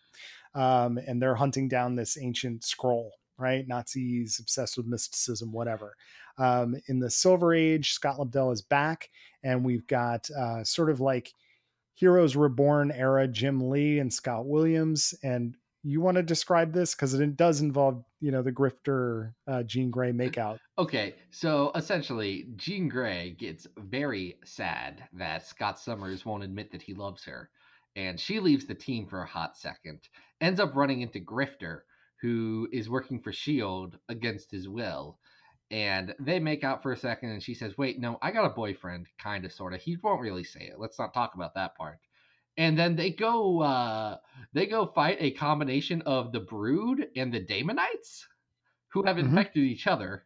um, 0.54 0.98
and 0.98 1.20
they're 1.20 1.34
hunting 1.34 1.68
down 1.68 1.94
this 1.94 2.16
ancient 2.20 2.64
scroll. 2.64 3.12
Right, 3.36 3.66
Nazis 3.66 4.38
obsessed 4.38 4.76
with 4.76 4.86
mysticism, 4.86 5.50
whatever. 5.50 5.96
Um, 6.36 6.76
in 6.88 6.98
the 6.98 7.10
Silver 7.10 7.54
Age, 7.54 7.92
Scott 7.92 8.18
Lobdell 8.18 8.52
is 8.52 8.60
back, 8.60 9.08
and 9.42 9.64
we've 9.64 9.86
got 9.86 10.28
uh, 10.30 10.62
sort 10.62 10.90
of 10.90 11.00
like 11.00 11.32
Heroes 11.94 12.36
Reborn 12.36 12.90
era 12.90 13.28
Jim 13.28 13.70
Lee 13.70 13.98
and 13.98 14.12
Scott 14.12 14.46
Williams, 14.46 15.14
and 15.22 15.56
you 15.82 16.00
want 16.00 16.16
to 16.16 16.22
describe 16.22 16.72
this 16.72 16.94
because 16.94 17.14
it 17.14 17.36
does 17.36 17.60
involve 17.60 18.04
you 18.20 18.30
know 18.30 18.42
the 18.42 18.52
grifter 18.52 19.32
uh, 19.46 19.62
Jean 19.62 19.90
Grey 19.90 20.12
makeout. 20.12 20.58
Okay, 20.78 21.14
so 21.30 21.72
essentially, 21.74 22.48
Jean 22.56 22.88
Grey 22.88 23.34
gets 23.38 23.66
very 23.76 24.38
sad 24.44 25.04
that 25.14 25.46
Scott 25.46 25.78
Summers 25.78 26.24
won't 26.24 26.44
admit 26.44 26.72
that 26.72 26.82
he 26.82 26.94
loves 26.94 27.24
her, 27.24 27.50
and 27.96 28.18
she 28.18 28.40
leaves 28.40 28.66
the 28.66 28.74
team 28.74 29.06
for 29.06 29.22
a 29.22 29.28
hot 29.28 29.56
second. 29.56 30.00
Ends 30.40 30.60
up 30.60 30.74
running 30.74 31.02
into 31.02 31.20
Grifter, 31.20 31.80
who 32.20 32.68
is 32.72 32.90
working 32.90 33.20
for 33.20 33.32
Shield 33.32 33.98
against 34.08 34.50
his 34.50 34.68
will, 34.68 35.18
and 35.70 36.14
they 36.18 36.38
make 36.40 36.64
out 36.64 36.82
for 36.82 36.92
a 36.92 36.96
second, 36.96 37.30
and 37.30 37.42
she 37.42 37.54
says, 37.54 37.78
"Wait, 37.78 37.98
no, 38.00 38.18
I 38.22 38.30
got 38.30 38.44
a 38.46 38.54
boyfriend, 38.54 39.06
kind 39.18 39.44
of, 39.44 39.52
sort 39.52 39.74
of. 39.74 39.80
He 39.80 39.96
won't 40.02 40.20
really 40.20 40.44
say 40.44 40.62
it. 40.62 40.78
Let's 40.78 40.98
not 40.98 41.14
talk 41.14 41.34
about 41.34 41.54
that 41.54 41.76
part." 41.76 41.98
and 42.56 42.76
then 42.78 42.96
they 42.96 43.10
go 43.10 43.62
uh 43.62 44.16
they 44.52 44.66
go 44.66 44.84
fight 44.86 45.16
a 45.20 45.30
combination 45.30 46.02
of 46.02 46.32
the 46.32 46.40
brood 46.40 47.06
and 47.16 47.32
the 47.32 47.40
daemonites 47.40 48.24
who 48.88 49.04
have 49.04 49.16
Mhm. 49.16 49.20
infected 49.20 49.62
each 49.62 49.86
other 49.86 50.24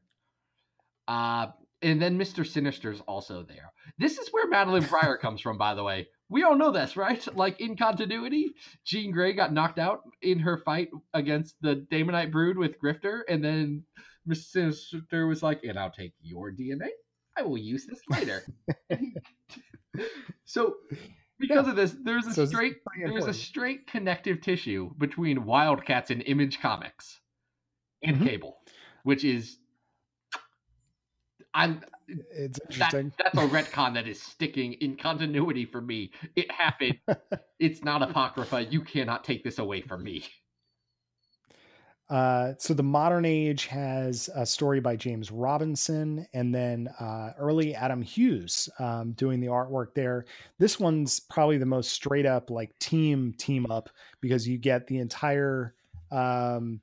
uh 1.06 1.48
and 1.82 2.00
then 2.00 2.18
mr 2.18 2.46
sinister's 2.46 3.00
also 3.02 3.42
there 3.42 3.72
this 3.98 4.18
is 4.18 4.28
where 4.32 4.48
madelyne 4.48 4.88
pryor 4.88 5.18
comes 5.18 5.40
from 5.40 5.58
by 5.58 5.74
the 5.74 5.84
way 5.84 6.08
we 6.30 6.42
all 6.42 6.56
know 6.56 6.70
this 6.70 6.96
right 6.96 7.26
like 7.36 7.60
in 7.60 7.76
continuity 7.76 8.54
jean 8.84 9.10
grey 9.12 9.34
got 9.34 9.52
knocked 9.52 9.78
out 9.78 10.00
in 10.22 10.38
her 10.38 10.56
fight 10.64 10.88
against 11.12 11.54
the 11.60 11.86
daemonite 11.90 12.32
brood 12.32 12.56
with 12.56 12.80
grifter 12.80 13.20
and 13.28 13.44
then 13.44 13.84
mr 14.28 14.44
sinister 14.44 15.26
was 15.26 15.42
like 15.42 15.62
and 15.64 15.78
i'll 15.78 15.90
take 15.90 16.12
your 16.22 16.50
dna 16.52 16.88
i 17.36 17.42
will 17.42 17.58
use 17.58 17.86
this 17.86 18.00
later 18.10 18.42
so 20.44 20.76
because 21.38 21.68
of 21.68 21.76
this 21.76 21.94
there's 22.04 22.26
a 22.26 22.34
So 22.34 22.46
straight 22.46 22.76
there's 23.06 23.26
a 23.26 23.34
straight 23.34 23.86
connective 23.86 24.40
tissue 24.40 24.90
between 24.98 25.44
Wildcats 25.44 26.10
and 26.10 26.22
Image 26.22 26.60
Comics 26.60 27.20
and 28.02 28.16
Mhm. 28.16 28.24
Cable, 28.24 28.58
which 29.02 29.24
is 29.24 29.58
I'm 31.52 31.82
It's 32.08 32.58
that, 32.58 32.70
interesting. 32.70 33.12
that's 33.18 33.38
a 33.38 33.42
retcon 33.42 33.94
that 33.94 34.06
is 34.08 34.20
sticking 34.20 34.74
in 34.74 34.96
continuity 34.96 35.66
for 35.66 35.80
me. 35.80 36.12
It 36.36 36.50
happened. 36.50 36.98
it's 37.58 37.82
not 37.82 38.02
apocrypha. 38.02 38.64
You 38.64 38.82
cannot 38.82 39.24
take 39.24 39.44
this 39.44 39.58
away 39.58 39.80
from 39.82 40.02
me. 40.04 40.24
Uh, 42.10 42.52
so 42.58 42.74
the 42.74 42.82
modern 42.82 43.24
age 43.24 43.66
has 43.66 44.28
a 44.34 44.44
story 44.44 44.78
by 44.78 44.94
James 44.94 45.30
Robinson 45.30 46.26
and 46.34 46.54
then 46.54 46.88
uh, 47.00 47.32
early 47.38 47.74
Adam 47.74 48.02
Hughes 48.02 48.68
um, 48.78 49.12
doing 49.12 49.40
the 49.40 49.46
artwork 49.46 49.94
there. 49.94 50.26
This 50.58 50.78
one's 50.78 51.18
probably 51.18 51.56
the 51.56 51.66
most 51.66 51.92
straight 51.92 52.26
up 52.26 52.50
like 52.50 52.78
team 52.78 53.34
team 53.38 53.66
up 53.70 53.88
because 54.20 54.46
you 54.46 54.58
get 54.58 54.86
the 54.86 54.98
entire 54.98 55.74
um, 56.10 56.80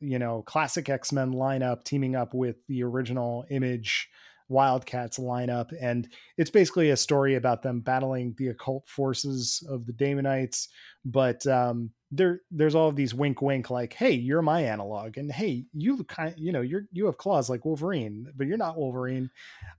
you 0.00 0.18
know 0.18 0.42
classic 0.42 0.88
X 0.88 1.10
Men 1.10 1.32
lineup 1.32 1.84
teaming 1.84 2.14
up 2.14 2.34
with 2.34 2.56
the 2.68 2.82
original 2.82 3.46
Image 3.50 4.10
Wildcats 4.48 5.18
lineup, 5.18 5.72
and 5.80 6.08
it's 6.36 6.50
basically 6.50 6.90
a 6.90 6.96
story 6.96 7.34
about 7.34 7.62
them 7.62 7.80
battling 7.80 8.34
the 8.38 8.48
occult 8.48 8.86
forces 8.88 9.66
of 9.68 9.86
the 9.86 9.92
Daemonites. 9.92 10.68
But 11.04 11.46
um, 11.46 11.90
there, 12.10 12.40
there's 12.50 12.74
all 12.74 12.88
of 12.88 12.96
these 12.96 13.14
wink, 13.14 13.40
wink, 13.42 13.70
like, 13.70 13.92
"Hey, 13.94 14.12
you're 14.12 14.42
my 14.42 14.62
analog," 14.62 15.16
and 15.16 15.32
"Hey, 15.32 15.64
you 15.72 16.04
kind, 16.04 16.34
you 16.36 16.52
know, 16.52 16.60
you're 16.60 16.86
you 16.92 17.06
have 17.06 17.16
claws 17.18 17.48
like 17.48 17.64
Wolverine, 17.64 18.26
but 18.36 18.46
you're 18.46 18.58
not 18.58 18.76
Wolverine." 18.76 19.30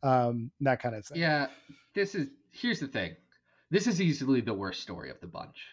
Um, 0.04 0.52
that 0.62 0.82
kind 0.82 0.96
of 0.96 1.06
thing. 1.06 1.20
Yeah, 1.20 1.48
this 1.94 2.16
is 2.16 2.30
here's 2.52 2.80
the 2.80 2.88
thing. 2.88 3.16
This 3.72 3.88
is 3.88 4.02
easily 4.02 4.42
the 4.42 4.54
worst 4.54 4.82
story 4.82 5.10
of 5.10 5.20
the 5.22 5.28
bunch. 5.28 5.64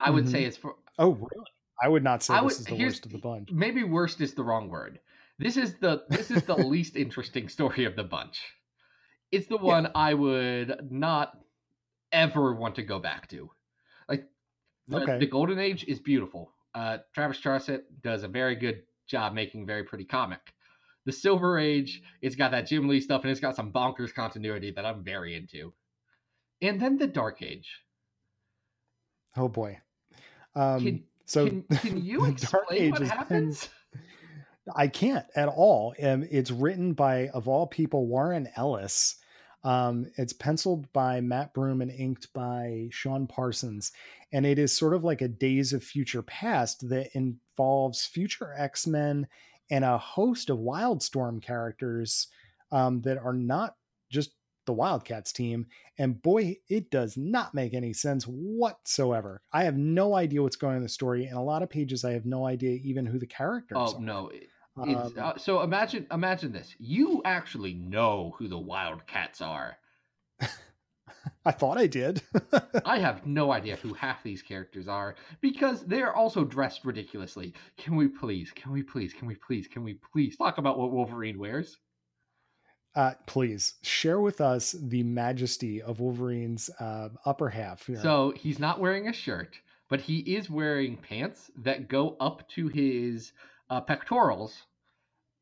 I 0.00 0.10
would 0.10 0.24
Mhm. 0.24 0.30
say 0.30 0.44
it's 0.44 0.56
for 0.56 0.76
Oh, 0.98 1.12
really? 1.12 1.46
I 1.82 1.88
would 1.88 2.04
not 2.04 2.22
say 2.22 2.34
I 2.34 2.42
this 2.42 2.44
would- 2.44 2.52
is 2.60 2.64
the 2.66 2.84
worst 2.84 3.06
of 3.06 3.12
the 3.12 3.18
bunch. 3.18 3.50
maybe 3.50 3.82
worst 3.82 4.20
is 4.20 4.34
the 4.34 4.44
wrong 4.44 4.68
word. 4.68 5.00
This 5.38 5.56
is 5.56 5.74
the 5.78 6.04
this 6.08 6.30
is 6.30 6.42
the 6.44 6.56
least 6.56 6.96
interesting 6.96 7.48
story 7.48 7.84
of 7.84 7.96
the 7.96 8.04
bunch. 8.04 8.40
It's 9.30 9.46
the 9.46 9.56
one 9.56 9.90
I 9.94 10.14
would 10.14 10.90
not 10.90 11.38
ever 12.12 12.54
want 12.54 12.74
to 12.76 12.82
go 12.82 12.98
back 12.98 13.28
to. 13.30 13.50
Like 14.08 14.28
the, 14.88 14.98
Okay. 14.98 15.18
the 15.18 15.26
Golden 15.26 15.58
Age 15.58 15.84
is 15.88 15.98
beautiful. 15.98 16.52
Uh, 16.74 16.98
Travis 17.14 17.38
Charest 17.40 17.80
does 18.02 18.22
a 18.24 18.28
very 18.28 18.54
good 18.54 18.82
job 19.06 19.32
making 19.32 19.66
very 19.66 19.84
pretty 19.84 20.04
comic. 20.04 20.40
The 21.06 21.12
Silver 21.12 21.58
Age, 21.58 22.02
it's 22.20 22.36
got 22.36 22.50
that 22.52 22.66
Jim 22.66 22.86
Lee 22.88 23.00
stuff 23.00 23.22
and 23.22 23.30
it's 23.30 23.40
got 23.40 23.56
some 23.56 23.72
bonkers 23.72 24.14
continuity 24.14 24.70
that 24.72 24.84
I'm 24.86 25.02
very 25.02 25.34
into. 25.34 25.72
And 26.60 26.78
then 26.80 26.98
the 26.98 27.06
Dark 27.08 27.42
Age. 27.42 27.68
Oh 29.36 29.48
boy. 29.48 29.78
Um, 30.54 30.84
Can, 30.84 31.04
so 31.24 31.46
can, 31.48 31.62
can 31.62 32.04
you 32.04 32.24
explain 32.26 32.64
Age 32.70 32.90
what 32.92 33.00
has 33.00 33.08
been- 33.10 33.18
happens? 33.18 33.68
I 34.74 34.88
can't 34.88 35.26
at 35.34 35.48
all. 35.48 35.94
Um, 36.02 36.24
it's 36.30 36.50
written 36.50 36.92
by, 36.92 37.28
of 37.30 37.48
all 37.48 37.66
people, 37.66 38.06
Warren 38.06 38.48
Ellis. 38.56 39.16
Um, 39.64 40.06
it's 40.16 40.32
penciled 40.32 40.92
by 40.92 41.20
Matt 41.20 41.54
Broome 41.54 41.82
and 41.82 41.90
inked 41.90 42.32
by 42.32 42.88
Sean 42.90 43.26
Parsons. 43.26 43.92
And 44.32 44.44
it 44.46 44.58
is 44.58 44.76
sort 44.76 44.94
of 44.94 45.04
like 45.04 45.20
a 45.20 45.28
Days 45.28 45.72
of 45.72 45.84
Future 45.84 46.22
Past 46.22 46.88
that 46.88 47.14
involves 47.14 48.06
future 48.06 48.54
X 48.56 48.86
Men 48.86 49.28
and 49.70 49.84
a 49.84 49.98
host 49.98 50.50
of 50.50 50.58
Wildstorm 50.58 51.40
characters 51.42 52.28
um, 52.72 53.02
that 53.02 53.18
are 53.18 53.32
not 53.34 53.76
just 54.10 54.32
the 54.66 54.72
Wildcats 54.72 55.32
team. 55.32 55.66
And 55.98 56.20
boy, 56.22 56.56
it 56.68 56.90
does 56.90 57.16
not 57.16 57.54
make 57.54 57.74
any 57.74 57.92
sense 57.92 58.24
whatsoever. 58.24 59.42
I 59.52 59.64
have 59.64 59.76
no 59.76 60.14
idea 60.14 60.42
what's 60.42 60.56
going 60.56 60.72
on 60.72 60.76
in 60.78 60.82
the 60.82 60.88
story. 60.88 61.26
And 61.26 61.36
a 61.36 61.42
lot 61.42 61.62
of 61.62 61.70
pages, 61.70 62.04
I 62.04 62.12
have 62.12 62.26
no 62.26 62.46
idea 62.46 62.78
even 62.82 63.06
who 63.06 63.18
the 63.18 63.26
characters 63.26 63.76
Oh 63.80 63.96
are. 63.96 64.00
no, 64.00 64.30
Um, 64.76 65.12
uh, 65.18 65.36
so 65.36 65.62
imagine 65.62 66.06
imagine 66.10 66.52
this. 66.52 66.74
You 66.78 67.22
actually 67.24 67.74
know 67.74 68.34
who 68.38 68.48
the 68.48 68.58
Wildcats 68.58 69.40
are. 69.40 69.76
I 71.44 71.52
thought 71.52 71.78
I 71.78 71.86
did. 71.86 72.22
I 72.84 72.98
have 72.98 73.26
no 73.26 73.52
idea 73.52 73.76
who 73.76 73.92
half 73.94 74.22
these 74.22 74.42
characters 74.42 74.88
are 74.88 75.14
because 75.40 75.84
they 75.84 76.02
are 76.02 76.14
also 76.14 76.44
dressed 76.44 76.84
ridiculously. 76.84 77.52
Can 77.76 77.96
we 77.96 78.08
please, 78.08 78.50
can 78.54 78.72
we 78.72 78.82
please, 78.82 79.12
can 79.12 79.28
we 79.28 79.34
please, 79.34 79.68
can 79.68 79.84
we 79.84 79.98
please 80.12 80.36
talk 80.36 80.58
about 80.58 80.78
what 80.78 80.90
Wolverine 80.90 81.38
wears? 81.38 81.76
uh, 82.94 83.12
please 83.26 83.74
share 83.82 84.20
with 84.20 84.40
us 84.40 84.72
the 84.72 85.02
majesty 85.02 85.80
of 85.80 86.00
Wolverine's 86.00 86.70
uh, 86.78 87.08
upper 87.24 87.48
half. 87.48 87.86
Here. 87.86 88.00
So 88.00 88.32
he's 88.36 88.58
not 88.58 88.80
wearing 88.80 89.08
a 89.08 89.12
shirt, 89.12 89.58
but 89.88 90.00
he 90.00 90.18
is 90.18 90.50
wearing 90.50 90.96
pants 90.96 91.50
that 91.56 91.88
go 91.88 92.16
up 92.20 92.48
to 92.50 92.68
his 92.68 93.32
uh, 93.72 93.80
pectorals 93.80 94.66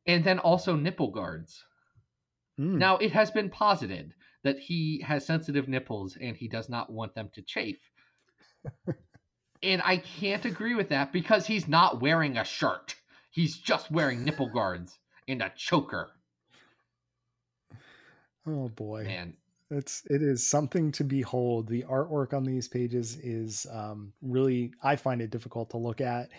and 0.07 0.25
then 0.25 0.39
also 0.39 0.77
nipple 0.77 1.11
guards. 1.11 1.65
Mm, 2.61 2.79
Now, 2.79 2.97
it 2.99 3.13
has 3.13 3.31
been 3.33 3.51
posited 3.51 4.15
that 4.45 4.59
he 4.61 5.01
has 5.03 5.27
sensitive 5.27 5.69
nipples 5.69 6.17
and 6.21 6.37
he 6.37 6.49
does 6.49 6.69
not 6.69 6.91
want 6.93 7.15
them 7.15 7.31
to 7.35 7.43
chafe. 7.43 7.91
and 9.63 9.83
I 9.85 9.97
can't 9.99 10.45
agree 10.45 10.75
with 10.75 10.91
that 10.91 11.13
because 11.13 11.47
he's 11.47 11.69
not 11.69 12.01
wearing 12.01 12.37
a 12.39 12.45
shirt. 12.45 12.97
He's 13.31 13.59
just 13.59 13.91
wearing 13.91 14.25
nipple 14.25 14.49
guards 14.51 14.99
and 15.29 15.43
a 15.43 15.51
choker. 15.57 16.11
oh 18.47 18.69
boy, 18.69 19.05
Man, 19.05 19.37
it's 19.71 20.03
it 20.07 20.23
is 20.23 20.47
something 20.47 20.91
to 20.93 21.05
behold. 21.05 21.69
The 21.69 21.85
artwork 21.85 22.35
on 22.35 22.45
these 22.45 22.69
pages 22.69 23.17
is 23.17 23.67
um, 23.73 24.13
really 24.21 24.73
I 24.83 24.97
find 24.97 25.23
it 25.23 25.31
difficult 25.31 25.71
to 25.71 25.77
look 25.77 26.01
at, 26.01 26.31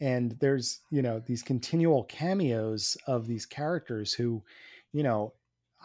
and 0.00 0.32
there's 0.40 0.80
you 0.90 1.02
know 1.02 1.20
these 1.26 1.42
continual 1.42 2.04
cameos 2.04 2.96
of 3.06 3.26
these 3.26 3.46
characters 3.46 4.12
who, 4.12 4.42
you 4.92 5.02
know. 5.02 5.34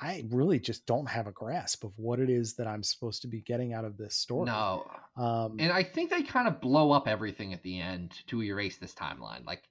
I 0.01 0.25
really 0.31 0.57
just 0.59 0.87
don't 0.87 1.05
have 1.05 1.27
a 1.27 1.31
grasp 1.31 1.83
of 1.83 1.91
what 1.97 2.19
it 2.19 2.27
is 2.27 2.55
that 2.55 2.65
I'm 2.65 2.81
supposed 2.81 3.21
to 3.21 3.27
be 3.27 3.41
getting 3.41 3.73
out 3.73 3.85
of 3.85 3.95
this 3.95 4.15
story. 4.15 4.47
No. 4.47 4.89
Um, 5.15 5.57
And 5.59 5.71
I 5.71 5.83
think 5.83 6.09
they 6.09 6.23
kind 6.23 6.47
of 6.47 6.59
blow 6.59 6.91
up 6.91 7.07
everything 7.07 7.53
at 7.53 7.61
the 7.61 7.79
end 7.79 8.11
to 8.25 8.41
erase 8.41 8.79
this 8.79 8.95
timeline. 8.95 9.45
Like 9.45 9.61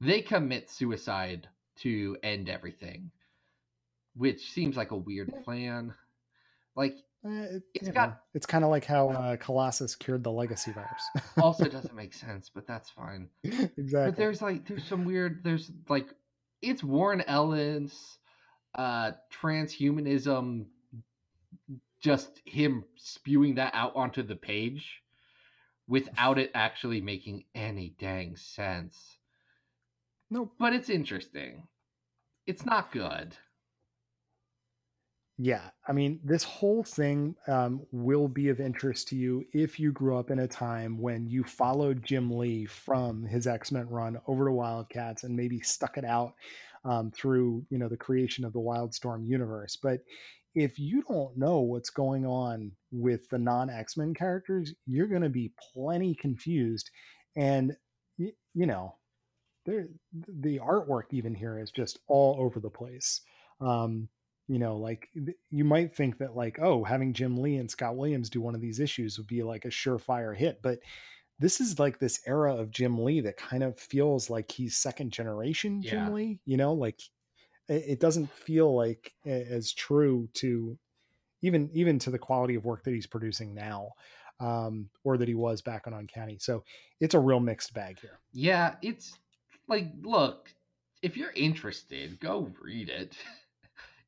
they 0.00 0.22
commit 0.22 0.70
suicide 0.70 1.48
to 1.80 2.16
end 2.22 2.48
everything, 2.48 3.10
which 4.14 4.52
seems 4.52 4.76
like 4.76 4.92
a 4.92 4.96
weird 4.96 5.32
plan. 5.44 5.92
Like 6.76 6.96
eh, 7.24 7.28
it- 7.28 7.62
it's 7.74 7.88
got- 7.90 8.08
know, 8.10 8.16
it's 8.34 8.46
kind 8.46 8.64
of 8.64 8.70
like 8.70 8.84
how 8.84 9.08
uh, 9.10 9.36
Colossus 9.36 9.94
cured 9.94 10.22
the 10.24 10.30
legacy 10.32 10.72
virus. 10.72 11.02
also 11.38 11.66
doesn't 11.66 11.94
make 11.94 12.12
sense, 12.14 12.50
but 12.54 12.66
that's 12.66 12.90
fine. 12.90 13.28
exactly. 13.44 14.10
But 14.10 14.16
there's 14.16 14.42
like 14.42 14.66
there's 14.66 14.84
some 14.84 15.04
weird 15.04 15.42
there's 15.44 15.70
like 15.88 16.08
it's 16.62 16.82
Warren 16.82 17.22
Ellis 17.22 18.18
uh 18.74 19.12
transhumanism 19.40 20.66
just 22.00 22.40
him 22.44 22.84
spewing 22.96 23.54
that 23.54 23.72
out 23.74 23.92
onto 23.96 24.22
the 24.22 24.36
page 24.36 25.00
without 25.86 26.38
it 26.38 26.50
actually 26.54 27.00
making 27.00 27.44
any 27.54 27.94
dang 27.98 28.36
sense. 28.36 29.18
nope. 30.30 30.52
But 30.58 30.72
it's 30.74 30.90
interesting. 30.90 31.66
It's 32.46 32.66
not 32.66 32.92
good. 32.92 33.34
Yeah, 35.36 35.70
I 35.88 35.92
mean, 35.92 36.20
this 36.22 36.44
whole 36.44 36.84
thing 36.84 37.34
um, 37.48 37.84
will 37.90 38.28
be 38.28 38.50
of 38.50 38.60
interest 38.60 39.08
to 39.08 39.16
you 39.16 39.44
if 39.52 39.80
you 39.80 39.90
grew 39.90 40.16
up 40.16 40.30
in 40.30 40.38
a 40.38 40.46
time 40.46 40.96
when 40.96 41.26
you 41.26 41.42
followed 41.42 42.04
Jim 42.04 42.30
Lee 42.30 42.66
from 42.66 43.24
his 43.24 43.48
X 43.48 43.72
Men 43.72 43.88
run 43.88 44.16
over 44.28 44.44
to 44.44 44.52
Wildcats 44.52 45.24
and 45.24 45.36
maybe 45.36 45.60
stuck 45.60 45.98
it 45.98 46.04
out 46.04 46.34
um, 46.84 47.10
through, 47.10 47.64
you 47.68 47.78
know, 47.78 47.88
the 47.88 47.96
creation 47.96 48.44
of 48.44 48.52
the 48.52 48.60
Wildstorm 48.60 49.26
universe. 49.26 49.76
But 49.82 50.00
if 50.54 50.78
you 50.78 51.02
don't 51.08 51.36
know 51.36 51.58
what's 51.60 51.90
going 51.90 52.24
on 52.24 52.70
with 52.92 53.28
the 53.28 53.38
non 53.38 53.70
X 53.70 53.96
Men 53.96 54.14
characters, 54.14 54.72
you're 54.86 55.08
going 55.08 55.22
to 55.22 55.28
be 55.28 55.52
plenty 55.74 56.14
confused, 56.14 56.90
and 57.34 57.76
you 58.16 58.66
know, 58.66 58.94
the 59.66 60.58
artwork 60.58 61.04
even 61.10 61.34
here 61.34 61.58
is 61.58 61.70
just 61.70 61.98
all 62.08 62.36
over 62.38 62.60
the 62.60 62.70
place. 62.70 63.20
Um, 63.60 64.08
you 64.48 64.58
know 64.58 64.76
like 64.76 65.08
you 65.50 65.64
might 65.64 65.94
think 65.94 66.18
that 66.18 66.36
like 66.36 66.58
oh 66.60 66.84
having 66.84 67.12
jim 67.12 67.36
lee 67.36 67.56
and 67.56 67.70
scott 67.70 67.96
williams 67.96 68.28
do 68.28 68.40
one 68.40 68.54
of 68.54 68.60
these 68.60 68.80
issues 68.80 69.16
would 69.18 69.26
be 69.26 69.42
like 69.42 69.64
a 69.64 69.68
surefire 69.68 70.36
hit 70.36 70.60
but 70.62 70.78
this 71.38 71.60
is 71.60 71.78
like 71.78 71.98
this 71.98 72.20
era 72.26 72.54
of 72.54 72.70
jim 72.70 73.02
lee 73.02 73.20
that 73.20 73.36
kind 73.36 73.62
of 73.62 73.78
feels 73.78 74.28
like 74.30 74.50
he's 74.50 74.76
second 74.76 75.10
generation 75.12 75.80
Yeah. 75.82 75.90
jim 75.92 76.12
lee 76.14 76.40
you 76.44 76.56
know 76.56 76.72
like 76.74 77.00
it, 77.66 77.98
doesn't 77.98 78.30
feel 78.30 78.76
like 78.76 79.14
as 79.24 79.72
true 79.72 80.28
to 80.34 80.78
even 81.42 81.70
even 81.72 81.98
to 82.00 82.10
the 82.10 82.18
quality 82.18 82.54
of 82.56 82.64
work 82.66 82.84
that 82.84 82.92
he's 82.92 83.06
producing 83.06 83.54
now 83.54 83.90
um 84.40 84.90
or 85.04 85.16
that 85.16 85.28
he 85.28 85.34
was 85.34 85.62
back 85.62 85.86
on 85.86 85.94
uncanny 85.94 86.36
so 86.38 86.62
it's 87.00 87.14
a 87.14 87.18
real 87.18 87.40
mixed 87.40 87.72
bag 87.72 87.98
here 88.00 88.18
Yeah, 88.32 88.74
it's 88.82 89.16
like 89.68 89.86
look, 90.02 90.52
if 91.02 91.16
you're 91.16 91.32
interested, 91.32 92.18
go 92.20 92.50
read 92.60 92.88
it. 92.88 93.16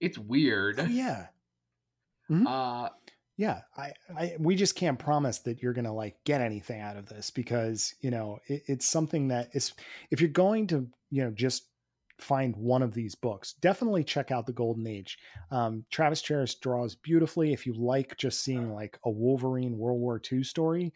It's 0.01 0.19
weird. 0.19 0.81
oh 0.81 0.85
yeah. 0.85 1.27
Uh 2.29 2.89
yeah 3.37 3.61
I, 3.77 3.93
I 4.19 4.37
we 4.39 4.57
just 4.57 4.75
can't 4.75 4.99
promise 4.99 5.39
that 5.41 5.63
you're 5.63 5.73
gonna 5.75 5.95
like 5.95 6.17
get 6.25 6.41
anything 6.41 6.81
out 6.81 6.97
of 6.97 7.07
this 7.07 7.31
because 7.31 7.95
you 8.01 8.11
know 8.11 8.39
it, 8.49 8.63
it's 8.67 8.87
something 8.87 9.29
that 9.29 9.51
is 9.53 9.75
if 10.11 10.21
you're 10.21 10.31
going 10.31 10.67
to 10.69 10.89
you 11.11 11.23
know 11.23 11.31
just 11.31 11.69
find 12.19 12.57
one 12.57 12.83
of 12.83 12.95
these 12.95 13.15
books 13.15 13.53
definitely 13.61 14.03
check 14.03 14.31
out 14.31 14.47
the 14.47 14.53
golden 14.53 14.87
age. 14.87 15.19
Um, 15.51 15.85
travis 15.91 16.23
Charest 16.23 16.61
draws 16.61 16.95
beautifully. 16.95 17.53
If 17.53 17.67
you 17.67 17.75
like 17.75 18.17
just 18.17 18.43
seeing 18.43 18.73
like 18.73 18.99
a 19.05 19.11
wolverine 19.11 19.77
world 19.77 20.01
war 20.01 20.21
ii 20.33 20.43
story 20.43 20.93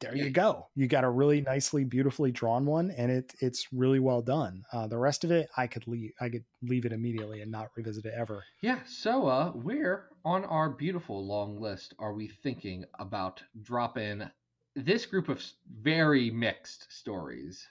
there 0.00 0.14
you 0.14 0.30
go 0.30 0.68
you 0.74 0.86
got 0.86 1.04
a 1.04 1.10
really 1.10 1.40
nicely 1.40 1.84
beautifully 1.84 2.30
drawn 2.30 2.66
one 2.66 2.90
and 2.90 3.10
it 3.10 3.34
it's 3.40 3.72
really 3.72 3.98
well 4.00 4.20
done 4.22 4.62
uh, 4.72 4.86
the 4.86 4.98
rest 4.98 5.24
of 5.24 5.30
it 5.30 5.48
i 5.56 5.66
could 5.66 5.86
leave 5.86 6.12
i 6.20 6.28
could 6.28 6.44
leave 6.62 6.84
it 6.84 6.92
immediately 6.92 7.40
and 7.40 7.50
not 7.50 7.70
revisit 7.76 8.04
it 8.04 8.14
ever 8.14 8.46
Yeah, 8.60 8.84
so 8.84 9.28
uh 9.28 9.52
where 9.52 10.10
on 10.22 10.44
our 10.44 10.68
beautiful 10.68 11.24
long 11.24 11.58
list 11.58 11.94
are 11.98 12.12
we 12.12 12.28
thinking 12.28 12.84
about 12.98 13.42
dropping 13.62 14.30
this 14.74 15.06
group 15.06 15.30
of 15.30 15.42
very 15.66 16.30
mixed 16.30 16.92
stories? 16.92 17.66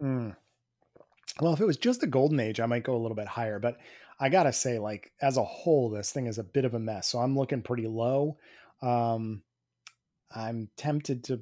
Mm. 0.00 0.34
Well, 1.40 1.52
if 1.54 1.60
it 1.60 1.66
was 1.66 1.76
just 1.76 2.00
the 2.00 2.06
golden 2.06 2.40
age, 2.40 2.60
I 2.60 2.66
might 2.66 2.82
go 2.84 2.94
a 2.96 2.98
little 2.98 3.14
bit 3.14 3.26
higher. 3.28 3.58
But 3.58 3.78
I 4.18 4.28
gotta 4.28 4.52
say, 4.52 4.78
like 4.78 5.12
as 5.20 5.36
a 5.36 5.44
whole, 5.44 5.88
this 5.90 6.12
thing 6.12 6.26
is 6.26 6.38
a 6.38 6.44
bit 6.44 6.64
of 6.64 6.74
a 6.74 6.78
mess. 6.78 7.08
So 7.08 7.18
I'm 7.18 7.36
looking 7.36 7.62
pretty 7.62 7.86
low. 7.86 8.38
Um, 8.82 9.42
I'm 10.34 10.68
tempted 10.76 11.24
to. 11.24 11.40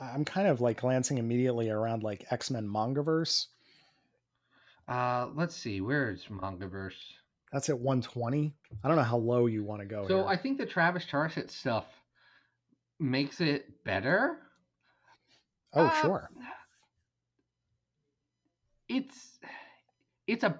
I'm 0.00 0.24
kind 0.24 0.46
of 0.48 0.60
like 0.60 0.80
glancing 0.80 1.18
immediately 1.18 1.70
around 1.70 2.02
like 2.02 2.24
X 2.30 2.50
Men 2.50 2.68
Mangaverse. 2.68 3.46
Uh 4.86 5.28
let's 5.34 5.54
see, 5.56 5.80
where 5.80 6.10
is 6.10 6.24
Mangaverse? 6.30 6.92
That's 7.52 7.68
at 7.68 7.78
120. 7.78 8.54
I 8.84 8.88
don't 8.88 8.96
know 8.96 9.02
how 9.02 9.16
low 9.16 9.46
you 9.46 9.64
want 9.64 9.80
to 9.80 9.86
go. 9.86 10.06
So 10.06 10.18
here. 10.18 10.26
I 10.26 10.36
think 10.36 10.58
the 10.58 10.66
Travis 10.66 11.04
Charest 11.06 11.50
stuff 11.50 11.86
makes 13.00 13.40
it 13.40 13.82
better. 13.84 14.38
oh, 15.74 15.86
Uh, 15.86 16.02
sure. 16.02 16.30
It's 18.88 19.38
it's 20.26 20.44
a 20.44 20.58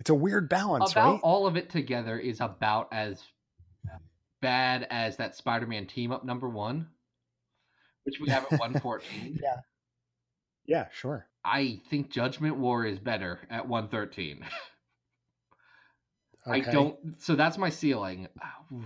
It's 0.00 0.10
a 0.10 0.14
weird 0.14 0.48
balance, 0.48 0.92
about 0.92 1.12
right? 1.12 1.20
all 1.22 1.46
of 1.46 1.56
it 1.56 1.70
together 1.70 2.18
is 2.18 2.40
about 2.40 2.88
as 2.92 3.22
bad 4.40 4.86
as 4.90 5.16
that 5.18 5.36
Spider-Man 5.36 5.86
team 5.86 6.10
up 6.12 6.24
number 6.24 6.48
one, 6.48 6.88
which 8.04 8.20
we 8.20 8.28
have 8.30 8.44
at 8.44 8.50
114. 8.52 9.38
yeah. 9.42 9.56
Yeah, 10.66 10.86
sure. 10.92 11.26
I 11.44 11.80
think 11.90 12.10
Judgment 12.10 12.56
War 12.56 12.84
is 12.84 12.98
better 12.98 13.40
at 13.50 13.66
113. 13.68 14.44
Okay. 16.46 16.60
I 16.68 16.72
don't. 16.72 16.96
So 17.18 17.34
that's 17.36 17.58
my 17.58 17.68
ceiling. 17.70 18.28
Oof. 18.72 18.84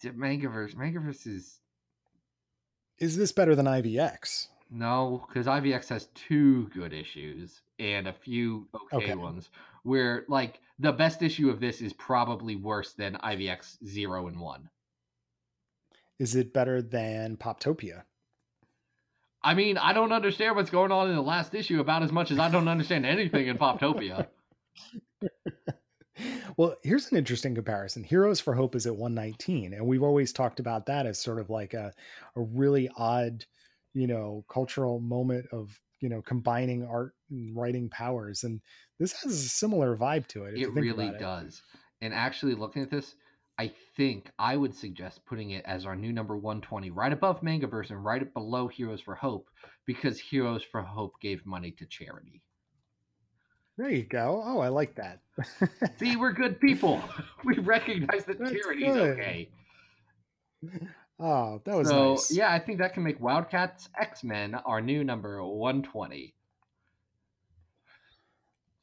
D- 0.00 0.10
Mangaverse. 0.10 0.74
Mangaverse 0.74 1.26
is 1.26 1.60
Is 2.98 3.16
this 3.16 3.32
better 3.32 3.54
than 3.54 3.66
IVX? 3.66 4.48
no, 4.70 5.24
because 5.28 5.46
IVX 5.46 5.88
has 5.90 6.08
two 6.14 6.68
good 6.68 6.92
issues 6.92 7.60
and 7.78 8.08
a 8.08 8.12
few 8.12 8.66
okay, 8.92 8.96
Okay. 9.12 9.14
ones. 9.14 9.48
Where 9.84 10.24
like 10.28 10.60
the 10.78 10.90
best 10.92 11.22
issue 11.22 11.50
of 11.50 11.60
this 11.60 11.80
is 11.80 11.92
probably 11.92 12.56
worse 12.56 12.92
than 12.94 13.14
IVX 13.22 13.76
zero 13.86 14.26
and 14.26 14.40
one. 14.40 14.68
Is 16.18 16.34
it 16.34 16.52
better 16.52 16.82
than 16.82 17.36
Poptopia? 17.36 18.02
I 19.42 19.54
mean, 19.54 19.78
I 19.78 19.92
don't 19.92 20.12
understand 20.12 20.56
what's 20.56 20.70
going 20.70 20.90
on 20.90 21.08
in 21.08 21.14
the 21.14 21.22
last 21.22 21.54
issue 21.54 21.80
about 21.80 22.02
as 22.02 22.10
much 22.10 22.30
as 22.30 22.38
I 22.38 22.50
don't 22.50 22.68
understand 22.68 23.06
anything 23.06 23.46
in 23.46 23.58
Poptopia. 23.58 24.26
well, 26.56 26.74
here's 26.82 27.12
an 27.12 27.18
interesting 27.18 27.54
comparison. 27.54 28.02
Heroes 28.02 28.40
for 28.40 28.54
Hope 28.54 28.74
is 28.74 28.86
at 28.86 28.96
119, 28.96 29.74
and 29.74 29.86
we've 29.86 30.02
always 30.02 30.32
talked 30.32 30.58
about 30.58 30.86
that 30.86 31.06
as 31.06 31.20
sort 31.20 31.38
of 31.38 31.50
like 31.50 31.74
a, 31.74 31.92
a 32.34 32.40
really 32.40 32.90
odd, 32.96 33.44
you 33.94 34.06
know, 34.06 34.44
cultural 34.48 34.98
moment 34.98 35.46
of 35.52 35.78
you 36.00 36.08
know 36.08 36.22
combining 36.22 36.84
art 36.84 37.14
and 37.30 37.56
writing 37.56 37.88
powers, 37.88 38.44
and 38.44 38.60
this 38.98 39.12
has 39.22 39.32
a 39.32 39.48
similar 39.48 39.96
vibe 39.96 40.26
to 40.28 40.44
it. 40.44 40.58
It 40.58 40.72
really 40.72 41.04
about 41.04 41.14
it. 41.14 41.20
does. 41.20 41.62
And 42.00 42.12
actually, 42.12 42.54
looking 42.54 42.82
at 42.82 42.90
this, 42.90 43.14
I 43.58 43.72
think 43.96 44.30
I 44.38 44.56
would 44.56 44.74
suggest 44.74 45.24
putting 45.24 45.50
it 45.52 45.64
as 45.64 45.86
our 45.86 45.96
new 45.96 46.12
number 46.12 46.36
120, 46.36 46.90
right 46.90 47.12
above 47.12 47.40
Mangaverse 47.40 47.90
and 47.90 48.04
right 48.04 48.32
below 48.34 48.68
Heroes 48.68 49.00
for 49.00 49.14
Hope, 49.14 49.48
because 49.86 50.18
Heroes 50.20 50.62
for 50.62 50.82
Hope 50.82 51.14
gave 51.20 51.46
money 51.46 51.70
to 51.72 51.86
charity. 51.86 52.42
There 53.78 53.90
you 53.90 54.04
go. 54.04 54.42
Oh, 54.44 54.60
I 54.60 54.68
like 54.68 54.94
that. 54.96 55.20
See, 55.98 56.16
we're 56.16 56.32
good 56.32 56.60
people. 56.60 57.02
We 57.44 57.58
recognize 57.58 58.24
that 58.24 58.38
That's 58.38 58.50
charity's 58.50 58.92
good. 58.94 59.10
okay. 59.10 59.48
oh, 61.20 61.60
that 61.64 61.76
was 61.76 61.88
so, 61.88 62.10
nice. 62.10 62.30
yeah, 62.32 62.52
I 62.52 62.58
think 62.58 62.78
that 62.78 62.94
can 62.94 63.02
make 63.02 63.20
Wildcats 63.20 63.88
X 63.98 64.24
Men 64.24 64.54
our 64.54 64.80
new 64.80 65.04
number 65.04 65.42
120. 65.42 66.34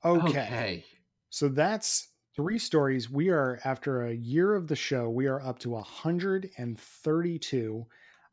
okay. 0.05 0.83
So 1.29 1.47
that's 1.47 2.09
three 2.35 2.59
stories. 2.59 3.09
We 3.09 3.29
are 3.29 3.59
after 3.63 4.05
a 4.05 4.13
year 4.13 4.55
of 4.55 4.67
the 4.67 4.75
show, 4.75 5.09
we 5.09 5.27
are 5.27 5.41
up 5.41 5.59
to 5.59 5.69
132. 5.69 7.85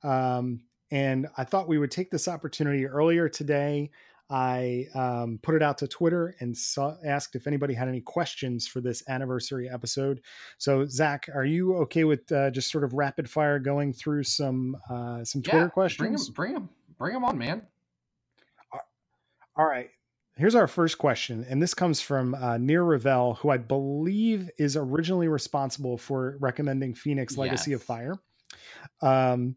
Um, 0.02 0.60
and 0.90 1.28
I 1.36 1.44
thought 1.44 1.68
we 1.68 1.78
would 1.78 1.90
take 1.90 2.10
this 2.10 2.26
opportunity 2.26 2.86
earlier 2.86 3.28
today. 3.28 3.90
I 4.28 4.86
um, 4.94 5.40
put 5.42 5.56
it 5.56 5.62
out 5.62 5.78
to 5.78 5.88
Twitter 5.88 6.36
and 6.38 6.56
saw, 6.56 6.94
asked 7.04 7.34
if 7.34 7.48
anybody 7.48 7.74
had 7.74 7.88
any 7.88 8.00
questions 8.00 8.66
for 8.66 8.80
this 8.80 9.02
anniversary 9.08 9.68
episode. 9.68 10.20
So, 10.56 10.86
Zach, 10.86 11.28
are 11.34 11.44
you 11.44 11.76
okay 11.78 12.04
with 12.04 12.30
uh, 12.30 12.50
just 12.50 12.70
sort 12.70 12.84
of 12.84 12.92
rapid 12.92 13.28
fire 13.28 13.58
going 13.58 13.92
through 13.92 14.22
some 14.22 14.76
uh, 14.88 15.24
some 15.24 15.42
Twitter 15.42 15.64
yeah, 15.64 15.70
questions? 15.70 16.30
Bring 16.30 16.54
them, 16.54 16.54
bring 16.54 16.54
them, 16.54 16.68
bring 16.96 17.14
them 17.14 17.24
on, 17.24 17.38
man. 17.38 17.62
All 19.56 19.66
right. 19.66 19.90
Here's 20.40 20.54
our 20.54 20.66
first 20.66 20.96
question, 20.96 21.44
and 21.50 21.60
this 21.60 21.74
comes 21.74 22.00
from 22.00 22.34
uh, 22.34 22.56
Near 22.56 22.82
Ravel, 22.82 23.34
who 23.34 23.50
I 23.50 23.58
believe 23.58 24.48
is 24.56 24.74
originally 24.74 25.28
responsible 25.28 25.98
for 25.98 26.38
recommending 26.40 26.94
Phoenix 26.94 27.36
Legacy 27.36 27.74
of 27.74 27.82
Fire. 27.82 28.16
Um, 29.02 29.56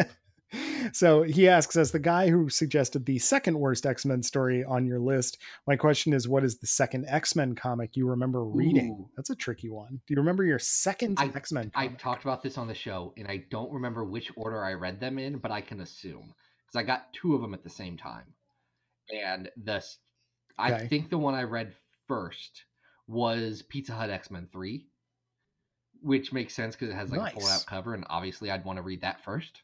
so 0.92 1.24
he 1.24 1.46
asks, 1.46 1.76
as 1.76 1.90
the 1.90 1.98
guy 1.98 2.30
who 2.30 2.48
suggested 2.48 3.04
the 3.04 3.18
second 3.18 3.58
worst 3.60 3.84
X 3.84 4.06
Men 4.06 4.22
story 4.22 4.64
on 4.64 4.86
your 4.86 4.98
list, 4.98 5.36
my 5.66 5.76
question 5.76 6.14
is, 6.14 6.26
what 6.26 6.42
is 6.42 6.56
the 6.56 6.66
second 6.66 7.04
X 7.06 7.36
Men 7.36 7.54
comic 7.54 7.94
you 7.94 8.08
remember 8.08 8.46
reading? 8.46 8.96
Ooh. 8.98 9.10
That's 9.14 9.28
a 9.28 9.36
tricky 9.36 9.68
one. 9.68 10.00
Do 10.06 10.14
you 10.14 10.16
remember 10.16 10.42
your 10.42 10.58
second 10.58 11.20
X 11.20 11.52
Men? 11.52 11.70
I 11.74 11.88
talked 11.88 12.24
about 12.24 12.42
this 12.42 12.56
on 12.56 12.66
the 12.66 12.74
show, 12.74 13.12
and 13.18 13.28
I 13.28 13.44
don't 13.50 13.70
remember 13.70 14.04
which 14.04 14.32
order 14.36 14.64
I 14.64 14.72
read 14.72 15.00
them 15.00 15.18
in, 15.18 15.36
but 15.36 15.50
I 15.50 15.60
can 15.60 15.82
assume 15.82 16.32
because 16.64 16.80
I 16.80 16.82
got 16.82 17.12
two 17.12 17.34
of 17.34 17.42
them 17.42 17.52
at 17.52 17.62
the 17.62 17.68
same 17.68 17.98
time. 17.98 18.32
And 19.12 19.50
this 19.56 19.84
s- 19.84 19.98
I 20.58 20.72
Okay. 20.72 20.88
think 20.88 21.10
the 21.10 21.18
one 21.18 21.34
I 21.34 21.42
read 21.44 21.74
first 22.08 22.64
was 23.06 23.62
Pizza 23.62 23.94
Hut 23.94 24.10
X 24.10 24.30
Men 24.30 24.48
Three, 24.52 24.88
which 26.00 26.32
makes 26.32 26.54
sense 26.54 26.74
because 26.74 26.90
it 26.90 26.94
has 26.96 27.10
like 27.12 27.20
a 27.20 27.26
Nice. 27.26 27.34
fold-out 27.34 27.66
cover, 27.66 27.94
and 27.94 28.04
obviously 28.10 28.50
I'd 28.50 28.64
want 28.64 28.76
to 28.78 28.82
read 28.82 29.02
that 29.02 29.22
first. 29.24 29.62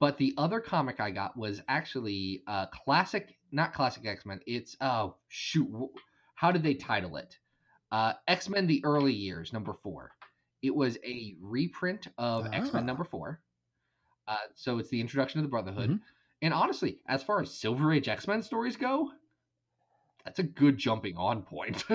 But 0.00 0.18
the 0.18 0.34
other 0.38 0.60
comic 0.60 1.00
I 1.00 1.10
got 1.10 1.36
was 1.36 1.62
actually 1.68 2.42
uh, 2.46 2.66
classic, 2.66 3.36
not 3.52 3.72
classic 3.74 4.06
X 4.06 4.26
Men. 4.26 4.40
It's 4.46 4.76
oh 4.80 5.16
shoot, 5.28 5.90
how 6.34 6.52
did 6.52 6.62
they 6.62 6.74
title 6.74 7.16
it? 7.16 7.38
Uh, 7.92 8.14
X 8.28 8.48
Men: 8.48 8.66
The 8.66 8.84
Early 8.84 9.12
Years, 9.12 9.52
number 9.52 9.74
four. 9.74 10.12
It 10.62 10.74
was 10.74 10.98
a 11.04 11.36
reprint 11.40 12.08
of 12.18 12.46
X 12.52 12.72
Men 12.72 12.84
Ah. 12.84 12.86
number 12.86 13.04
four. 13.04 13.40
Uh, 14.26 14.36
so 14.54 14.78
it's 14.78 14.88
the 14.90 15.00
introduction 15.00 15.40
of 15.40 15.44
the 15.44 15.50
Brotherhood. 15.50 15.90
Mhm. 15.90 16.00
And 16.44 16.52
honestly, 16.52 16.98
as 17.08 17.22
far 17.22 17.40
as 17.40 17.50
Silver 17.58 17.90
Age 17.90 18.06
X 18.06 18.28
Men 18.28 18.42
stories 18.42 18.76
go, 18.76 19.10
that's 20.26 20.40
a 20.40 20.42
good 20.42 20.76
jumping 20.76 21.16
on 21.16 21.40
point. 21.40 21.84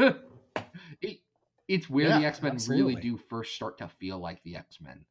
it, 1.01 1.19
it's 1.67 1.87
where 1.87 2.17
the 2.17 2.25
X 2.25 2.41
Men 2.41 2.57
really 2.67 2.95
do 2.95 3.15
first 3.29 3.53
start 3.53 3.77
to 3.77 3.87
feel 3.99 4.17
like 4.17 4.41
the 4.41 4.55
X 4.55 4.81
Men. 4.81 5.05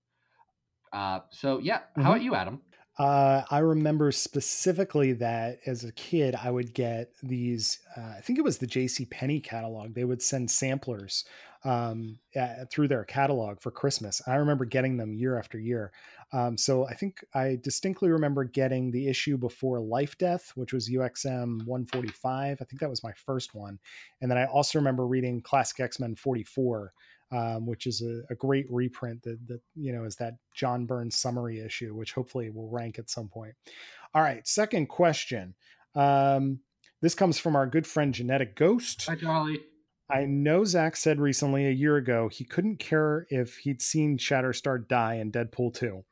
Uh, 0.93 1.21
so 1.31 1.61
yeah, 1.61 1.83
Mhm. 1.97 2.03
how 2.03 2.11
about 2.11 2.23
you, 2.23 2.35
Adam? 2.35 2.61
Uh, 2.99 3.43
I 3.49 3.59
remember 3.59 4.11
specifically 4.11 5.13
that 5.15 5.61
as 5.67 5.85
a 5.85 5.93
kid, 5.93 6.35
I 6.35 6.51
would 6.51 6.75
get 6.75 7.13
these. 7.23 7.79
Uh, 7.97 8.15
I 8.19 8.21
think 8.21 8.41
it 8.41 8.45
was 8.45 8.59
the 8.59 8.67
J.C. 8.67 9.05
Penney 9.07 9.39
catalog. 9.39 9.95
They 9.95 10.05
would 10.05 10.21
send 10.21 10.51
samplers 10.51 11.25
um, 11.65 12.19
uh, 12.35 12.65
through 12.71 12.89
their 12.89 13.05
catalog 13.05 13.61
for 13.61 13.71
Christmas. 13.71 14.21
I 14.27 14.35
remember 14.35 14.65
getting 14.65 14.97
them 14.97 15.15
year 15.15 15.39
after 15.39 15.61
year. 15.61 15.93
Um, 16.33 16.59
so 16.59 16.87
I 16.87 16.95
think 16.95 17.25
I 17.35 17.59
distinctly 17.63 18.11
remember 18.11 18.43
getting 18.43 18.91
the 18.91 19.07
issue 19.07 19.39
before 19.39 19.81
Life 19.81 20.19
Death, 20.19 20.53
which 20.57 20.73
was 20.73 20.91
UXM 20.91 21.65
145. 21.67 22.59
I 22.61 22.65
think 22.65 22.81
that 22.81 22.91
was 22.91 23.05
my 23.05 23.13
first 23.13 23.55
one, 23.55 23.79
and 24.21 24.31
then 24.31 24.39
I 24.39 24.47
also 24.47 24.79
remember 24.79 25.07
reading 25.07 25.41
Classic 25.41 25.79
X 25.79 26.01
Men 26.01 26.17
44 26.17 26.93
um, 27.31 27.67
which 27.67 27.87
is 27.87 28.03
a, 28.03 28.23
a 28.33 28.37
great 28.37 28.67
reprint 28.71 29.23
that, 29.23 29.39
that 29.47 29.61
you 29.75 29.93
know 29.93 30.05
is 30.05 30.17
that 30.17 30.35
John 30.55 30.87
Byrne's 30.87 31.19
summary 31.19 31.61
issue, 31.61 31.95
which 31.95 32.13
hopefully 32.13 32.51
will 32.51 32.71
rank 32.71 32.99
at 32.99 33.11
some 33.11 33.29
point. 33.29 33.55
All 34.15 34.23
right, 34.23 34.47
second 34.47 34.89
question. 34.89 35.55
Um, 35.95 36.61
this 37.01 37.15
comes 37.15 37.39
from 37.39 37.57
our 37.57 37.67
good 37.67 37.87
friend 37.87 38.13
Genetic 38.13 38.57
Ghost. 38.57 39.07
Hi, 39.07 39.15
Charlie. 39.15 39.61
I 40.11 40.25
know 40.25 40.65
Zach 40.65 40.97
said 40.97 41.21
recently 41.21 41.67
a 41.67 41.71
year 41.71 41.97
ago 41.97 42.31
he 42.33 42.45
couldn't 42.45 42.79
care 42.79 43.27
if 43.29 43.59
he'd 43.59 43.83
seen 43.83 44.17
Shatterstar 44.17 44.89
die 44.89 45.17
in 45.17 45.31
Deadpool 45.31 45.75
2. 45.75 46.03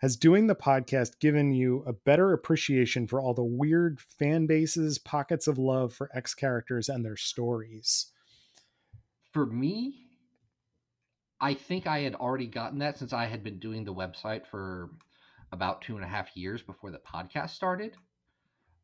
Has 0.00 0.16
doing 0.16 0.46
the 0.46 0.54
podcast 0.54 1.20
given 1.20 1.52
you 1.52 1.84
a 1.86 1.92
better 1.92 2.32
appreciation 2.32 3.06
for 3.06 3.20
all 3.20 3.34
the 3.34 3.44
weird 3.44 4.00
fan 4.00 4.46
bases, 4.46 4.98
pockets 4.98 5.46
of 5.46 5.58
love 5.58 5.92
for 5.92 6.08
X 6.14 6.32
characters 6.32 6.88
and 6.88 7.04
their 7.04 7.16
stories? 7.16 8.10
For 9.34 9.44
me, 9.44 10.01
I 11.42 11.54
think 11.54 11.88
I 11.88 11.98
had 11.98 12.14
already 12.14 12.46
gotten 12.46 12.78
that 12.78 12.98
since 12.98 13.12
I 13.12 13.26
had 13.26 13.42
been 13.42 13.58
doing 13.58 13.84
the 13.84 13.92
website 13.92 14.46
for 14.46 14.90
about 15.50 15.82
two 15.82 15.96
and 15.96 16.04
a 16.04 16.08
half 16.08 16.36
years 16.36 16.62
before 16.62 16.92
the 16.92 17.00
podcast 17.00 17.50
started. 17.50 17.96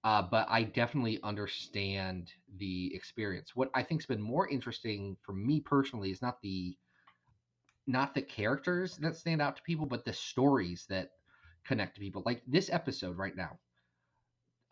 Uh, 0.03 0.23
but 0.23 0.47
I 0.51 0.65
definitely 0.65 1.21
understand 1.23 2.33
the 2.57 2.93
experience. 2.95 3.55
What 3.55 3.71
I 3.75 3.85
think's 3.85 4.07
been 4.07 4.21
more 4.21 4.49
interesting 4.49 5.17
for 5.25 5.33
me 5.33 5.61
personally 5.61 6.11
is 6.11 6.21
not 6.21 6.43
the 6.43 6.77
not 7.87 8.15
the 8.15 8.23
characters 8.23 8.97
that 8.99 9.17
stand 9.17 9.41
out 9.41 9.57
to 9.57 9.63
people, 9.63 9.87
but 9.87 10.05
the 10.05 10.13
stories 10.13 10.85
that 10.89 11.11
connect 11.65 11.95
to 11.95 12.01
people. 12.01 12.23
Like 12.27 12.43
this 12.47 12.71
episode 12.71 13.17
right 13.17 13.37
now. 13.37 13.59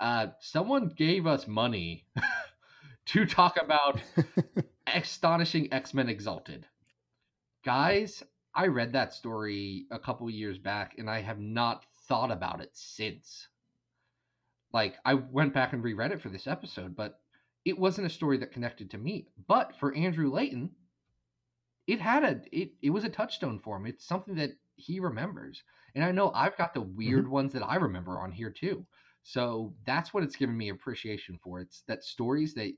Uh, 0.01 0.27
someone 0.41 0.89
gave 0.89 1.27
us 1.27 1.47
money 1.47 2.05
to 3.07 3.25
talk 3.27 3.57
about 3.63 4.01
astonishing 4.87 5.73
X-Men 5.73 6.09
Exalted. 6.09 6.67
Guys, 7.67 8.23
I 8.55 8.69
read 8.69 8.93
that 8.93 9.13
story 9.13 9.87
a 9.91 9.99
couple 9.99 10.31
years 10.31 10.57
back 10.57 10.95
and 10.99 11.11
I 11.11 11.21
have 11.21 11.41
not 11.41 11.85
thought 12.07 12.31
about 12.31 12.61
it 12.61 12.71
since. 12.75 13.49
Like 14.73 14.95
I 15.05 15.15
went 15.15 15.53
back 15.53 15.73
and 15.73 15.83
reread 15.83 16.13
it 16.13 16.23
for 16.23 16.29
this 16.29 16.47
episode, 16.47 16.95
but 16.95 17.19
it 17.65 17.77
wasn't 17.77 18.07
a 18.07 18.11
story 18.11 18.37
that 18.39 18.53
connected 18.53 18.93
to 18.93 18.99
me. 18.99 19.27
But 19.49 19.75
for 19.81 19.93
Andrew 19.97 20.31
Layton, 20.31 20.71
it 21.89 22.01
had 22.01 22.23
a 22.23 22.41
it 22.53 22.71
it 22.83 22.91
was 22.91 23.03
a 23.03 23.09
touchstone 23.09 23.59
for 23.59 23.79
him. 23.79 23.87
It's 23.87 24.07
something 24.07 24.37
that 24.37 24.53
he 24.77 25.01
remembers. 25.01 25.61
And 25.97 26.05
I 26.05 26.13
know 26.13 26.31
I've 26.31 26.57
got 26.57 26.73
the 26.73 26.83
mm-hmm. 26.83 26.97
weird 26.97 27.29
ones 27.29 27.53
that 27.55 27.65
I 27.65 27.75
remember 27.75 28.21
on 28.21 28.31
here 28.31 28.51
too. 28.51 28.87
So 29.25 29.75
that's 29.85 30.15
what 30.15 30.23
it's 30.23 30.37
given 30.37 30.57
me 30.57 30.69
appreciation 30.69 31.41
for. 31.43 31.59
It's 31.59 31.83
that 31.89 32.05
stories 32.05 32.55
that 32.55 32.73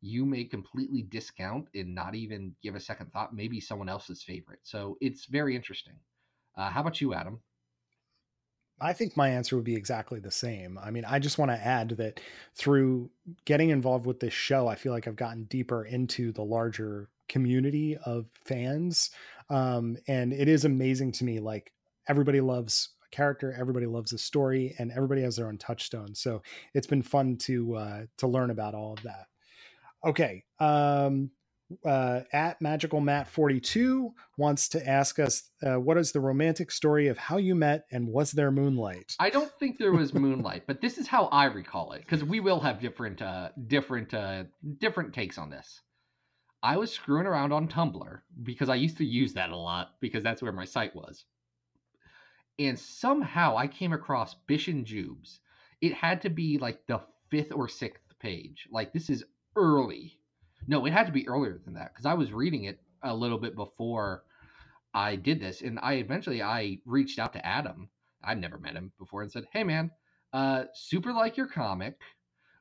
you 0.00 0.24
may 0.24 0.44
completely 0.44 1.02
discount 1.02 1.68
and 1.74 1.94
not 1.94 2.14
even 2.14 2.54
give 2.62 2.74
a 2.74 2.80
second 2.80 3.12
thought, 3.12 3.34
maybe 3.34 3.60
someone 3.60 3.88
else's 3.88 4.22
favorite. 4.22 4.60
So 4.62 4.96
it's 5.00 5.26
very 5.26 5.56
interesting. 5.56 5.94
Uh, 6.56 6.70
how 6.70 6.80
about 6.80 7.00
you, 7.00 7.14
Adam? 7.14 7.40
I 8.80 8.92
think 8.92 9.16
my 9.16 9.28
answer 9.28 9.56
would 9.56 9.64
be 9.64 9.74
exactly 9.74 10.20
the 10.20 10.30
same. 10.30 10.78
I 10.78 10.90
mean, 10.92 11.04
I 11.04 11.18
just 11.18 11.38
want 11.38 11.50
to 11.50 11.56
add 11.56 11.90
that 11.98 12.20
through 12.54 13.10
getting 13.44 13.70
involved 13.70 14.06
with 14.06 14.20
this 14.20 14.32
show, 14.32 14.68
I 14.68 14.76
feel 14.76 14.92
like 14.92 15.08
I've 15.08 15.16
gotten 15.16 15.44
deeper 15.44 15.84
into 15.84 16.30
the 16.30 16.44
larger 16.44 17.08
community 17.28 17.96
of 18.04 18.26
fans. 18.44 19.10
Um, 19.50 19.96
and 20.06 20.32
it 20.32 20.48
is 20.48 20.64
amazing 20.64 21.12
to 21.12 21.24
me. 21.24 21.40
Like, 21.40 21.72
everybody 22.08 22.40
loves 22.40 22.90
a 23.04 23.14
character, 23.14 23.52
everybody 23.58 23.86
loves 23.86 24.12
a 24.12 24.18
story, 24.18 24.74
and 24.78 24.92
everybody 24.92 25.22
has 25.22 25.36
their 25.36 25.48
own 25.48 25.58
touchstone. 25.58 26.14
So 26.14 26.42
it's 26.72 26.86
been 26.86 27.02
fun 27.02 27.36
to 27.38 27.74
uh, 27.74 28.02
to 28.18 28.28
learn 28.28 28.50
about 28.50 28.74
all 28.74 28.92
of 28.92 29.02
that. 29.02 29.26
Okay. 30.04 30.44
Um, 30.60 31.30
uh, 31.84 32.20
at 32.32 32.60
magical 32.62 32.98
matt 32.98 33.28
42 33.28 34.14
wants 34.38 34.70
to 34.70 34.88
ask 34.88 35.18
us 35.18 35.50
uh, 35.62 35.78
what 35.78 35.98
is 35.98 36.12
the 36.12 36.20
romantic 36.20 36.70
story 36.70 37.08
of 37.08 37.18
how 37.18 37.36
you 37.36 37.54
met 37.54 37.84
and 37.92 38.08
was 38.08 38.32
there 38.32 38.50
moonlight 38.50 39.14
I 39.18 39.28
don't 39.28 39.52
think 39.58 39.76
there 39.78 39.92
was 39.92 40.14
moonlight, 40.14 40.64
but 40.66 40.80
this 40.80 40.98
is 40.98 41.06
how 41.06 41.26
I 41.26 41.44
recall 41.44 41.92
it 41.92 42.00
because 42.00 42.24
we 42.24 42.40
will 42.40 42.60
have 42.60 42.80
different, 42.80 43.20
uh, 43.20 43.50
different, 43.66 44.14
uh, 44.14 44.44
different 44.78 45.12
takes 45.12 45.38
on 45.38 45.50
this. 45.50 45.80
I 46.62 46.76
was 46.76 46.92
screwing 46.92 47.26
around 47.26 47.52
on 47.52 47.68
Tumblr 47.68 48.20
because 48.42 48.68
I 48.68 48.74
used 48.74 48.98
to 48.98 49.04
use 49.04 49.34
that 49.34 49.50
a 49.50 49.56
lot 49.56 49.92
because 50.00 50.22
that's 50.22 50.42
where 50.42 50.52
my 50.52 50.64
site 50.64 50.94
was. 50.94 51.24
And 52.58 52.78
somehow 52.78 53.56
I 53.56 53.68
came 53.68 53.92
across 53.92 54.34
Bish 54.46 54.68
and 54.68 54.84
Jubes. 54.84 55.38
It 55.80 55.94
had 55.94 56.22
to 56.22 56.30
be 56.30 56.58
like 56.58 56.86
the 56.86 57.00
fifth 57.30 57.52
or 57.52 57.68
sixth 57.68 58.02
page. 58.18 58.66
Like 58.70 58.92
this 58.92 59.08
is 59.10 59.24
early. 59.56 60.18
No, 60.66 60.84
it 60.86 60.92
had 60.92 61.06
to 61.06 61.12
be 61.12 61.28
earlier 61.28 61.58
than 61.64 61.74
that 61.74 61.92
because 61.92 62.06
I 62.06 62.14
was 62.14 62.32
reading 62.32 62.64
it 62.64 62.80
a 63.02 63.14
little 63.14 63.38
bit 63.38 63.54
before 63.56 64.24
I 64.94 65.16
did 65.16 65.40
this, 65.40 65.62
and 65.62 65.78
I 65.80 65.94
eventually 65.94 66.42
I 66.42 66.80
reached 66.84 67.18
out 67.18 67.32
to 67.34 67.46
Adam. 67.46 67.88
I'd 68.24 68.40
never 68.40 68.58
met 68.58 68.74
him 68.74 68.92
before 68.98 69.22
and 69.22 69.30
said, 69.30 69.46
"Hey 69.52 69.64
man, 69.64 69.90
uh, 70.32 70.64
super 70.74 71.12
like 71.12 71.36
your 71.36 71.46
comic. 71.46 72.00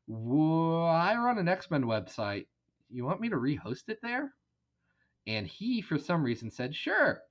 I 0.10 1.16
run 1.16 1.38
an 1.38 1.48
X 1.48 1.70
Men 1.72 1.84
website. 1.84 2.48
You 2.90 3.06
want 3.06 3.22
me 3.22 3.30
to 3.30 3.36
rehost 3.36 3.90
it 3.90 4.00
there?" 4.02 4.34
And 5.26 5.48
he, 5.48 5.82
for 5.82 5.98
some 5.98 6.24
reason, 6.24 6.52
said, 6.52 6.76
"Sure." 6.76 7.22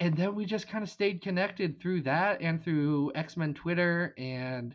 And 0.00 0.16
then 0.16 0.34
we 0.34 0.46
just 0.46 0.66
kind 0.66 0.82
of 0.82 0.88
stayed 0.88 1.20
connected 1.20 1.78
through 1.78 2.02
that 2.02 2.40
and 2.40 2.62
through 2.64 3.12
X 3.14 3.36
Men 3.36 3.54
Twitter. 3.54 4.14
And 4.16 4.74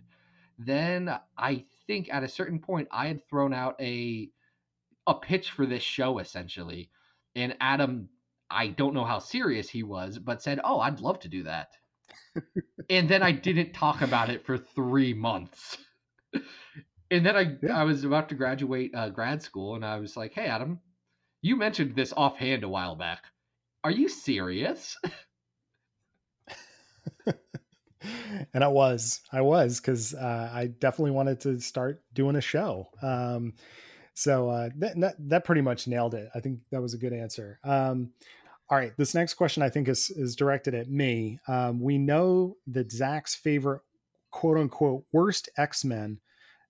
then 0.60 1.20
I 1.38 1.66
think 1.88 2.14
at 2.14 2.24
a 2.24 2.28
certain 2.28 2.60
point 2.60 2.88
I 2.92 3.08
had 3.08 3.28
thrown 3.30 3.54
out 3.54 3.76
a 3.82 4.30
a 5.08 5.14
pitch 5.16 5.52
for 5.52 5.66
this 5.66 5.84
show 5.84 6.20
essentially, 6.20 6.90
and 7.36 7.56
Adam 7.62 8.10
I 8.50 8.68
don't 8.68 8.94
know 8.94 9.06
how 9.06 9.20
serious 9.20 9.70
he 9.70 9.84
was, 9.84 10.20
but 10.20 10.42
said, 10.42 10.60
"Oh, 10.64 10.80
I'd 10.80 11.02
love 11.02 11.20
to 11.22 11.30
do 11.30 11.44
that." 11.44 11.70
and 12.90 13.10
then 13.10 13.24
I 13.24 13.32
didn't 13.32 13.74
talk 13.74 14.02
about 14.02 14.30
it 14.30 14.46
for 14.46 14.58
three 14.58 15.14
months. 15.14 15.78
and 17.12 17.26
then 17.26 17.36
I 17.36 17.58
Yeah. 17.62 17.80
I 17.80 17.84
was 17.84 18.04
about 18.04 18.30
to 18.30 18.36
graduate 18.36 18.94
uh, 18.96 19.10
grad 19.10 19.42
school, 19.42 19.76
and 19.76 19.86
I 19.86 20.00
was 20.00 20.18
like, 20.18 20.34
"Hey, 20.34 20.48
Adam, 20.48 20.80
you 21.42 21.56
mentioned 21.56 21.96
this 21.96 22.14
offhand 22.14 22.64
a 22.64 22.70
while 22.70 22.96
back. 22.96 23.24
Are 23.84 23.92
you 23.92 24.10
serious?" 24.10 24.98
and 28.54 28.64
I 28.64 28.68
was, 28.68 29.22
I 29.32 29.42
was, 29.42 29.80
because 29.80 30.14
uh, 30.14 30.50
I 30.54 30.68
definitely 30.68 31.12
wanted 31.12 31.40
to 31.42 31.60
start 31.60 32.04
doing 32.14 32.36
a 32.36 32.42
show. 32.42 32.90
Um, 33.02 33.54
so 34.14 34.50
uh, 34.50 34.70
that, 34.78 35.00
that, 35.00 35.16
that 35.20 35.46
pretty 35.46 35.62
much 35.62 35.88
nailed 35.88 36.14
it. 36.14 36.30
I 36.34 36.40
think 36.40 36.60
that 36.72 36.82
was 36.82 36.94
a 36.94 36.98
good 36.98 37.14
answer. 37.14 37.60
Um, 37.64 38.12
all 38.70 38.78
right, 38.78 38.94
this 38.98 39.14
next 39.14 39.36
question 39.36 39.62
I 39.62 39.70
think 39.70 39.88
is 39.88 40.10
is 40.10 40.36
directed 40.36 40.74
at 40.74 40.90
me. 40.90 41.40
Um, 41.48 41.80
we 41.80 42.00
know 42.00 42.58
that 42.68 42.92
Zach's 42.92 43.36
favorite 43.36 43.82
quote 44.32 44.58
unquote 44.58 45.04
worst 45.12 45.50
X 45.58 45.86
Men 45.86 46.20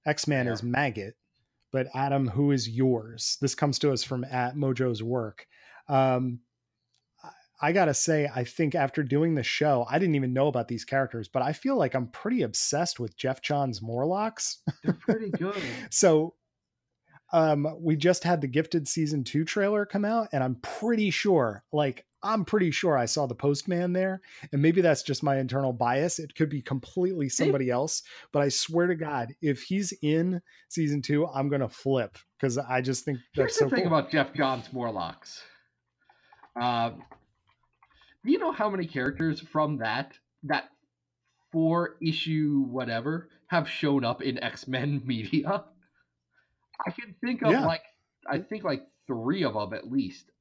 X 0.05 0.27
Man 0.27 0.45
Yeah. 0.45 0.51
is 0.53 0.61
Maggot, 0.63 1.15
but 1.71 1.87
Adam, 1.95 2.27
who 2.27 2.51
is 2.51 2.67
yours? 2.67 3.37
This 3.39 3.55
comes 3.55 3.79
to 3.79 3.93
us 3.93 4.03
from 4.03 4.25
at 4.25 4.55
Mojo's 4.55 5.01
work. 5.01 5.47
Um, 5.87 6.39
I- 7.61 7.71
gotta 7.71 7.93
say, 7.93 8.29
I 8.33 8.43
think 8.43 8.75
after 8.75 9.03
doing 9.03 9.35
the 9.35 9.43
show, 9.43 9.85
I 9.89 9.99
didn't 9.99 10.15
even 10.15 10.33
know 10.33 10.47
about 10.47 10.67
these 10.67 10.85
characters, 10.85 11.27
but 11.27 11.41
I 11.41 11.53
feel 11.53 11.75
like 11.77 11.93
I'm 11.93 12.07
pretty 12.07 12.41
obsessed 12.43 12.99
with 12.99 13.17
Geoff 13.17 13.41
Johns 13.41 13.81
Morlocks. 13.81 14.59
They're 14.83 14.93
pretty 14.93 15.29
good. 15.37 15.61
So 15.89 16.35
um 17.33 17.67
we 17.81 17.95
just 17.95 18.23
had 18.23 18.39
the 18.39 18.47
gifted 18.47 18.87
season 18.87 19.23
2 19.23 19.45
trailer 19.45 19.83
come 19.83 20.05
out 20.05 20.29
and 20.31 20.43
I'm 20.43 20.55
pretty 20.61 21.09
sure 21.09 21.63
like 21.73 22.05
I'm 22.21 22.45
pretty 22.45 22.69
sure 22.69 22.95
I 22.95 23.05
saw 23.05 23.25
the 23.25 23.33
postman 23.33 23.93
there 23.93 24.21
and 24.51 24.61
maybe 24.61 24.79
that's 24.81 25.01
just 25.01 25.23
my 25.23 25.39
internal 25.39 25.73
bias 25.73 26.19
it 26.19 26.35
could 26.35 26.49
be 26.49 26.61
completely 26.61 27.27
somebody 27.29 27.71
else 27.71 28.03
but 28.31 28.43
I 28.43 28.49
swear 28.49 28.85
to 28.85 28.95
god 28.95 29.33
if 29.41 29.63
he's 29.63 29.91
in 30.03 30.39
season 30.69 31.01
2 31.01 31.25
I'm 31.25 31.49
to 31.49 31.67
flip 31.67 32.15
cuz 32.39 32.59
I 32.59 32.81
just 32.81 33.05
think 33.05 33.17
Here's 33.33 33.47
that's 33.47 33.59
the 33.59 33.65
so 33.65 33.75
thing 33.75 33.85
cool. 33.89 33.97
about 33.97 34.11
Geoff 34.11 34.31
Johns 34.35 34.71
Morlocks. 34.71 35.41
Um, 36.55 36.97
do 36.99 37.03
you 38.31 38.39
know 38.39 38.51
how 38.51 38.69
many 38.69 38.87
characters 38.87 39.39
from 39.41 39.77
that 39.77 40.13
that 40.43 40.65
four 41.51 41.97
issue 42.01 42.65
whatever 42.69 43.29
have 43.47 43.69
shown 43.69 44.05
up 44.05 44.21
in 44.21 44.43
X 44.43 44.67
Men 44.67 45.01
media? 45.07 45.65
I 46.85 46.91
can 46.91 47.15
think 47.23 47.43
of 47.43 47.51
Yeah. 47.51 47.65
like 47.65 47.83
I 48.29 48.39
think 48.39 48.63
like 48.63 48.87
three 49.07 49.43
of 49.43 49.53
them 49.53 49.73
at 49.73 49.91
least. 49.91 50.31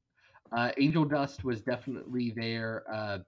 Uh, 0.57 0.72
Angel 0.78 1.05
Dust 1.05 1.45
was 1.45 1.62
definitely 1.62 2.32
there. 2.37 2.85
Uh, 2.93 3.18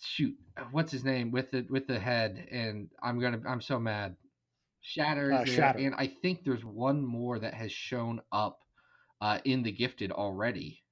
shoot, 0.00 0.36
what's 0.72 0.92
his 0.92 1.04
name 1.04 1.30
with 1.30 1.50
the 1.50 1.66
with 1.70 1.86
the 1.86 1.98
head? 1.98 2.46
And 2.50 2.90
I'm 3.02 3.20
gonna 3.20 3.40
I'm 3.48 3.60
so 3.62 3.78
mad. 3.80 4.16
Shatter 4.82 5.32
Uh, 5.32 5.44
Shatter. 5.46 5.78
and 5.80 5.94
I 5.96 6.06
think 6.08 6.44
there's 6.44 6.64
one 6.64 7.04
more 7.04 7.38
that 7.38 7.54
has 7.54 7.72
shown 7.72 8.20
up 8.32 8.60
uh, 9.20 9.40
in 9.44 9.62
the 9.62 9.72
Gifted 9.72 10.12
already. 10.12 10.83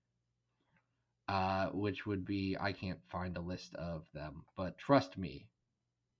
Uh, 1.28 1.66
which 1.68 2.04
would 2.04 2.24
be 2.24 2.56
I 2.60 2.72
can't 2.72 2.98
find 3.08 3.36
a 3.36 3.40
list 3.40 3.74
of 3.76 4.06
them, 4.12 4.42
but 4.56 4.76
trust 4.76 5.16
me, 5.16 5.46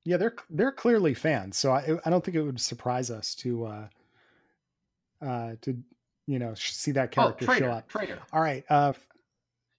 Yeah, 0.04 0.16
they're 0.16 0.34
they're 0.48 0.72
clearly 0.72 1.12
fans. 1.14 1.56
So 1.58 1.72
I 1.72 1.98
I 2.04 2.10
don't 2.10 2.24
think 2.24 2.36
it 2.36 2.42
would 2.42 2.60
surprise 2.60 3.10
us 3.10 3.34
to 3.36 3.66
uh 3.66 3.88
uh 5.20 5.54
to 5.62 5.76
you 6.26 6.38
know 6.38 6.54
see 6.54 6.92
that 6.92 7.08
oh 7.18 7.32
character 7.32 7.46
show 7.46 7.70
up. 7.70 7.88
traitor. 7.88 8.20
All 8.32 8.40
right. 8.40 8.64
Uh 8.70 8.92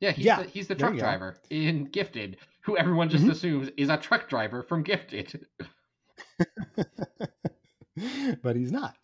Yeah, 0.02 0.12
he's 0.12 0.26
Yeah, 0.26 0.44
the, 0.44 0.50
he's 0.50 0.68
the 0.68 0.76
truck 0.76 0.94
you 0.94 1.00
go. 1.00 1.06
driver 1.06 1.38
in 1.50 1.86
Gifted, 1.86 2.38
who 2.62 2.78
everyone 2.78 3.10
just 3.10 3.24
Mhm. 3.24 3.32
assumes 3.32 3.70
is 3.78 3.90
a 3.90 3.98
truck 3.98 4.28
driver 4.30 4.62
from 4.62 4.84
Gifted. 4.84 5.48
but 8.42 8.56
he's 8.56 8.72
not, 8.72 8.96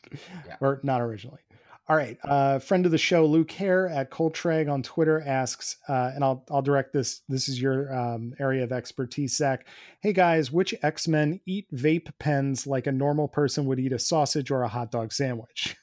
Yeah. 0.46 0.58
or 0.60 0.80
not 0.84 1.02
originally. 1.02 1.40
All 1.90 1.96
right, 1.96 2.20
uh, 2.24 2.60
friend 2.60 2.86
of 2.86 2.92
the 2.92 3.00
show, 3.00 3.26
Luke 3.26 3.52
Hare 3.54 3.88
at 3.90 4.12
Coltreg 4.12 4.72
on 4.72 4.84
Twitter 4.84 5.24
asks, 5.26 5.76
uh, 5.88 6.12
and 6.14 6.24
I'll 6.24 6.46
I'll 6.52 6.62
direct 6.62 6.94
this. 6.94 7.22
This 7.28 7.50
is 7.50 7.60
your 7.60 7.92
um, 7.92 8.36
area 8.40 8.64
of 8.64 8.72
expertise, 8.72 9.36
Zach. 9.36 9.66
Hey 10.02 10.14
guys, 10.14 10.52
which 10.52 10.76
X 10.84 11.08
Men 11.08 11.42
eat 11.48 11.66
vape 11.74 12.12
pens 12.20 12.68
like 12.68 12.86
a 12.86 12.92
normal 12.92 13.28
person 13.28 13.66
would 13.66 13.80
eat 13.80 13.92
a 13.92 13.98
sausage 13.98 14.52
or 14.52 14.62
a 14.62 14.68
hot 14.68 14.92
dog 14.92 15.12
sandwich? 15.12 15.76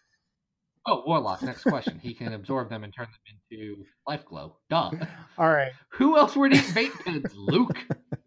Oh, 0.87 1.03
Warlock. 1.05 1.43
Next 1.43 1.63
question. 1.65 1.99
he 2.01 2.15
can 2.15 2.35
absorb 2.35 2.71
them 2.71 2.85
and 2.85 2.95
turn 2.97 3.07
them 3.07 3.37
into 3.51 3.85
life 4.07 4.25
glow. 4.25 4.59
Duh. 4.71 4.93
All 5.39 5.51
right, 5.51 5.73
Who 5.95 6.17
else 6.17 6.37
would 6.37 6.55
eat 6.55 6.63
vape 6.67 7.05
pens? 7.05 7.33
Luke. 7.35 7.77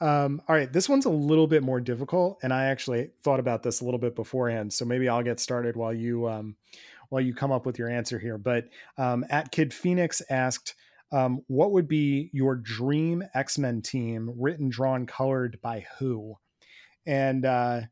um, 0.00 0.42
all 0.48 0.54
right. 0.54 0.72
This 0.72 0.88
one's 0.88 1.06
a 1.06 1.10
little 1.10 1.46
bit 1.46 1.62
more 1.62 1.80
difficult, 1.80 2.38
and 2.42 2.52
I 2.52 2.66
actually 2.66 3.10
thought 3.22 3.40
about 3.40 3.62
this 3.62 3.80
a 3.80 3.84
little 3.84 4.00
bit 4.00 4.14
beforehand. 4.14 4.72
So 4.72 4.84
maybe 4.84 5.08
I'll 5.08 5.22
get 5.22 5.40
started 5.40 5.76
while 5.76 5.94
you 5.94 6.28
um, 6.28 6.56
while 7.08 7.22
you 7.22 7.34
come 7.34 7.52
up 7.52 7.66
with 7.66 7.78
your 7.78 7.88
answer 7.88 8.18
here. 8.18 8.38
But 8.38 8.68
um, 8.98 9.24
at 9.30 9.52
Kid 9.52 9.72
Phoenix 9.74 10.22
asked, 10.30 10.74
um, 11.12 11.42
"What 11.46 11.72
would 11.72 11.88
be 11.88 12.30
your 12.32 12.56
dream 12.56 13.24
X 13.34 13.58
Men 13.58 13.82
team, 13.82 14.32
written, 14.36 14.68
drawn, 14.68 15.06
colored 15.06 15.58
by 15.62 15.86
who?" 15.98 16.36
And 17.06 17.44
uh, 17.44 17.82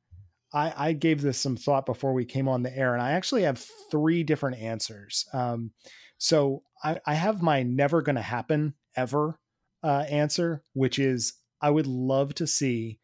I, 0.52 0.88
I 0.88 0.92
gave 0.92 1.20
this 1.20 1.38
some 1.38 1.56
thought 1.56 1.86
before 1.86 2.12
we 2.12 2.24
came 2.24 2.48
on 2.48 2.62
the 2.62 2.76
air, 2.76 2.94
and 2.94 3.02
I 3.02 3.12
actually 3.12 3.42
have 3.42 3.64
three 3.90 4.22
different 4.22 4.58
answers. 4.58 5.26
Um, 5.32 5.72
so 6.18 6.62
I, 6.82 7.00
I 7.06 7.14
have 7.14 7.42
my 7.42 7.62
never 7.62 8.02
going 8.02 8.16
to 8.16 8.22
happen 8.22 8.74
ever 8.96 9.38
uh, 9.82 10.04
answer, 10.08 10.62
which 10.74 10.98
is 10.98 11.34
I 11.60 11.70
would 11.70 11.86
love 11.86 12.34
to 12.34 12.46
see 12.46 12.98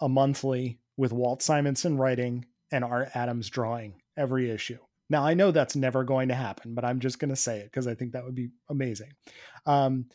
a 0.00 0.08
monthly 0.08 0.80
with 0.96 1.12
Walt 1.12 1.42
Simonson 1.42 1.96
writing 1.96 2.46
and 2.70 2.84
Art 2.84 3.10
Adams 3.14 3.48
drawing 3.48 4.02
every 4.16 4.50
issue. 4.50 4.78
Now 5.10 5.24
I 5.24 5.34
know 5.34 5.50
that's 5.50 5.76
never 5.76 6.04
going 6.04 6.28
to 6.28 6.34
happen, 6.34 6.74
but 6.74 6.84
I'm 6.84 7.00
just 7.00 7.18
going 7.18 7.30
to 7.30 7.36
say 7.36 7.58
it 7.58 7.66
because 7.66 7.86
I 7.86 7.94
think 7.94 8.12
that 8.12 8.24
would 8.24 8.34
be 8.34 8.50
amazing. 8.70 9.12
Um, 9.66 10.06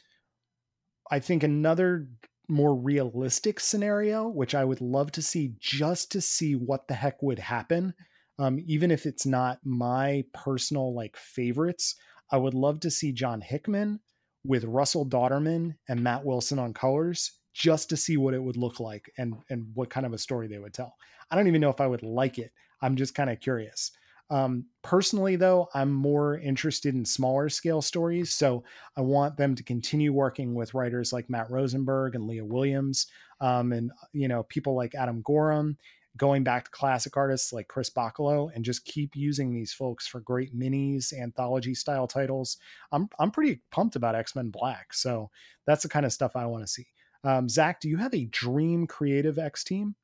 I 1.12 1.20
think 1.20 1.44
another 1.44 2.08
more 2.48 2.76
realistic 2.76 3.60
scenario, 3.60 4.28
which 4.28 4.56
I 4.56 4.66
would 4.66 4.82
love 4.82 5.12
to 5.14 5.22
see 5.22 5.54
just 5.60 6.12
to 6.14 6.22
see 6.22 6.54
what 6.54 6.88
the 6.88 6.96
heck 6.96 7.22
would 7.22 7.40
happen, 7.40 7.94
um, 8.40 8.60
even 8.66 8.90
if 8.90 9.06
it's 9.06 9.26
not 9.26 9.60
my 9.64 10.24
personal 10.34 10.94
like 10.96 11.16
favorites. 11.16 11.96
I 12.32 12.38
would 12.38 12.54
love 12.54 12.80
to 12.82 12.92
see 12.92 13.12
John 13.12 13.42
Hickman 13.42 14.00
with 14.44 14.64
Russell 14.64 15.08
Dauterman 15.08 15.76
and 15.88 16.04
Matt 16.04 16.26
Wilson 16.26 16.60
on 16.60 16.74
colors 16.74 17.39
just 17.54 17.90
to 17.90 17.98
see 17.98 18.18
what 18.18 18.34
it 18.34 18.42
would 18.42 18.58
look 18.58 18.80
like 18.80 19.12
and 19.18 19.36
and 19.50 19.68
what 19.74 19.90
kind 19.90 20.06
of 20.06 20.14
a 20.14 20.18
story 20.18 20.48
they 20.48 20.60
would 20.60 20.74
tell. 20.74 20.96
I 21.32 21.36
don't 21.36 21.48
even 21.48 21.62
know 21.62 21.70
if 21.70 21.82
I 21.82 21.88
would 21.88 22.04
like 22.04 22.40
it. 22.40 22.52
I'm 22.82 22.96
just 22.96 23.16
kind 23.16 23.30
of 23.30 23.40
curious. 23.40 23.92
Um, 24.32 24.66
personally, 24.84 25.36
though, 25.36 25.70
I'm 25.74 25.92
more 25.92 26.38
interested 26.38 26.94
in 26.94 27.04
smaller 27.04 27.50
scale 27.50 27.82
stories. 27.82 28.32
So 28.32 28.64
I 28.96 29.02
want 29.02 29.38
them 29.38 29.56
to 29.56 29.64
continue 29.64 30.14
working 30.14 30.54
with 30.54 30.74
writers 30.76 31.12
like 31.12 31.30
Matt 31.30 31.50
Rosenberg 31.50 32.14
and 32.16 32.28
Leah 32.28 32.46
Williams, 32.46 33.08
um, 33.42 33.72
and 33.74 33.92
you 34.14 34.28
know 34.28 34.44
people 34.44 34.76
like 34.76 34.94
Adam 34.94 35.22
Gorham, 35.24 35.78
going 36.16 36.44
back 36.44 36.66
to 36.66 36.72
classic 36.72 37.18
artists 37.18 37.52
like 37.52 37.68
Chris 37.68 37.90
Bachalo, 37.90 38.52
and 38.54 38.64
just 38.64 38.86
keep 38.86 39.16
using 39.16 39.52
these 39.52 39.74
folks 39.74 40.08
for 40.08 40.20
great 40.20 40.56
minis, 40.56 41.12
anthology 41.12 41.74
style 41.74 42.08
titles. 42.08 42.58
I'm 42.92 43.10
I'm 43.20 43.32
pretty 43.32 43.62
pumped 43.72 43.96
about 43.96 44.16
X 44.16 44.36
Men 44.36 44.50
Black. 44.52 44.94
So 44.94 45.32
that's 45.66 45.84
the 45.84 45.90
kind 45.90 46.06
of 46.06 46.14
stuff 46.14 46.36
I 46.36 46.46
want 46.46 46.64
to 46.64 46.68
see. 46.68 46.86
Um, 47.24 47.50
Zach, 47.50 47.82
do 47.82 47.90
you 47.90 47.98
have 47.98 48.14
a 48.14 48.26
dream 48.26 48.88
creative 48.88 49.38
X 49.38 49.64
team? 49.64 49.96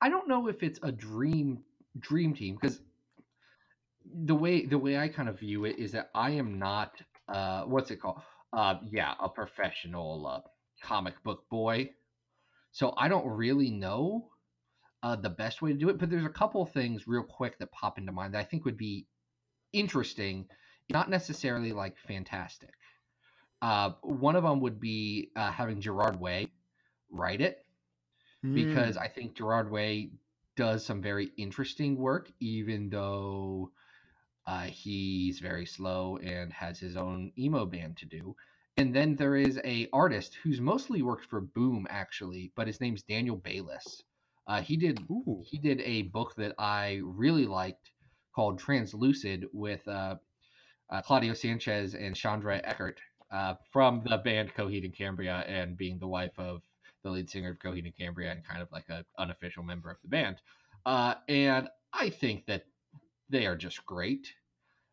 I 0.00 0.08
don't 0.08 0.28
know 0.28 0.48
if 0.48 0.62
it's 0.62 0.78
a 0.82 0.92
dream 0.92 1.64
dream 1.98 2.34
team 2.34 2.56
because 2.60 2.80
the 4.24 4.34
way 4.34 4.64
the 4.64 4.78
way 4.78 4.96
I 4.98 5.08
kind 5.08 5.28
of 5.28 5.40
view 5.40 5.64
it 5.64 5.78
is 5.78 5.92
that 5.92 6.10
I 6.14 6.30
am 6.30 6.58
not 6.58 6.92
uh 7.28 7.62
what's 7.64 7.90
it 7.90 8.00
called? 8.00 8.20
Uh 8.52 8.76
yeah, 8.90 9.14
a 9.20 9.28
professional 9.28 10.26
uh, 10.26 10.40
comic 10.82 11.14
book 11.24 11.48
boy. 11.50 11.90
So 12.70 12.94
I 12.96 13.08
don't 13.08 13.26
really 13.26 13.70
know 13.70 14.28
uh 15.02 15.16
the 15.16 15.30
best 15.30 15.60
way 15.60 15.72
to 15.72 15.78
do 15.78 15.88
it, 15.88 15.98
but 15.98 16.08
there's 16.10 16.24
a 16.24 16.30
couple 16.30 16.64
things 16.64 17.08
real 17.08 17.24
quick 17.24 17.58
that 17.58 17.72
pop 17.72 17.98
into 17.98 18.12
mind 18.12 18.34
that 18.34 18.40
I 18.40 18.44
think 18.44 18.64
would 18.64 18.78
be 18.78 19.06
interesting, 19.72 20.46
not 20.90 21.10
necessarily 21.10 21.72
like 21.72 21.96
fantastic. 22.06 22.74
Uh 23.60 23.90
one 24.02 24.36
of 24.36 24.42
them 24.44 24.60
would 24.60 24.80
be 24.80 25.30
uh 25.36 25.50
having 25.50 25.80
Gerard 25.80 26.20
Way 26.20 26.48
write 27.10 27.40
it 27.40 27.64
because 28.54 28.96
I 28.96 29.08
think 29.08 29.34
Gerard 29.34 29.70
Way 29.70 30.10
does 30.56 30.84
some 30.84 31.02
very 31.02 31.30
interesting 31.36 31.96
work, 31.96 32.30
even 32.40 32.88
though 32.88 33.70
uh, 34.46 34.62
he's 34.62 35.38
very 35.40 35.66
slow 35.66 36.18
and 36.18 36.52
has 36.52 36.78
his 36.78 36.96
own 36.96 37.32
emo 37.38 37.66
band 37.66 37.96
to 37.98 38.06
do. 38.06 38.34
And 38.76 38.94
then 38.94 39.16
there 39.16 39.36
is 39.36 39.60
a 39.64 39.88
artist 39.92 40.36
who's 40.42 40.60
mostly 40.60 41.02
worked 41.02 41.26
for 41.26 41.40
Boom 41.40 41.86
actually, 41.90 42.52
but 42.54 42.66
his 42.66 42.80
name's 42.80 43.02
Daniel 43.02 43.36
Bayliss. 43.36 44.02
Uh, 44.46 44.62
he 44.62 44.76
did 44.76 45.00
Ooh. 45.10 45.42
he 45.44 45.58
did 45.58 45.80
a 45.82 46.02
book 46.02 46.34
that 46.36 46.54
I 46.58 47.00
really 47.02 47.46
liked 47.46 47.90
called 48.34 48.60
Translucid 48.60 49.44
with 49.52 49.86
uh, 49.86 50.16
uh, 50.90 51.02
Claudio 51.02 51.34
Sanchez 51.34 51.94
and 51.94 52.14
Chondra 52.14 52.64
Echert 52.64 52.96
uh, 53.30 53.54
from 53.72 54.02
the 54.04 54.18
band 54.18 54.54
Coheed 54.54 54.84
and 54.84 54.94
Cambria 54.94 55.44
and 55.46 55.76
being 55.76 55.98
the 55.98 56.08
wife 56.08 56.38
of 56.38 56.62
the 57.02 57.10
lead 57.10 57.30
singer 57.30 57.50
of 57.50 57.58
Coheed 57.58 57.84
and 57.84 57.96
Cambria 57.96 58.32
and 58.32 58.44
kind 58.44 58.62
of 58.62 58.70
like 58.72 58.86
an 58.88 59.04
unofficial 59.18 59.62
member 59.62 59.90
of 59.90 59.98
the 60.02 60.08
band. 60.08 60.36
Uh, 60.86 61.14
and 61.28 61.68
I 61.92 62.10
think 62.10 62.46
that 62.46 62.64
they 63.28 63.46
are 63.46 63.56
just 63.56 63.84
great. 63.86 64.32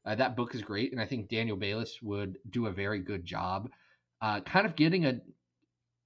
Uh, 0.06 0.16
that 0.16 0.36
book 0.36 0.54
is 0.54 0.62
great, 0.62 0.92
and 0.92 1.02
I 1.02 1.06
think 1.06 1.30
Daniel 1.30 1.58
Bayliss 1.58 2.02
would 2.02 2.38
do 2.50 2.68
a 2.68 2.72
very 2.72 3.00
good 3.00 3.26
job, 3.26 3.70
uh, 4.22 4.42
kind 4.42 4.66
of 4.66 4.76
getting 4.76 5.06
a. 5.06 5.20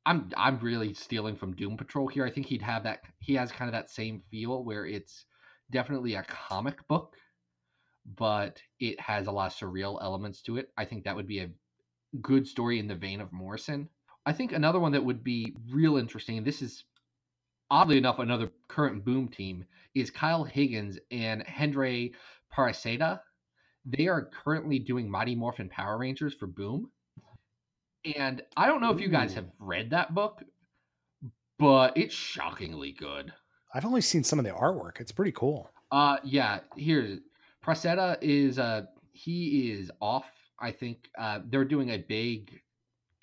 I'm 0.05 0.31
I'm 0.37 0.59
really 0.59 0.93
stealing 0.93 1.35
from 1.35 1.55
Doom 1.55 1.75
Patrol 1.75 2.07
here. 2.07 2.25
I 2.25 2.31
think 2.31 2.45
he'd 2.45 2.61
have 2.61 2.83
that. 2.83 3.01
He 3.19 3.35
has 3.35 3.51
kind 3.51 3.67
of 3.67 3.73
that 3.73 3.89
same 3.89 4.21
feel 4.31 4.63
where 4.63 4.85
it's 4.85 5.25
definitely 5.69 6.13
a 6.13 6.23
comic 6.23 6.87
book, 6.87 7.17
but 8.15 8.61
it 8.79 8.99
has 9.01 9.27
a 9.27 9.31
lot 9.31 9.51
of 9.51 9.57
surreal 9.57 10.01
elements 10.01 10.41
to 10.43 10.57
it. 10.57 10.69
I 10.77 10.85
think 10.85 11.03
that 11.03 11.15
would 11.15 11.27
be 11.27 11.39
a 11.39 11.49
good 12.21 12.47
story 12.47 12.79
in 12.79 12.87
the 12.87 12.95
vein 12.95 13.21
of 13.21 13.31
Morrison. 13.31 13.89
I 14.25 14.33
think 14.33 14.51
another 14.51 14.79
one 14.79 14.91
that 14.91 15.03
would 15.03 15.23
be 15.23 15.55
real 15.71 15.97
interesting, 15.97 16.43
this 16.43 16.61
is 16.61 16.83
oddly 17.71 17.97
enough 17.97 18.19
another 18.19 18.51
current 18.67 19.05
Boom 19.05 19.27
team, 19.27 19.65
is 19.95 20.09
Kyle 20.09 20.43
Higgins 20.43 20.97
and 21.11 21.43
Hendry 21.43 22.13
Prasetya. 22.55 23.21
They 23.85 24.07
are 24.07 24.29
currently 24.43 24.79
doing 24.79 25.09
Mighty 25.09 25.35
Morphin 25.35 25.69
Power 25.69 25.97
Rangers 25.97 26.33
for 26.33 26.47
Boom. 26.47 26.91
And 28.17 28.41
I 28.55 28.67
don't 28.67 28.81
know 28.81 28.91
if 28.93 29.01
you 29.01 29.09
guys 29.09 29.33
have 29.33 29.47
read 29.59 29.89
that 29.91 30.13
book, 30.13 30.43
but 31.57 31.97
it's 31.97 32.13
shockingly 32.13 32.91
good. 32.91 33.33
I've 33.73 33.85
only 33.85 34.01
seen 34.01 34.23
some 34.23 34.39
of 34.39 34.45
the 34.45 34.51
artwork. 34.51 34.99
It's 34.99 35.11
pretty 35.11 35.31
cool. 35.31 35.69
Uh 35.91 36.17
yeah, 36.23 36.59
here's 36.75 37.19
Prasetya 37.63 38.17
is 38.21 38.57
uh 38.57 38.83
he 39.11 39.71
is 39.71 39.91
off. 40.01 40.25
I 40.61 40.71
think 40.71 41.09
uh 41.17 41.41
they're 41.45 41.65
doing 41.65 41.89
a 41.89 41.97
big 41.97 42.61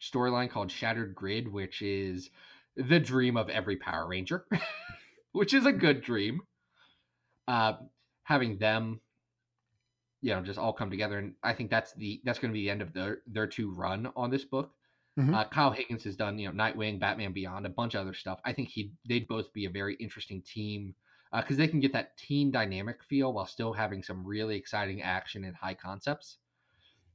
storyline 0.01 0.51
called 0.51 0.71
Shattered 0.73 1.15
Grid, 1.15 1.49
which 1.49 1.83
is 1.83 2.31
the 2.77 3.01
dream 3.01 3.37
of 3.37 3.49
every 3.51 3.77
Power 3.77 4.09
Ranger, 4.09 4.47
which 5.33 5.55
is 5.55 5.67
a 5.67 5.73
good 5.73 6.03
dream. 6.03 6.43
Uh 7.49 7.75
having 8.25 8.59
them 8.59 9.01
you 10.23 10.33
know 10.35 10.43
just 10.43 10.59
all 10.59 10.73
come 10.73 10.91
together 10.91 11.19
and 11.19 11.35
I 11.43 11.53
think 11.55 11.71
that's 11.71 11.93
the 11.95 12.21
that's 12.25 12.39
going 12.39 12.51
to 12.51 12.55
be 12.55 12.65
the 12.65 12.71
end 12.71 12.83
of 12.83 12.93
their 12.93 13.23
their 13.27 13.47
two 13.47 13.71
run 13.73 14.13
on 14.17 14.31
this 14.31 14.45
book. 14.45 14.73
Mhm. 15.19 15.35
Uh, 15.35 15.49
Kyle 15.49 15.71
Higgins 15.71 16.05
has 16.05 16.17
done 16.17 16.39
you 16.39 16.51
know 16.51 16.55
Nightwing, 16.65 17.01
Batman 17.01 17.33
Beyond, 17.33 17.67
a 17.67 17.71
bunch 17.71 17.95
of 17.95 18.01
other 18.03 18.15
stuff. 18.15 18.41
I 18.45 18.53
think 18.53 18.69
he 18.69 18.93
they'd 19.09 19.29
both 19.29 19.53
be 19.53 19.65
a 19.67 19.71
very 19.71 19.95
interesting 19.97 20.43
team 20.43 20.95
because 21.35 21.57
they 21.57 21.69
can 21.69 21.81
get 21.81 21.93
that 21.93 22.17
teen 22.17 22.51
dynamic 22.51 23.03
feel 23.05 23.33
while 23.33 23.47
still 23.47 23.73
having 23.73 24.03
some 24.03 24.27
really 24.27 24.57
exciting 24.57 25.03
action 25.03 25.45
and 25.45 25.57
high 25.57 25.75
concepts. 25.75 26.39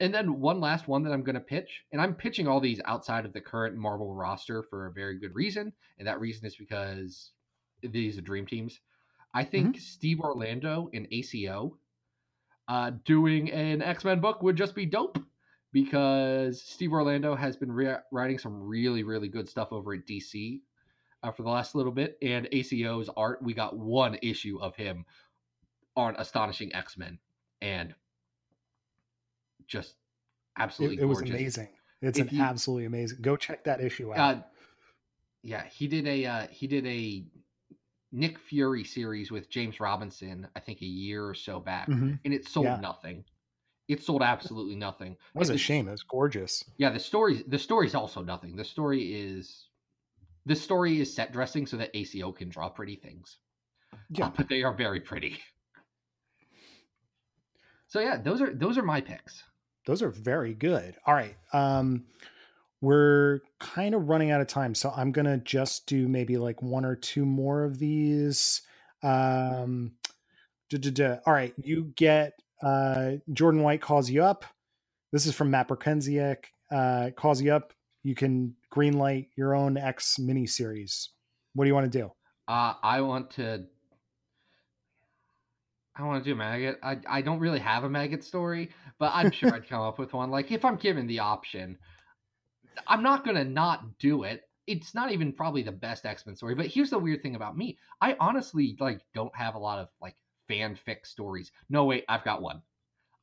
And 0.01 0.11
then 0.11 0.39
one 0.39 0.59
last 0.59 0.87
one 0.87 1.03
that 1.03 1.13
I'm 1.13 1.21
going 1.21 1.35
to 1.35 1.39
pitch, 1.39 1.83
and 1.91 2.01
I'm 2.01 2.15
pitching 2.15 2.47
all 2.47 2.59
these 2.59 2.81
outside 2.85 3.23
of 3.23 3.33
the 3.33 3.39
current 3.39 3.77
Marvel 3.77 4.15
roster 4.15 4.63
for 4.63 4.87
a 4.87 4.91
very 4.91 5.19
good 5.19 5.35
reason, 5.35 5.71
and 5.99 6.07
that 6.07 6.19
reason 6.19 6.47
is 6.47 6.55
because 6.55 7.33
these 7.83 8.17
are 8.17 8.21
dream 8.21 8.47
teams. 8.47 8.79
I 9.31 9.43
think 9.43 9.79
Steve 9.79 10.19
Orlando 10.19 10.89
and 10.91 11.07
ACO 11.11 11.77
uh, 12.67 12.91
doing 13.05 13.51
an 13.51 13.83
X 13.83 14.03
Men 14.03 14.19
book 14.19 14.41
would 14.41 14.55
just 14.55 14.73
be 14.73 14.87
dope 14.87 15.19
because 15.71 16.63
Steve 16.63 16.93
Orlando 16.93 17.35
has 17.35 17.55
been 17.55 17.71
re- 17.71 17.97
writing 18.11 18.39
some 18.39 18.59
really, 18.59 19.03
really 19.03 19.27
good 19.27 19.47
stuff 19.47 19.71
over 19.71 19.93
at 19.93 20.07
DC 20.07 20.61
uh, 21.21 21.31
for 21.31 21.43
the 21.43 21.49
last 21.49 21.75
little 21.75 21.91
bit. 21.91 22.17
And 22.23 22.47
ACO's 22.51 23.09
art, 23.15 23.43
we 23.43 23.53
got 23.53 23.77
one 23.77 24.17
issue 24.23 24.59
of 24.59 24.75
him 24.75 25.05
on 25.95 26.15
Astonishing 26.17 26.73
X 26.73 26.97
Men, 26.97 27.19
and 27.61 27.93
just 29.71 29.91
It, 29.91 29.95
absolutely 30.61 30.97
it 30.99 31.05
was 31.05 31.19
gorgeous. 31.19 31.35
amazing. 31.35 31.69
It's 32.01 32.19
If 32.19 32.29
an 32.31 32.37
you- 32.37 32.43
absolutely 32.43 32.85
amazing. 32.85 33.19
Go 33.21 33.37
check 33.37 33.63
that 33.63 33.81
issue 33.81 34.13
out. 34.13 34.19
Uh, 34.37 34.41
yeah, 35.43 35.65
he 35.65 35.87
did 35.87 36.07
a 36.07 36.25
uh, 36.25 36.47
he 36.47 36.67
did 36.67 36.85
a 36.85 37.25
Nick 38.11 38.37
Fury 38.39 38.83
series 38.83 39.31
with 39.31 39.49
James 39.49 39.79
Robinson, 39.79 40.47
I 40.55 40.59
think 40.59 40.81
a 40.81 40.85
year 40.85 41.25
or 41.25 41.33
so 41.33 41.59
back, 41.59 41.87
Mhm. 41.87 42.19
and 42.25 42.33
it 42.33 42.45
sold 42.47 42.65
Yeah. 42.65 42.79
nothing. 42.81 43.23
It 43.87 44.01
sold 44.03 44.21
absolutely 44.21 44.75
nothing. 44.75 45.15
That 45.33 45.39
was 45.39 45.49
a 45.49 45.53
the- 45.53 45.57
shame. 45.59 45.87
it's 45.87 46.03
gorgeous. 46.03 46.63
Yeah, 46.77 46.89
the 46.89 46.99
story 46.99 47.43
the 47.47 47.57
story's 47.59 47.95
also 47.95 48.21
nothing. 48.21 48.55
The 48.55 48.65
story 48.65 49.13
is 49.15 49.67
the 50.45 50.55
story 50.55 50.99
is 50.99 51.13
set 51.13 51.31
dressing 51.31 51.65
so 51.67 51.77
that 51.77 51.91
ACO 51.95 52.31
can 52.33 52.49
draw 52.49 52.67
pretty 52.69 52.95
things. 52.97 53.37
Yeah. 54.09 54.25
Uh, 54.27 54.29
but 54.37 54.49
they 54.49 54.63
are 54.63 54.73
very 54.73 54.99
pretty. 54.99 55.39
So 57.87 57.99
yeah, 57.99 58.17
those 58.17 58.41
are 58.41 58.53
those 58.53 58.77
are 58.77 58.83
my 58.83 59.01
picks. 59.01 59.43
Those 59.85 60.01
are 60.01 60.09
very 60.09 60.53
good. 60.53 60.95
All 61.05 61.13
right. 61.13 61.35
Um, 61.53 62.05
we're 62.81 63.41
kind 63.59 63.93
of 63.93 64.09
running 64.09 64.31
out 64.31 64.41
of 64.41 64.47
time, 64.47 64.73
so 64.73 64.91
I'm 64.95 65.11
gonna 65.11 65.37
just 65.37 65.85
do 65.85 66.07
maybe 66.07 66.37
like 66.37 66.61
one 66.63 66.83
or 66.83 66.95
two 66.95 67.25
more 67.25 67.63
of 67.63 67.77
these. 67.77 68.63
Um, 69.03 69.93
duh, 70.69 70.79
duh, 70.79 70.89
duh. 70.89 71.17
All 71.25 71.33
right, 71.33 71.53
you 71.57 71.93
get 71.95 72.33
uh, 72.63 73.13
Jordan 73.31 73.61
White 73.61 73.81
calls 73.81 74.09
you 74.09 74.23
up. 74.23 74.45
This 75.11 75.27
is 75.27 75.35
from 75.35 75.51
Matt 75.51 75.67
Berkenziak. 75.67 76.45
Uh, 76.71 77.11
calls 77.15 77.41
you 77.41 77.53
up. 77.53 77.73
You 78.03 78.15
can 78.15 78.55
greenlight 78.73 79.27
your 79.35 79.53
own 79.53 79.77
X 79.77 80.17
miniseries. 80.19 81.09
What 81.53 81.65
do 81.65 81.67
you 81.67 81.75
want 81.75 81.91
to 81.91 81.99
do? 81.99 82.11
Uh, 82.47 82.73
I 82.81 83.01
want 83.01 83.31
to. 83.31 83.65
I 85.95 86.03
want 86.03 86.23
to 86.23 86.29
do 86.29 86.35
maggot. 86.35 86.79
I 86.81 86.97
I 87.07 87.21
don't 87.21 87.39
really 87.39 87.59
have 87.59 87.83
a 87.83 87.89
maggot 87.89 88.23
story, 88.23 88.69
but 89.01 89.11
I'm 89.15 89.31
sure 89.31 89.51
I'd 89.51 89.67
come 89.67 89.81
up 89.81 89.97
with 89.97 90.13
one. 90.13 90.29
Like 90.29 90.51
if 90.51 90.63
I'm 90.63 90.75
given 90.75 91.07
the 91.07 91.19
option, 91.19 91.75
I'm 92.87 93.01
not 93.01 93.25
gonna 93.25 93.43
not 93.43 93.97
do 93.97 94.23
it. 94.23 94.43
It's 94.67 94.93
not 94.93 95.11
even 95.11 95.33
probably 95.33 95.63
the 95.63 95.71
best 95.71 96.05
X 96.05 96.23
Men 96.27 96.35
story. 96.35 96.53
But 96.53 96.67
here's 96.67 96.91
the 96.91 96.99
weird 96.99 97.23
thing 97.23 97.35
about 97.35 97.57
me: 97.57 97.79
I 97.99 98.15
honestly 98.19 98.77
like 98.79 99.01
don't 99.15 99.35
have 99.35 99.55
a 99.55 99.59
lot 99.59 99.79
of 99.79 99.87
like 100.03 100.15
fanfic 100.47 101.07
stories. 101.07 101.51
No, 101.67 101.85
wait, 101.85 102.05
I've 102.07 102.23
got 102.23 102.43
one. 102.43 102.61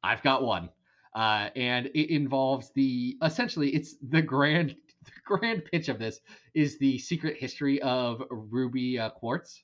I've 0.03 0.23
got 0.23 0.43
one, 0.43 0.69
uh, 1.15 1.51
and 1.55 1.87
it 1.87 2.13
involves 2.13 2.73
the 2.75 3.17
essentially 3.23 3.71
it's 3.71 3.95
the 4.03 4.21
grand 4.21 4.75
the 5.05 5.13
grand 5.25 5.65
pitch 5.71 5.89
of 5.89 6.01
this 6.01 6.21
is 6.55 6.77
the 6.81 6.99
secret 6.99 7.37
history 7.37 7.81
of 7.83 8.21
Ruby 8.31 8.99
uh, 8.99 9.11
Quartz 9.11 9.63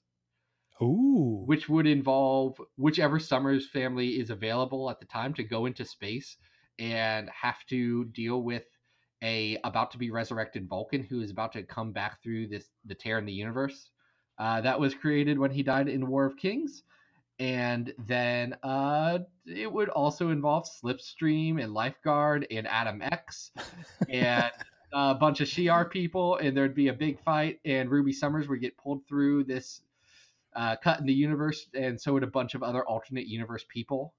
Ooh, 0.83 1.43
which 1.47 1.69
would 1.69 1.87
involve 1.87 2.61
whichever 2.77 3.19
Summers 3.19 3.69
family 3.69 4.21
is 4.21 4.31
available 4.31 4.91
at 4.91 4.99
the 4.99 5.07
time 5.07 5.33
to 5.35 5.45
go 5.45 5.67
into 5.67 5.85
space 5.85 6.37
and 6.79 7.31
have 7.31 7.65
to 7.67 8.07
deal 8.07 8.43
with 8.43 8.65
a 9.23 9.59
about 9.65 9.93
to 9.93 9.99
be 9.99 10.11
resurrected 10.11 10.69
Vulcan 10.69 11.03
who 11.03 11.21
is 11.21 11.31
about 11.31 11.53
to 11.53 11.63
come 11.63 11.93
back 11.93 12.23
through 12.23 12.49
this 12.49 12.65
the 12.85 12.95
tear 12.95 13.19
in 13.19 13.25
the 13.25 13.33
universe 13.33 13.91
uh, 14.39 14.61
that 14.61 14.79
was 14.79 14.95
created 14.95 15.39
when 15.39 15.51
he 15.51 15.63
died 15.63 15.89
in 15.89 16.07
War 16.07 16.25
of 16.25 16.37
Kings. 16.37 16.83
And 17.39 17.93
then 18.07 18.55
uh, 18.63 19.21
it 19.47 19.73
would 19.73 19.89
also 19.89 20.31
involve 20.31 20.67
Slipstream 20.69 21.63
and 21.63 21.75
Lifeguard 21.75 22.47
and 22.51 22.67
Adam 22.69 23.03
X 23.03 23.51
and 24.09 24.51
a 24.93 25.15
bunch 25.15 25.41
of 25.41 25.49
Shi'ar 25.49 25.91
people, 25.91 26.37
and 26.37 26.57
there'd 26.57 26.77
be 26.77 26.89
a 26.89 26.93
big 26.93 27.21
fight, 27.21 27.59
and 27.65 27.91
Ruby 27.91 28.13
Summers 28.13 28.47
would 28.49 28.61
get 28.61 28.77
pulled 28.77 29.07
through 29.09 29.45
this 29.45 29.81
uh, 30.55 30.77
cut 30.77 31.01
in 31.01 31.07
the 31.07 31.13
universe, 31.13 31.69
and 31.75 32.01
so 32.01 32.13
would 32.13 32.23
a 32.23 32.29
bunch 32.29 32.55
of 32.55 32.63
other 32.63 32.85
alternate 32.87 33.27
universe 33.27 33.65
people. 33.69 34.15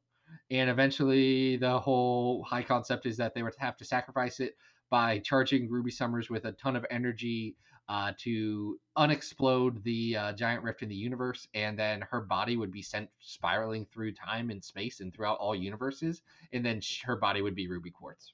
And 0.52 0.70
eventually, 0.70 1.58
the 1.58 1.80
whole 1.80 2.44
high 2.44 2.64
concept 2.64 3.06
is 3.06 3.18
that 3.18 3.34
they 3.34 3.44
would 3.44 3.54
have 3.58 3.78
to 3.78 3.86
sacrifice 3.86 4.40
it 4.40 4.56
by 4.90 5.20
charging 5.20 5.70
Ruby 5.70 5.92
Summers 5.92 6.30
with 6.30 6.46
a 6.46 6.52
ton 6.54 6.76
of 6.76 6.86
energy 6.90 7.56
uh, 7.88 8.14
to 8.18 8.80
unexplode 8.98 9.84
the 9.84 10.18
uh, 10.18 10.34
giant 10.34 10.64
rift 10.64 10.82
in 10.82 10.90
the 10.90 10.96
universe, 10.96 11.48
and 11.54 11.78
then 11.78 12.02
her 12.10 12.22
body 12.22 12.58
would 12.58 12.72
be 12.72 12.82
sent 12.82 13.10
spiraling 13.20 13.86
through 13.86 14.14
time 14.14 14.50
and 14.50 14.64
space 14.64 15.00
and 15.02 15.14
throughout 15.14 15.38
all 15.38 15.56
universes, 15.56 16.22
and 16.54 16.66
then 16.66 16.82
sh- 16.82 17.04
her 17.04 17.16
body 17.16 17.42
would 17.42 17.56
be 17.56 17.68
Ruby 17.68 17.92
Quartz. 17.92 18.34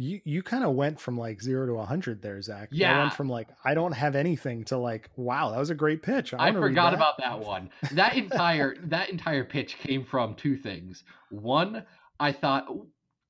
You 0.00 0.18
you 0.24 0.42
kind 0.42 0.64
of 0.64 0.72
went 0.72 0.98
from 0.98 1.18
like 1.18 1.42
zero 1.42 1.66
to 1.66 1.74
a 1.74 1.84
hundred 1.84 2.22
there, 2.22 2.40
Zach. 2.40 2.70
I 2.72 2.76
Yeah. 2.76 2.98
went 3.00 3.12
from 3.12 3.28
like 3.28 3.48
I 3.64 3.74
don't 3.74 3.92
have 3.92 4.16
anything 4.16 4.64
to 4.64 4.78
like 4.78 5.10
wow, 5.16 5.50
that 5.50 5.58
was 5.58 5.68
a 5.68 5.74
great 5.74 6.02
pitch. 6.02 6.32
I 6.32 6.46
wanna 6.46 6.60
forgot 6.60 6.90
that. 6.92 6.94
about 6.96 7.18
that 7.18 7.38
one. 7.38 7.68
That 7.92 8.16
entire 8.16 8.76
that 8.84 9.10
entire 9.10 9.44
pitch 9.44 9.76
came 9.76 10.04
from 10.06 10.34
two 10.36 10.56
things. 10.56 11.04
One, 11.28 11.84
I 12.18 12.32
thought, 12.32 12.66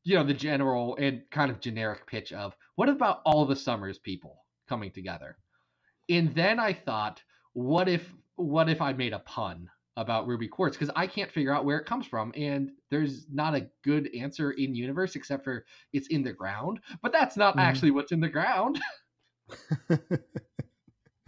you 0.04 0.14
know, 0.14 0.22
the 0.24 0.32
general 0.34 0.96
and 0.96 1.22
kind 1.32 1.50
of 1.50 1.58
generic 1.60 2.06
pitch 2.06 2.32
of 2.32 2.54
what 2.76 2.88
about 2.88 3.20
all 3.24 3.46
the 3.46 3.56
Summers 3.56 3.98
people 3.98 4.36
coming 4.68 4.92
together, 4.92 5.38
and 6.08 6.32
then 6.36 6.60
I 6.60 6.72
thought, 6.72 7.20
what 7.52 7.88
if 7.88 8.12
what 8.36 8.68
if 8.68 8.80
I 8.80 8.92
made 8.92 9.12
a 9.12 9.18
pun 9.18 9.68
about 9.96 10.26
Ruby 10.26 10.48
Quartz 10.48 10.76
because 10.76 10.92
I 10.96 11.06
can't 11.06 11.30
figure 11.30 11.54
out 11.54 11.64
where 11.64 11.78
it 11.78 11.86
comes 11.86 12.06
from, 12.06 12.32
and 12.36 12.70
there's 12.90 13.26
not 13.30 13.54
a 13.54 13.68
good 13.84 14.08
answer 14.14 14.52
in 14.52 14.74
universe 14.74 15.16
except 15.16 15.44
for 15.44 15.64
it's 15.92 16.08
in 16.08 16.22
the 16.22 16.32
ground, 16.32 16.80
but 17.02 17.12
that's 17.12 17.36
not 17.36 17.56
Mhm. 17.56 17.60
actually 17.60 17.90
what's 17.90 18.12
in 18.12 18.20
the 18.20 18.28
ground. 18.28 18.80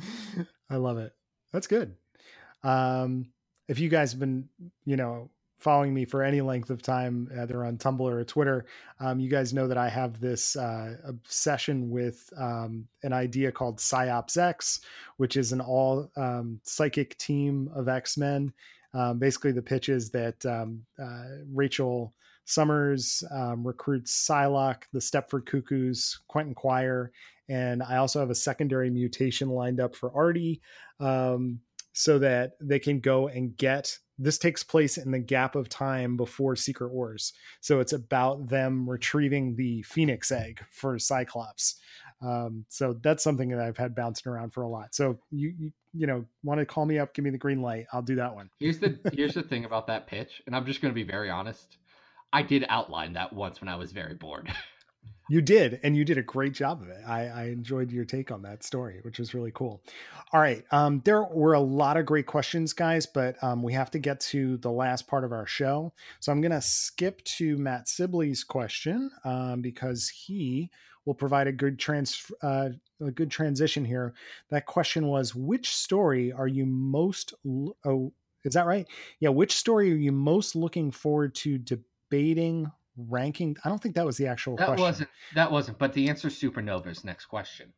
I 0.70 0.76
love 0.76 0.98
it. 0.98 1.12
That's 1.52 1.66
good. 1.66 1.94
Um, 2.62 3.32
if 3.68 3.78
you 3.78 3.88
guys 3.88 4.12
have 4.12 4.20
been, 4.20 4.48
you 4.84 4.96
know, 4.96 5.30
following 5.62 5.94
me 5.94 6.04
for 6.04 6.22
any 6.22 6.40
length 6.40 6.70
of 6.70 6.82
time, 6.82 7.28
either 7.40 7.64
on 7.64 7.78
Tumblr 7.78 8.00
or 8.00 8.24
Twitter, 8.24 8.66
um, 9.00 9.20
you 9.20 9.30
guys 9.30 9.52
know 9.54 9.68
that 9.68 9.78
I 9.78 9.88
have 9.88 10.20
this 10.20 10.56
uh, 10.56 10.96
obsession 11.04 11.88
with 11.90 12.28
um, 12.36 12.86
an 13.02 13.12
idea 13.12 13.52
called 13.52 13.78
Psyops 13.78 14.36
X, 14.36 14.80
which 15.18 15.36
is 15.36 15.52
an 15.52 15.60
all 15.60 16.10
um, 16.16 16.60
psychic 16.64 17.16
team 17.18 17.70
of 17.74 17.88
X 17.88 18.18
Men. 18.18 18.52
Um, 18.92 19.18
basically, 19.18 19.52
the 19.52 19.62
pitch 19.62 19.88
is 19.88 20.10
that 20.10 20.44
um, 20.44 20.82
uh, 21.02 21.24
Rachel 21.52 22.12
Summers 22.44 23.22
um, 23.30 23.64
recruits 23.64 24.26
Psylocke, 24.28 24.82
the 24.92 24.98
Stepford 24.98 25.46
Cuckoos, 25.46 26.20
Quentin 26.28 26.54
Quire, 26.54 27.12
and 27.48 27.82
I 27.82 27.96
also 27.96 28.20
have 28.20 28.30
a 28.30 28.34
secondary 28.34 28.90
mutation 28.90 29.48
lined 29.48 29.80
up 29.80 29.94
for 29.94 30.12
Artie, 30.14 30.60
um, 31.00 31.60
so 31.92 32.18
that 32.18 32.52
they 32.60 32.78
can 32.78 33.00
go 33.00 33.28
and 33.28 33.56
get. 33.56 33.98
This 34.18 34.38
takes 34.38 34.62
place 34.62 34.98
in 34.98 35.10
the 35.10 35.18
gap 35.18 35.56
of 35.56 35.68
time 35.68 36.16
before 36.16 36.54
Secret 36.54 36.92
Wars, 36.92 37.32
so 37.60 37.80
it's 37.80 37.92
about 37.92 38.48
them 38.48 38.88
retrieving 38.88 39.56
the 39.56 39.82
Phoenix 39.82 40.30
Egg 40.30 40.62
for 40.70 40.98
Cyclops. 40.98 41.80
Um, 42.20 42.64
so 42.68 42.94
that's 43.02 43.24
something 43.24 43.48
that 43.48 43.58
I've 43.58 43.76
had 43.76 43.94
bouncing 43.94 44.30
around 44.30 44.52
for 44.52 44.62
a 44.62 44.68
lot. 44.68 44.94
So 44.94 45.18
you 45.30 45.54
you, 45.58 45.72
you 45.92 46.06
know 46.06 46.24
want 46.44 46.60
to 46.60 46.66
call 46.66 46.86
me 46.86 46.98
up, 46.98 47.14
give 47.14 47.24
me 47.24 47.30
the 47.30 47.38
green 47.38 47.62
light, 47.62 47.86
I'll 47.92 48.02
do 48.02 48.16
that 48.16 48.34
one. 48.34 48.48
Here's 48.60 48.78
the 48.78 48.98
here's 49.12 49.34
the 49.34 49.42
thing 49.42 49.64
about 49.64 49.86
that 49.88 50.06
pitch, 50.06 50.42
and 50.46 50.54
I'm 50.54 50.66
just 50.66 50.80
going 50.80 50.92
to 50.92 50.94
be 50.94 51.04
very 51.04 51.30
honest. 51.30 51.78
I 52.32 52.42
did 52.42 52.64
outline 52.68 53.12
that 53.14 53.32
once 53.32 53.60
when 53.60 53.68
I 53.68 53.76
was 53.76 53.92
very 53.92 54.14
bored. 54.14 54.50
You 55.32 55.40
did, 55.40 55.80
and 55.82 55.96
you 55.96 56.04
did 56.04 56.18
a 56.18 56.22
great 56.22 56.52
job 56.52 56.82
of 56.82 56.90
it. 56.90 57.00
I, 57.06 57.26
I 57.26 57.44
enjoyed 57.44 57.90
your 57.90 58.04
take 58.04 58.30
on 58.30 58.42
that 58.42 58.62
story, 58.62 58.98
which 59.00 59.18
was 59.18 59.32
really 59.32 59.50
cool. 59.50 59.82
All 60.30 60.38
right, 60.42 60.62
um, 60.70 61.00
there 61.06 61.24
were 61.24 61.54
a 61.54 61.60
lot 61.60 61.96
of 61.96 62.04
great 62.04 62.26
questions, 62.26 62.74
guys, 62.74 63.06
but 63.06 63.42
um, 63.42 63.62
we 63.62 63.72
have 63.72 63.90
to 63.92 63.98
get 63.98 64.20
to 64.20 64.58
the 64.58 64.70
last 64.70 65.06
part 65.06 65.24
of 65.24 65.32
our 65.32 65.46
show. 65.46 65.94
So 66.20 66.32
I'm 66.32 66.42
going 66.42 66.52
to 66.52 66.60
skip 66.60 67.24
to 67.38 67.56
Matt 67.56 67.88
Sibley's 67.88 68.44
question 68.44 69.10
um, 69.24 69.62
because 69.62 70.06
he 70.10 70.68
will 71.06 71.14
provide 71.14 71.46
a 71.46 71.52
good 71.52 71.78
trans 71.78 72.30
uh, 72.42 72.68
a 73.00 73.10
good 73.10 73.30
transition 73.30 73.86
here. 73.86 74.12
That 74.50 74.66
question 74.66 75.06
was, 75.06 75.34
which 75.34 75.74
story 75.74 76.30
are 76.30 76.46
you 76.46 76.66
most? 76.66 77.32
Oh, 77.86 78.12
is 78.44 78.52
that 78.52 78.66
right? 78.66 78.86
Yeah, 79.18 79.30
which 79.30 79.54
story 79.54 79.92
are 79.92 79.96
you 79.96 80.12
most 80.12 80.54
looking 80.54 80.90
forward 80.90 81.34
to 81.36 81.56
debating? 81.56 82.70
Ranking 83.08 83.56
i 83.64 83.68
don't 83.68 83.82
think 83.82 83.94
that 83.94 84.04
was 84.04 84.16
the 84.16 84.26
actual 84.26 84.56
that 84.56 84.66
question 84.66 84.82
wasn't 84.82 85.08
that 85.34 85.50
wasn't, 85.50 85.78
but 85.78 85.92
the 85.92 86.08
answer 86.08 86.28
supernovas. 86.28 87.04
Next 87.04 87.26
question. 87.26 87.72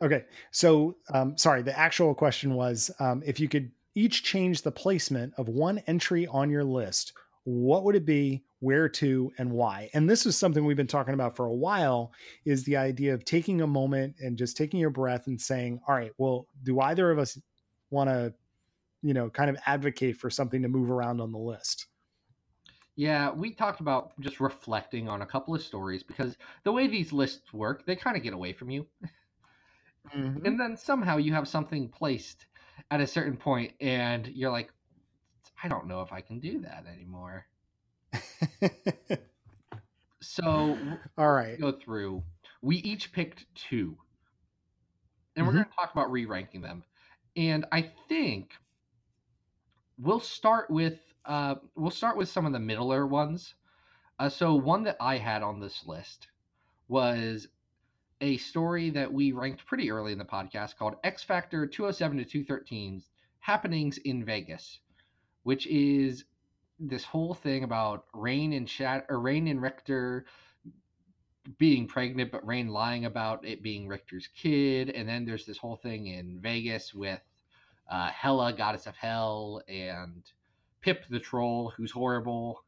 Okay. 0.00 0.24
So, 0.50 0.96
um, 1.12 1.36
sorry, 1.36 1.62
the 1.62 1.76
actual 1.78 2.14
question 2.14 2.54
was 2.54 2.90
um, 3.00 3.22
if 3.26 3.40
you 3.40 3.48
could 3.48 3.70
each 3.94 4.22
change 4.22 4.62
the 4.62 4.70
placement 4.70 5.34
of 5.36 5.48
one 5.48 5.78
entry 5.86 6.26
on 6.28 6.50
your 6.50 6.64
list, 6.64 7.12
what 7.44 7.84
would 7.84 7.96
it 7.96 8.04
be, 8.04 8.44
where 8.60 8.88
to, 8.88 9.32
and 9.38 9.50
why? 9.50 9.90
And 9.94 10.08
this 10.08 10.24
is 10.24 10.36
something 10.36 10.64
we've 10.64 10.76
been 10.76 10.86
talking 10.86 11.14
about 11.14 11.34
for 11.34 11.46
a 11.46 11.52
while 11.52 12.12
is 12.44 12.64
the 12.64 12.76
idea 12.76 13.12
of 13.12 13.24
taking 13.24 13.60
a 13.60 13.66
moment 13.66 14.14
and 14.20 14.38
just 14.38 14.56
taking 14.56 14.78
your 14.78 14.90
breath 14.90 15.26
and 15.26 15.40
saying, 15.40 15.80
all 15.88 15.94
right, 15.94 16.12
well, 16.18 16.46
do 16.62 16.80
either 16.80 17.10
of 17.10 17.18
us 17.18 17.38
want 17.90 18.08
to, 18.08 18.32
you 19.02 19.14
know, 19.14 19.30
kind 19.30 19.50
of 19.50 19.56
advocate 19.66 20.16
for 20.16 20.30
something 20.30 20.62
to 20.62 20.68
move 20.68 20.90
around 20.90 21.20
on 21.20 21.32
the 21.32 21.38
list? 21.38 21.86
Yeah, 22.98 23.30
we 23.32 23.54
talked 23.54 23.80
about 23.80 24.12
just 24.20 24.40
reflecting 24.40 25.08
on 25.08 25.22
a 25.22 25.26
couple 25.26 25.54
of 25.54 25.62
stories 25.62 26.02
because 26.02 26.36
the 26.64 26.72
way 26.72 26.86
these 26.86 27.12
lists 27.14 27.54
work, 27.54 27.86
they 27.86 27.96
kind 27.96 28.16
of 28.16 28.22
get 28.22 28.34
away 28.34 28.52
from 28.52 28.70
you. 28.70 28.86
And 30.44 30.58
then 30.58 30.76
somehow 30.76 31.18
you 31.18 31.32
have 31.34 31.46
something 31.46 31.88
placed 31.90 32.46
at 32.90 33.00
a 33.00 33.06
certain 33.06 33.36
point 33.36 33.74
and 33.80 34.26
you're 34.26 34.50
like, 34.50 34.72
I 35.62 35.68
don't 35.68 35.86
know 35.88 36.02
if 36.02 36.12
I 36.12 36.20
can 36.22 36.40
do 36.40 36.60
that 36.60 36.86
anymore. 36.86 37.46
So 40.22 41.02
all 41.18 41.32
right. 41.32 41.60
go 41.60 41.72
through. 41.72 42.24
We 42.62 42.76
each 42.78 43.12
picked 43.12 43.46
two. 43.54 43.98
And 45.36 45.46
we're 45.46 45.52
Mhm. 45.52 45.54
going 45.54 45.66
to 45.66 45.70
talk 45.74 45.92
about 45.92 46.10
re 46.12 46.26
ranking 46.26 46.60
them. 46.60 46.84
And 47.36 47.64
I 47.72 47.82
think 48.08 48.52
we'll 49.98 50.20
start 50.20 50.70
with 50.70 51.07
uh, 51.24 51.56
we'll 51.74 51.90
start 51.90 52.16
with 52.16 52.28
some 52.28 52.46
of 52.46 52.52
the 52.52 52.58
middler 52.58 53.06
ones. 53.06 53.54
Uh, 54.18 54.28
so 54.28 54.54
one 54.54 54.84
that 54.84 54.96
I 55.00 55.16
had 55.16 55.42
on 55.42 55.60
this 55.60 55.86
list 55.86 56.28
was 56.88 57.48
a 58.20 58.36
story 58.38 58.90
that 58.90 59.12
we 59.12 59.32
ranked 59.32 59.66
pretty 59.66 59.90
early 59.90 60.12
in 60.12 60.18
the 60.18 60.24
podcast 60.24 60.76
called 60.76 60.96
X 61.04 61.22
Factor 61.22 61.66
207 61.66 62.18
to 62.18 62.24
213 62.24 63.02
Happenings 63.40 63.98
in 63.98 64.24
Vegas, 64.24 64.80
which 65.44 65.66
is 65.68 66.24
this 66.80 67.04
whole 67.04 67.34
thing 67.34 67.64
about 67.64 68.04
Rahne 68.14 68.56
and 68.56 68.68
Shat 68.68 69.06
or 69.08 69.18
Rahne 69.18 69.50
and 69.50 69.62
Richter 69.62 70.26
being 71.56 71.86
pregnant, 71.86 72.30
but 72.30 72.44
Rahne 72.44 72.68
lying 72.68 73.04
about 73.04 73.46
it 73.46 73.62
being 73.62 73.88
Richter's 73.88 74.28
kid, 74.36 74.90
and 74.90 75.08
then 75.08 75.24
there's 75.24 75.46
this 75.46 75.56
whole 75.56 75.76
thing 75.76 76.08
in 76.08 76.40
Vegas 76.40 76.92
with 76.92 77.20
uh, 77.90 78.10
Hela, 78.10 78.52
goddess 78.52 78.86
of 78.86 78.96
hell, 78.96 79.62
and 79.66 80.22
Pip 80.80 81.04
the 81.10 81.20
troll, 81.20 81.72
who's 81.76 81.90
horrible, 81.90 82.64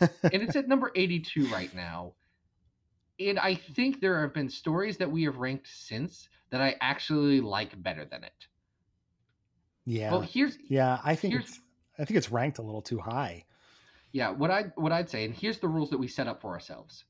and 0.00 0.10
it's 0.42 0.56
at 0.56 0.68
number 0.68 0.92
82 0.94 1.46
right 1.46 1.74
now. 1.74 2.14
And 3.18 3.38
I 3.38 3.54
think 3.54 4.00
there 4.00 4.20
have 4.22 4.34
been 4.34 4.50
stories 4.50 4.96
that 4.98 5.10
we 5.10 5.22
have 5.24 5.36
ranked 5.36 5.68
since 5.68 6.28
that 6.50 6.60
I 6.60 6.76
actually 6.80 7.40
like 7.40 7.80
better 7.82 8.04
than 8.04 8.24
it. 8.24 8.46
Yeah. 9.86 10.12
Well, 10.12 10.20
here's 10.22 10.56
yeah. 10.68 10.98
I 11.04 11.14
think 11.14 11.34
it's, 11.34 11.60
I 11.98 12.04
think 12.04 12.16
it's 12.18 12.32
ranked 12.32 12.58
a 12.58 12.62
little 12.62 12.82
too 12.82 12.98
high. 12.98 13.44
Yeah, 14.12 14.30
what 14.30 14.50
I 14.50 14.64
what 14.76 14.92
I'd 14.92 15.10
say, 15.10 15.24
and 15.24 15.34
here's 15.34 15.58
the 15.58 15.68
rules 15.68 15.90
that 15.90 15.98
we 15.98 16.08
set 16.08 16.28
up 16.28 16.40
for 16.40 16.52
ourselves. 16.52 17.04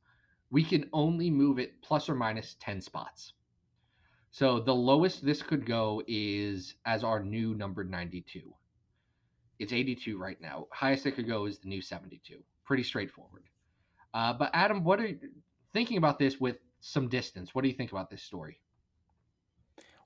We 0.51 0.65
can 0.65 0.89
only 0.93 1.31
move 1.31 1.59
it 1.59 1.83
plus 1.83 2.09
or 2.09 2.15
minus 2.15 2.57
ten 2.61 2.81
spots. 2.81 3.33
So 4.31 4.59
the 4.59 4.75
lowest 4.75 5.25
this 5.25 5.43
could 5.43 5.67
go 5.67 6.03
is 6.09 6.75
as 6.85 7.05
our 7.05 7.23
new 7.23 7.55
number 7.55 7.85
ninety-two. 7.85 8.55
It's 9.59 9.73
eighty-two 9.73 10.19
right 10.19 10.41
now. 10.41 10.67
Highest 10.71 11.07
it 11.07 11.13
could 11.13 11.29
go 11.29 11.47
is 11.47 11.59
the 11.59 11.69
new 11.69 11.81
seventy-two. 11.81 12.39
Pretty 12.65 12.83
straightforward. 12.83 13.45
Uh, 14.13 14.33
but 14.33 14.51
Adam, 14.55 14.85
what 14.85 15.01
are 15.01 15.07
you 15.07 15.19
thinking 15.73 15.97
about 15.97 16.19
this 16.19 16.41
with 16.41 16.57
some 16.81 17.09
distance? 17.09 17.55
What 17.55 17.63
do 17.63 17.69
you 17.69 17.75
think 17.75 17.93
about 17.93 18.11
this 18.11 18.23
story? 18.23 18.61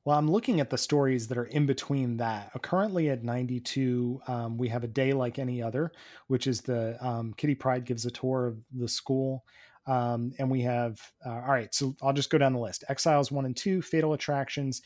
Well, 0.04 0.16
I'm 0.16 0.30
looking 0.30 0.60
at 0.60 0.70
the 0.70 0.78
stories 0.78 1.28
that 1.28 1.36
are 1.36 1.44
in 1.44 1.66
between 1.66 2.16
that. 2.16 2.50
Uh, 2.54 2.58
Currently 2.60 3.10
at 3.10 3.24
92, 3.24 4.22
um, 4.26 4.56
we 4.56 4.68
have 4.68 4.82
a 4.82 4.88
day 4.88 5.12
like 5.12 5.38
any 5.38 5.62
other, 5.62 5.92
which 6.28 6.46
is 6.46 6.62
the 6.62 6.96
um, 7.06 7.34
Kitty 7.36 7.54
Pryde 7.54 7.84
gives 7.84 8.06
a 8.06 8.10
tour 8.10 8.46
of 8.46 8.58
the 8.72 8.88
school. 8.88 9.44
Um, 9.86 10.32
and 10.38 10.50
we 10.50 10.62
have, 10.62 11.00
uh, 11.26 11.30
all 11.30 11.52
right, 11.52 11.74
so 11.74 11.94
I'll 12.02 12.12
just 12.12 12.30
go 12.30 12.38
down 12.38 12.52
the 12.52 12.58
list 12.58 12.84
Exiles 12.88 13.30
1 13.30 13.44
and 13.44 13.56
2, 13.56 13.82
Fatal 13.82 14.14
Attractions, 14.14 14.82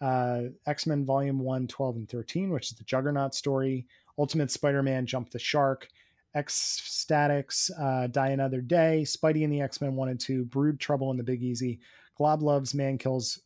uh, 0.00 0.42
X 0.66 0.86
Men 0.86 1.04
Volume 1.04 1.38
1, 1.38 1.66
12 1.68 1.96
and 1.96 2.08
13, 2.08 2.50
which 2.50 2.72
is 2.72 2.76
the 2.76 2.84
Juggernaut 2.84 3.34
story, 3.34 3.86
Ultimate 4.18 4.50
Spider 4.50 4.82
Man 4.82 5.06
Jump 5.06 5.30
the 5.30 5.38
Shark, 5.38 5.88
X 6.34 6.80
Statix, 6.84 7.70
uh, 7.80 8.06
Die 8.08 8.28
Another 8.28 8.60
Day, 8.60 9.02
Spidey 9.06 9.44
and 9.44 9.52
the 9.52 9.60
X 9.60 9.80
Men 9.80 9.94
1 9.94 10.08
and 10.08 10.20
2, 10.20 10.44
Brood 10.46 10.80
Trouble 10.80 11.10
in 11.10 11.16
the 11.16 11.22
Big 11.22 11.42
Easy, 11.42 11.80
Glob 12.16 12.42
Loves, 12.42 12.74
Man 12.74 12.98
Kills, 12.98 13.40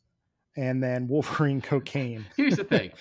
and 0.57 0.83
then 0.83 1.09
Wolverine 1.09 1.61
Cocaine. 1.61 2.25
Here's 2.37 2.57
the 2.57 2.65
thing. 2.65 2.91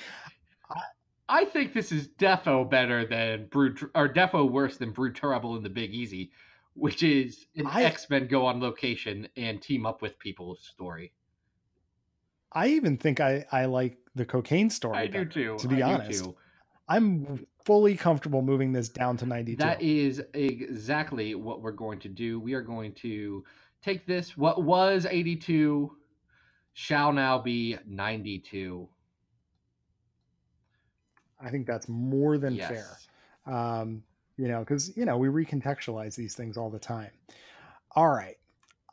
I 1.30 1.44
think 1.44 1.74
this 1.74 1.92
is 1.92 2.08
defo 2.08 2.70
better 2.70 3.06
than 3.06 3.48
Brood, 3.48 3.80
or 3.96 4.08
defo 4.08 4.50
worse 4.50 4.78
than 4.78 4.92
Brood 4.92 5.14
Trouble 5.14 5.58
in 5.58 5.64
the 5.64 5.70
Big 5.70 5.94
Easy, 5.94 6.32
which 6.74 7.04
is 7.04 7.48
an 7.58 7.68
I- 7.68 7.84
X 7.84 8.10
Men 8.10 8.28
go 8.28 8.46
on 8.46 8.62
location 8.62 9.28
and 9.36 9.62
team 9.62 9.86
up 9.86 10.02
with 10.02 10.18
people 10.20 10.56
story. 10.56 11.12
I 12.54 12.70
even 12.70 12.98
think 12.98 13.20
I, 13.20 13.46
I 13.52 13.66
like 13.66 13.98
the 14.16 14.26
cocaine 14.26 14.70
story. 14.70 14.98
I 14.98 15.08
do 15.08 15.26
too. 15.26 15.58
To 15.60 15.68
be 15.68 15.84
I 15.84 15.94
honest. 15.96 16.30
I'm 16.88 17.46
fully 17.68 17.98
comfortable 17.98 18.42
moving 18.42 18.72
this 18.72 18.88
down 18.88 19.18
to 19.18 19.26
92. 19.26 19.58
That 19.58 19.82
is 19.82 20.24
exactly 20.34 21.36
what 21.36 21.62
we're 21.62 21.74
going 21.74 22.00
to 22.00 22.08
do. 22.08 22.40
We 22.40 22.54
are 22.54 22.62
going 22.62 22.94
to 22.94 23.44
take 23.84 24.08
this, 24.08 24.38
what 24.38 24.64
was 24.64 25.06
82, 25.06 25.92
shall 26.72 27.12
now 27.12 27.38
be 27.38 27.78
92. 27.86 28.88
I 31.42 31.50
think 31.50 31.68
that's 31.68 31.90
more 31.90 32.38
than 32.38 32.56
yes. 32.56 32.70
fair. 32.70 33.54
Um, 33.54 34.02
you 34.38 34.48
know, 34.48 34.60
because 34.60 34.96
you 34.96 35.04
know 35.06 35.18
we 35.18 35.28
recontextualize 35.28 36.16
these 36.16 36.36
things 36.36 36.58
all 36.58 36.70
the 36.70 36.80
time. 36.80 37.12
All 37.96 38.10
right, 38.10 38.38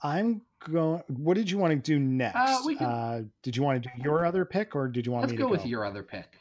I'm 0.02 0.42
going. 0.70 1.02
What 1.08 1.34
did 1.34 1.50
you 1.50 1.58
want 1.58 1.72
to 1.72 1.76
do 1.76 1.98
next? 1.98 2.64
we 2.66 2.76
can- 2.76 2.86
uh, 2.86 3.22
did 3.42 3.56
you 3.56 3.62
want 3.62 3.82
to 3.82 3.88
do 3.88 4.02
your 4.02 4.26
other 4.26 4.44
pick, 4.44 4.74
or 4.74 4.88
did 4.88 5.06
you 5.06 5.12
want 5.12 5.22
Let's 5.22 5.32
me 5.32 5.38
go 5.38 5.44
to 5.44 5.50
with 5.50 5.66
your 5.66 5.84
other 5.84 6.02
pick. 6.02 6.38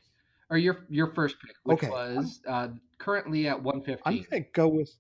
Or 0.54 0.58
your 0.58 0.86
your 0.88 1.08
first 1.16 1.38
pick, 1.42 1.56
which 1.64 1.80
Okay, 1.80 1.90
was 1.90 2.40
uh, 2.48 2.68
currently 3.00 3.48
at 3.48 3.64
150. 3.64 4.04
I'm 4.06 4.24
gonna 4.30 4.46
go 4.54 4.68
with. 4.68 4.96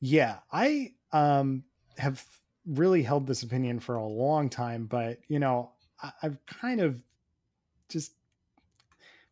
Yeah, 0.00 0.38
I 0.52 0.94
um 1.12 1.62
have 1.96 2.26
really 2.66 3.04
held 3.04 3.28
this 3.28 3.44
opinion 3.44 3.78
for 3.78 3.94
a 3.94 4.04
long 4.04 4.48
time, 4.50 4.86
but 4.86 5.20
you 5.28 5.38
know, 5.38 5.70
I, 6.02 6.10
I've 6.24 6.44
kind 6.46 6.80
of 6.80 7.00
just 7.88 8.14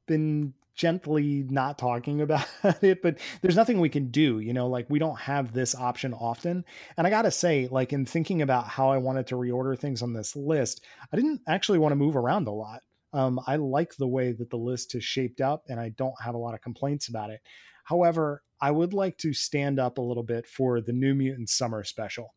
been 0.06 0.54
gently 0.76 1.44
not 1.50 1.76
talking 1.76 2.20
about 2.20 2.46
it, 2.82 3.02
but 3.02 3.18
there's 3.40 3.56
nothing 3.56 3.80
we 3.80 3.88
can 3.88 4.12
do, 4.12 4.38
you 4.38 4.52
know, 4.52 4.68
like 4.68 4.88
we 4.88 5.00
don't 5.00 5.18
have 5.18 5.52
this 5.52 5.74
option 5.74 6.14
often. 6.14 6.64
And 6.96 7.04
I 7.04 7.10
got 7.10 7.22
to 7.22 7.32
say, 7.32 7.66
like 7.68 7.92
in 7.92 8.06
thinking 8.06 8.42
about 8.42 8.68
how 8.68 8.90
I 8.90 8.98
wanted 8.98 9.26
to 9.26 9.34
reorder 9.34 9.76
things 9.76 10.02
on 10.02 10.12
this 10.12 10.36
list, 10.36 10.84
I 11.12 11.16
didn't 11.16 11.40
actually 11.48 11.80
want 11.80 11.90
to 11.90 11.96
move 11.96 12.14
around 12.14 12.46
a 12.46 12.52
lot. 12.52 12.82
Um, 13.12 13.40
I 13.46 13.56
like 13.56 13.96
the 13.96 14.08
way 14.08 14.32
that 14.32 14.50
the 14.50 14.56
list 14.56 14.94
is 14.94 15.04
shaped 15.04 15.40
up 15.40 15.64
and 15.68 15.78
I 15.78 15.90
don't 15.90 16.20
have 16.22 16.34
a 16.34 16.38
lot 16.38 16.54
of 16.54 16.62
complaints 16.62 17.08
about 17.08 17.30
it. 17.30 17.40
However, 17.84 18.42
I 18.60 18.70
would 18.70 18.94
like 18.94 19.18
to 19.18 19.32
stand 19.32 19.78
up 19.78 19.98
a 19.98 20.02
little 20.02 20.22
bit 20.22 20.46
for 20.46 20.80
the 20.80 20.92
New 20.92 21.14
Mutant 21.14 21.50
Summer 21.50 21.84
Special. 21.84 22.34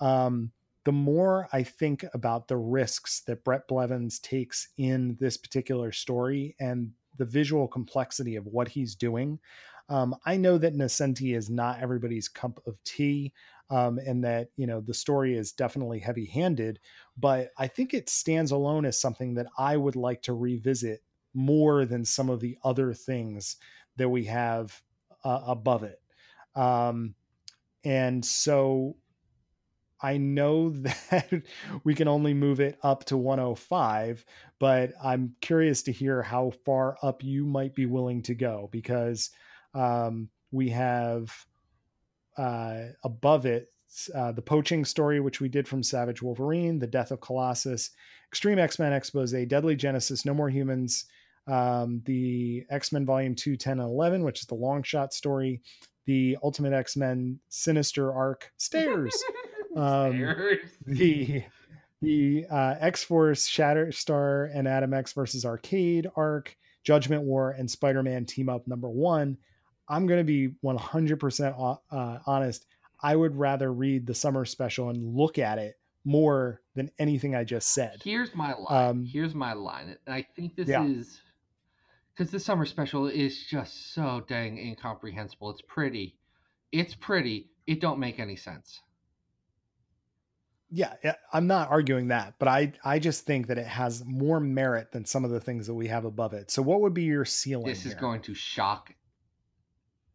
Um, 0.00 0.52
the 0.84 0.92
more 0.92 1.48
I 1.52 1.62
think 1.64 2.04
about 2.14 2.48
the 2.48 2.56
risks 2.56 3.20
that 3.26 3.44
Bret 3.44 3.66
Blevins 3.68 4.20
takes 4.20 4.68
in 4.78 5.16
this 5.20 5.36
particular 5.36 5.92
story 5.92 6.54
and 6.60 6.92
the 7.18 7.24
visual 7.24 7.66
complexity 7.66 8.36
of 8.36 8.46
what 8.46 8.68
he's 8.68 8.94
doing, 8.94 9.38
um, 9.88 10.16
I 10.24 10.36
know 10.36 10.58
that 10.58 10.74
Nocenti 10.74 11.36
is 11.36 11.50
not 11.50 11.80
everybody's 11.80 12.28
cup 12.28 12.60
of 12.66 12.76
tea, 12.84 13.32
um, 13.70 13.98
and 13.98 14.24
that 14.24 14.48
you 14.56 14.66
know 14.66 14.80
the 14.80 14.94
story 14.94 15.36
is 15.36 15.52
definitely 15.52 15.98
heavy-handed. 15.98 16.78
But 17.16 17.50
I 17.58 17.66
think 17.66 17.94
it 17.94 18.08
stands 18.08 18.50
alone 18.50 18.84
as 18.84 19.00
something 19.00 19.34
that 19.34 19.46
I 19.58 19.76
would 19.76 19.96
like 19.96 20.22
to 20.22 20.34
revisit 20.34 21.02
more 21.34 21.84
than 21.84 22.04
some 22.04 22.30
of 22.30 22.40
the 22.40 22.56
other 22.64 22.94
things 22.94 23.56
that 23.96 24.08
we 24.08 24.24
have 24.24 24.82
uh, 25.24 25.40
above 25.46 25.82
it. 25.82 26.00
Um, 26.54 27.14
and 27.84 28.24
so 28.24 28.96
I 30.00 30.16
know 30.16 30.70
that 31.10 31.42
we 31.84 31.94
can 31.94 32.08
only 32.08 32.34
move 32.34 32.60
it 32.60 32.78
up 32.82 33.04
to 33.06 33.16
105, 33.16 34.24
but 34.58 34.92
I'm 35.02 35.34
curious 35.40 35.82
to 35.84 35.92
hear 35.92 36.22
how 36.22 36.52
far 36.64 36.96
up 37.02 37.22
you 37.22 37.44
might 37.44 37.74
be 37.74 37.86
willing 37.86 38.22
to 38.22 38.34
go 38.34 38.68
because 38.72 39.30
um, 39.74 40.28
we 40.50 40.70
have 40.70 41.46
uh, 42.36 42.92
above 43.04 43.46
it 43.46 43.68
uh, 44.14 44.32
the 44.32 44.42
poaching 44.42 44.84
story, 44.84 45.20
which 45.20 45.40
we 45.40 45.48
did 45.48 45.66
from 45.66 45.82
Savage 45.82 46.22
Wolverine, 46.22 46.78
the 46.78 46.86
death 46.86 47.10
of 47.10 47.20
Colossus, 47.20 47.90
Extreme 48.30 48.58
X 48.58 48.78
Men 48.78 48.92
Expose, 48.92 49.32
Deadly 49.46 49.76
Genesis, 49.76 50.24
No 50.24 50.34
More 50.34 50.50
Humans, 50.50 51.06
um, 51.46 52.02
the 52.04 52.64
X 52.68 52.92
Men 52.92 53.06
Volume 53.06 53.34
2, 53.34 53.56
10, 53.56 53.72
and 53.74 53.88
11, 53.88 54.22
which 54.22 54.40
is 54.40 54.46
the 54.46 54.54
long 54.54 54.82
shot 54.82 55.14
story, 55.14 55.62
the 56.04 56.36
Ultimate 56.42 56.72
X 56.72 56.96
Men 56.96 57.38
Sinister 57.48 58.12
arc, 58.12 58.52
Stairs, 58.56 59.22
um, 59.76 60.12
Stairs. 60.12 60.70
the 60.86 61.44
the 62.02 62.46
uh, 62.50 62.74
X 62.80 63.04
Force 63.04 63.48
Shatterstar 63.48 64.50
and 64.54 64.68
Adam 64.68 64.92
X 64.92 65.12
versus 65.12 65.44
Arcade 65.46 66.08
arc, 66.16 66.56
Judgment 66.84 67.22
War, 67.22 67.52
and 67.52 67.70
Spider 67.70 68.02
Man 68.02 68.26
team 68.26 68.48
up 68.48 68.66
number 68.66 68.90
one. 68.90 69.38
I'm 69.88 70.06
going 70.06 70.20
to 70.20 70.24
be 70.24 70.54
100% 70.64 71.78
uh, 71.90 72.18
honest. 72.26 72.66
I 73.00 73.14
would 73.14 73.36
rather 73.36 73.72
read 73.72 74.06
the 74.06 74.14
summer 74.14 74.44
special 74.44 74.88
and 74.90 75.14
look 75.16 75.38
at 75.38 75.58
it 75.58 75.78
more 76.04 76.62
than 76.74 76.90
anything 76.98 77.34
I 77.34 77.44
just 77.44 77.72
said. 77.72 78.00
Here's 78.02 78.34
my 78.34 78.54
line. 78.54 78.90
Um, 78.90 79.04
Here's 79.04 79.34
my 79.34 79.52
line. 79.52 79.96
And 80.06 80.14
I 80.14 80.26
think 80.36 80.56
this 80.56 80.68
Yeah. 80.68 80.84
is 80.84 81.20
because 82.14 82.30
the 82.30 82.40
summer 82.40 82.64
special 82.64 83.06
is 83.06 83.44
just 83.46 83.92
so 83.92 84.24
dang 84.26 84.56
incomprehensible. 84.58 85.50
It's 85.50 85.62
pretty. 85.62 86.16
It's 86.72 86.94
pretty. 86.94 87.50
It 87.66 87.80
don't 87.80 87.98
make 87.98 88.18
any 88.18 88.36
sense. 88.36 88.80
Yeah, 90.70 90.94
yeah, 91.04 91.14
I'm 91.32 91.46
not 91.46 91.70
arguing 91.70 92.08
that, 92.08 92.34
but 92.40 92.48
I 92.48 92.72
I 92.84 92.98
just 92.98 93.24
think 93.24 93.46
that 93.48 93.58
it 93.58 93.66
has 93.66 94.04
more 94.04 94.40
merit 94.40 94.90
than 94.90 95.04
some 95.04 95.24
of 95.24 95.30
the 95.30 95.40
things 95.40 95.68
that 95.68 95.74
we 95.74 95.86
have 95.86 96.04
above 96.04 96.32
it. 96.32 96.50
So 96.50 96.60
what 96.60 96.80
would 96.80 96.92
be 96.92 97.04
your 97.04 97.24
ceiling? 97.24 97.66
This 97.66 97.86
is 97.86 97.92
here? 97.92 98.00
going 98.00 98.20
to 98.22 98.34
shock 98.34 98.92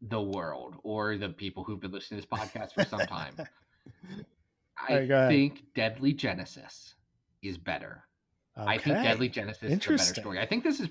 the 0.02 0.22
world 0.22 0.76
or 0.84 1.18
the 1.18 1.30
people 1.30 1.64
who've 1.64 1.80
been 1.80 1.92
listening 1.92 2.22
to 2.22 2.28
this 2.28 2.40
podcast 2.40 2.74
for 2.74 2.84
some 2.84 3.06
time. 3.06 3.36
I 4.78 4.98
ahead. 5.00 5.28
think 5.30 5.64
Deadly 5.76 6.14
Genesis 6.14 6.96
is 7.44 7.58
better. 7.58 8.04
I 8.58 8.78
think 8.78 9.02
Deadly 9.02 9.30
Genesis 9.30 9.64
is 9.64 9.88
a 9.88 9.92
better 9.92 10.14
story. 10.14 10.40
I 10.40 10.46
think 10.46 10.64
this 10.64 10.80
is 10.80 10.90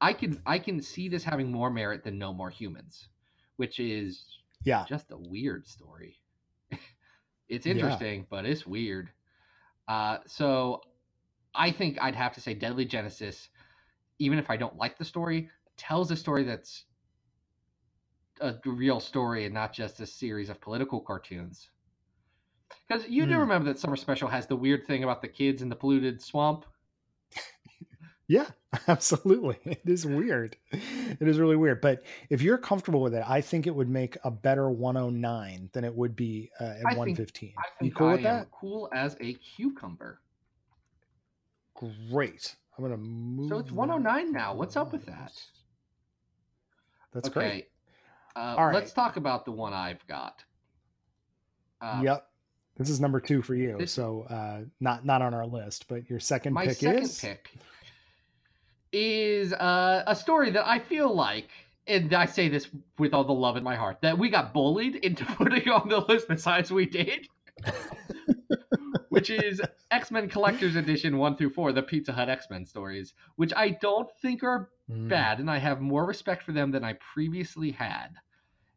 I 0.00 0.12
can 0.12 0.40
I 0.46 0.58
can 0.58 0.80
see 0.82 1.08
this 1.08 1.24
having 1.24 1.50
more 1.50 1.70
merit 1.70 2.04
than 2.04 2.18
No 2.18 2.32
More 2.32 2.50
Humans, 2.50 3.08
which 3.56 3.78
is 3.80 4.24
Yeah, 4.64 4.84
just 4.84 5.10
a 5.10 5.16
weird 5.16 5.66
story. 5.66 6.18
it's 7.48 7.66
Yeah. 7.66 7.72
interesting, 7.72 8.26
but 8.30 8.44
it's 8.46 8.66
weird. 8.66 9.10
Uh, 9.88 10.18
so 10.26 10.80
I 11.54 11.70
think 11.70 11.98
I'd 12.00 12.14
have 12.16 12.32
to 12.34 12.40
say 12.40 12.54
Deadly 12.54 12.84
Genesis, 12.84 13.48
even 14.18 14.38
if 14.38 14.50
I 14.50 14.56
don't 14.56 14.76
like 14.76 14.98
the 14.98 15.04
story, 15.04 15.48
tells 15.76 16.10
a 16.10 16.16
story 16.16 16.44
that's 16.44 16.84
a 18.40 18.54
real 18.64 19.00
story 19.00 19.44
and 19.44 19.54
not 19.54 19.72
just 19.72 20.00
a 20.00 20.06
series 20.06 20.50
of 20.50 20.60
political 20.60 21.00
cartoons. 21.00 21.70
Because 22.88 23.08
you 23.08 23.26
do 23.26 23.34
Hmm. 23.34 23.40
remember 23.40 23.66
that 23.72 23.78
Summer 23.78 23.96
Special 23.96 24.28
has 24.28 24.46
the 24.46 24.56
weird 24.56 24.86
thing 24.86 25.04
about 25.04 25.22
the 25.22 25.28
kids 25.28 25.62
in 25.62 25.68
the 25.68 25.76
polluted 25.76 26.20
swamp. 26.20 26.66
Yeah, 28.26 28.46
absolutely. 28.88 29.58
It 29.64 29.82
is 29.84 30.06
weird. 30.06 30.56
It 30.72 31.28
is 31.28 31.38
really 31.38 31.56
weird. 31.56 31.82
But 31.82 32.04
if 32.30 32.40
you're 32.40 32.56
comfortable 32.56 33.02
with 33.02 33.14
it, 33.14 33.22
I 33.28 33.42
think 33.42 33.66
it 33.66 33.74
would 33.74 33.90
make 33.90 34.16
a 34.24 34.30
better 34.30 34.70
109 34.70 35.68
than 35.74 35.84
it 35.84 35.94
would 35.94 36.16
be 36.16 36.50
uh, 36.58 36.64
at 36.64 36.70
I 36.86 36.94
think- 36.94 36.98
115. 36.98 37.52
I 37.58 37.84
you 37.84 37.92
cool 37.92 38.08
I 38.08 38.12
with 38.14 38.22
that? 38.22 38.50
cool 38.50 38.88
as 38.94 39.16
a 39.20 39.34
cucumber. 39.34 40.20
Great. 42.10 42.56
I'm 42.78 42.84
gonna 42.84 42.96
move. 42.96 43.48
So 43.50 43.58
it's 43.58 43.68
that 43.68 43.74
109 43.74 44.32
now. 44.32 44.54
What's 44.54 44.76
up 44.76 44.92
with 44.92 45.04
that? 45.06 45.32
That's 47.12 47.28
okay. 47.28 47.34
great. 47.40 47.68
Uh, 48.36 48.54
All 48.58 48.66
right. 48.66 48.74
Let's 48.74 48.92
talk 48.92 49.16
about 49.16 49.44
the 49.44 49.52
one 49.52 49.72
I've 49.72 50.04
got. 50.06 50.42
Uh, 51.80 52.00
yep. 52.02 52.26
This 52.76 52.88
is 52.90 53.00
number 53.00 53.20
two 53.20 53.42
for 53.42 53.54
you. 53.54 53.76
this- 53.78 53.92
so 53.92 54.26
uh, 54.28 54.62
not 54.80 55.04
not 55.06 55.22
on 55.22 55.32
our 55.34 55.46
list, 55.46 55.86
but 55.88 56.08
your 56.10 56.18
second 56.18 56.52
My 56.52 56.66
pick 56.66 56.76
second 56.78 57.02
is 57.04 57.20
pick 57.20 57.50
is 58.92 59.52
uh, 59.52 60.02
a 60.06 60.14
story 60.16 60.50
that 60.50 60.66
I 60.68 60.78
feel 60.78 61.12
like, 61.14 61.48
and 61.86 62.12
I 62.14 62.26
say 62.26 62.48
this 62.48 62.68
with 62.98 63.12
all 63.14 63.24
the 63.24 63.32
love 63.32 63.56
in 63.56 63.62
my 63.64 63.74
heart, 63.76 63.98
that 64.02 64.16
we 64.18 64.28
got 64.30 64.52
bullied 64.52 64.96
into 64.96 65.24
putting 65.36 65.68
on 65.68 65.88
the 65.88 65.98
list 66.00 66.28
the 66.28 66.36
size 66.38 66.70
we 66.72 66.86
did, 66.86 67.26
which 69.08 69.30
is 69.30 69.60
X 69.90 70.10
Men 70.10 70.28
Collector's 70.28 70.76
Edition 70.76 71.18
1 71.18 71.36
through 71.36 71.50
4, 71.50 71.72
the 71.72 71.82
Pizza 71.82 72.12
Hut 72.12 72.28
X 72.28 72.46
Men 72.50 72.64
stories, 72.66 73.14
which 73.36 73.52
I 73.54 73.70
don't 73.70 74.08
think 74.20 74.42
are 74.42 74.70
Mm, 74.92 75.08
bad, 75.08 75.38
and 75.38 75.50
I 75.50 75.56
have 75.56 75.80
more 75.80 76.04
respect 76.04 76.42
for 76.42 76.52
them 76.52 76.70
than 76.70 76.84
I 76.84 76.92
previously 77.14 77.70
had. 77.70 78.08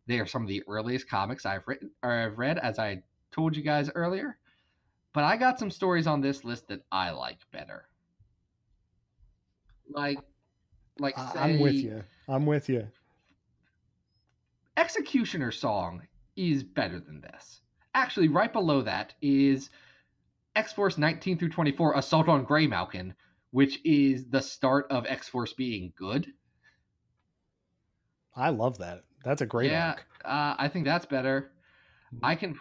They 0.07 0.19
are 0.19 0.25
some 0.25 0.41
of 0.41 0.47
the 0.47 0.63
earliest 0.67 1.09
comics 1.09 1.45
I've 1.45 1.67
written 1.67 1.91
or 2.01 2.11
I've 2.11 2.39
read, 2.39 2.57
as 2.57 2.79
I 2.79 3.03
told 3.31 3.55
you 3.55 3.63
guys 3.63 3.91
earlier. 3.93 4.37
But 5.13 5.23
I 5.25 5.35
got 5.37 5.59
some 5.59 5.71
stories 5.71 6.07
on 6.07 6.21
this 6.21 6.43
list 6.43 6.67
that 6.69 6.81
I 6.91 7.11
like 7.11 7.39
better. 7.51 7.85
Like, 9.89 10.19
like 10.99 11.17
say, 11.17 11.39
I'm 11.39 11.59
with 11.59 11.75
you. 11.75 12.03
I'm 12.27 12.45
with 12.45 12.69
you. 12.69 12.87
Executioner 14.77 15.51
Song 15.51 16.03
is 16.35 16.63
better 16.63 16.99
than 16.99 17.21
this. 17.21 17.61
Actually, 17.93 18.27
right 18.27 18.53
below 18.53 18.81
that 18.83 19.13
is 19.21 19.69
X 20.55 20.71
Force 20.71 20.97
19 20.97 21.37
through 21.37 21.49
24 21.49 21.95
Assault 21.95 22.27
on 22.27 22.45
Graymalkin, 22.45 23.13
which 23.51 23.79
is 23.83 24.25
the 24.29 24.41
start 24.41 24.87
of 24.91 25.05
X 25.07 25.27
Force 25.27 25.53
being 25.53 25.93
good. 25.97 26.31
I 28.35 28.49
love 28.49 28.77
that. 28.77 29.03
That's 29.27 29.41
a 29.41 29.45
great 29.45 29.71
yeah, 29.71 29.89
arc. 29.89 30.05
uh, 30.23 30.55
I 30.57 30.69
think 30.69 30.85
that's 30.85 31.05
better. 31.05 31.51
I 32.23 32.35
can. 32.35 32.57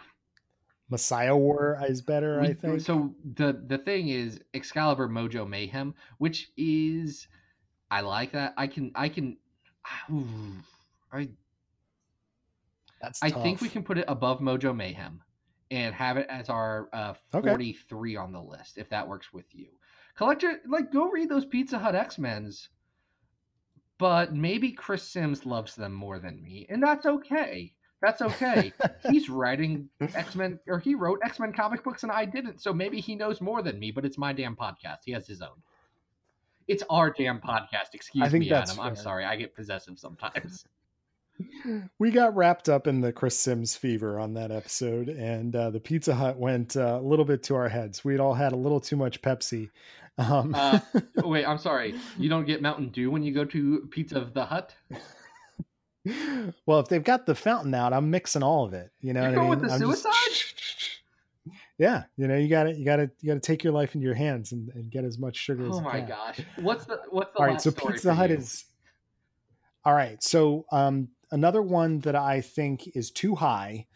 Messiah 0.89 1.35
War 1.35 1.81
is 1.87 2.01
better, 2.01 2.41
I 2.41 2.53
think. 2.53 2.81
So 2.81 3.15
the 3.35 3.63
the 3.67 3.77
thing 3.77 4.09
is 4.09 4.41
Excalibur 4.53 5.07
Mojo 5.07 5.47
Mayhem, 5.47 5.95
which 6.17 6.51
is 6.57 7.29
I 7.89 8.01
like 8.01 8.33
that. 8.33 8.53
I 8.57 8.67
can 8.67 8.91
I 8.95 9.07
can. 9.07 9.37
I 11.13 11.29
That's 13.01 13.23
I 13.23 13.29
think 13.29 13.61
we 13.61 13.69
can 13.69 13.83
put 13.83 13.97
it 13.97 14.05
above 14.09 14.39
Mojo 14.39 14.75
Mayhem 14.75 15.21
and 15.71 15.95
have 15.95 16.17
it 16.17 16.27
as 16.29 16.49
our 16.49 16.89
uh, 16.91 17.13
Okay. 17.33 17.47
43 17.47 18.17
on 18.17 18.33
the 18.33 18.41
list 18.41 18.77
if 18.77 18.89
that 18.89 19.07
works 19.07 19.31
with 19.31 19.45
you. 19.53 19.67
Collector, 20.17 20.59
like, 20.67 20.91
go 20.91 21.09
read 21.09 21.29
those 21.29 21.45
Pizza 21.45 21.79
Hut 21.79 21.95
X 21.95 22.17
Men's, 22.17 22.69
but 23.97 24.33
maybe 24.33 24.71
Chris 24.71 25.03
Sims 25.03 25.45
loves 25.45 25.75
them 25.75 25.93
more 25.93 26.19
than 26.19 26.41
me, 26.41 26.65
and 26.69 26.81
that's 26.81 27.05
okay. 27.05 27.73
That's 28.01 28.21
okay. 28.21 28.71
He's 29.09 29.29
writing 29.29 29.89
X 30.01 30.35
Men, 30.35 30.59
or 30.67 30.79
he 30.79 30.95
wrote 30.95 31.19
X 31.23 31.39
Men 31.39 31.51
comic 31.51 31.83
books, 31.83 32.03
and 32.03 32.11
I 32.11 32.25
didn't, 32.25 32.61
so 32.61 32.73
maybe 32.73 32.99
he 32.99 33.15
knows 33.15 33.41
more 33.41 33.61
than 33.61 33.79
me, 33.79 33.91
but 33.91 34.05
it's 34.05 34.17
my 34.17 34.33
damn 34.33 34.55
podcast. 34.55 34.99
He 35.05 35.11
has 35.13 35.27
his 35.27 35.41
own. 35.41 35.61
It's 36.67 36.83
our 36.89 37.09
damn 37.09 37.39
podcast. 37.39 37.93
Excuse 37.93 38.29
think 38.29 38.43
me, 38.43 38.49
that's 38.49 38.71
Adam. 38.71 38.83
I'm 38.83 38.95
sorry. 38.95 39.25
I 39.25 39.35
get 39.35 39.55
possessive 39.55 39.97
sometimes. 39.97 40.65
we 41.99 42.11
got 42.11 42.35
wrapped 42.35 42.69
up 42.69 42.87
in 42.87 43.01
the 43.01 43.11
Chris 43.11 43.37
Sims 43.37 43.75
fever 43.75 44.19
on 44.19 44.33
that 44.33 44.51
episode, 44.51 45.09
and 45.09 45.55
uh, 45.55 45.69
the 45.69 45.79
Pizza 45.79 46.15
Hut 46.15 46.37
went 46.37 46.75
uh, 46.75 46.99
a 46.99 47.05
little 47.05 47.25
bit 47.25 47.43
to 47.43 47.55
our 47.55 47.69
heads. 47.69 48.03
We'd 48.03 48.19
all 48.19 48.33
had 48.33 48.53
a 48.53 48.57
little 48.57 48.79
too 48.79 48.95
much 48.95 49.21
Pepsi. 49.21 49.69
Um, 50.17 50.53
Uh, 50.55 50.79
Wait, 51.23 51.45
I'm 51.45 51.57
sorry. 51.57 51.95
You 52.17 52.29
don't 52.29 52.45
get 52.45 52.61
Mountain 52.61 52.89
Dew 52.89 53.11
when 53.11 53.23
you 53.23 53.33
go 53.33 53.45
to 53.45 53.87
Pizza 53.91 54.17
of 54.19 54.33
the 54.33 54.45
Hut? 54.45 54.73
well, 56.65 56.79
if 56.79 56.87
they've 56.87 57.03
got 57.03 57.25
the 57.25 57.35
fountain 57.35 57.73
out, 57.73 57.93
I'm 57.93 58.09
mixing 58.09 58.43
all 58.43 58.65
of 58.65 58.73
it. 58.73 58.91
You 59.01 59.13
know, 59.13 59.21
You're 59.29 59.31
what 59.31 59.33
I 59.33 59.35
going 59.35 59.49
mean? 59.49 59.59
with 59.59 59.69
the 59.69 59.73
I'm 59.75 59.91
just- 59.91 60.03
suicide? 60.03 61.53
yeah, 61.77 62.03
you 62.15 62.27
know, 62.27 62.35
you 62.37 62.47
got 62.47 62.63
to 62.63 62.73
you 62.73 62.85
got 62.85 62.95
to 62.97 63.11
you 63.21 63.27
got 63.27 63.33
to 63.35 63.39
take 63.39 63.63
your 63.63 63.73
life 63.73 63.93
into 63.93 64.05
your 64.05 64.15
hands 64.15 64.51
and, 64.53 64.69
and 64.73 64.89
get 64.89 65.03
as 65.03 65.17
much 65.19 65.35
sugar 65.35 65.65
as 65.65 65.73
Oh 65.73 65.77
you 65.79 65.83
my 65.83 65.99
can. 65.99 66.07
gosh. 66.09 66.39
What's 66.61 66.85
the 66.85 67.01
what's 67.09 67.33
the 67.33 67.39
All 67.39 67.45
right, 67.45 67.53
last 67.53 67.63
so 67.63 67.71
Pizza 67.71 68.13
Hut 68.13 68.29
you? 68.29 68.37
is. 68.37 68.65
All 69.85 69.93
right, 69.93 70.21
so 70.21 70.65
um, 70.71 71.07
another 71.31 71.61
one 71.61 71.99
that 71.99 72.15
I 72.15 72.41
think 72.41 72.89
is 72.95 73.09
too 73.11 73.35
high 73.35 73.87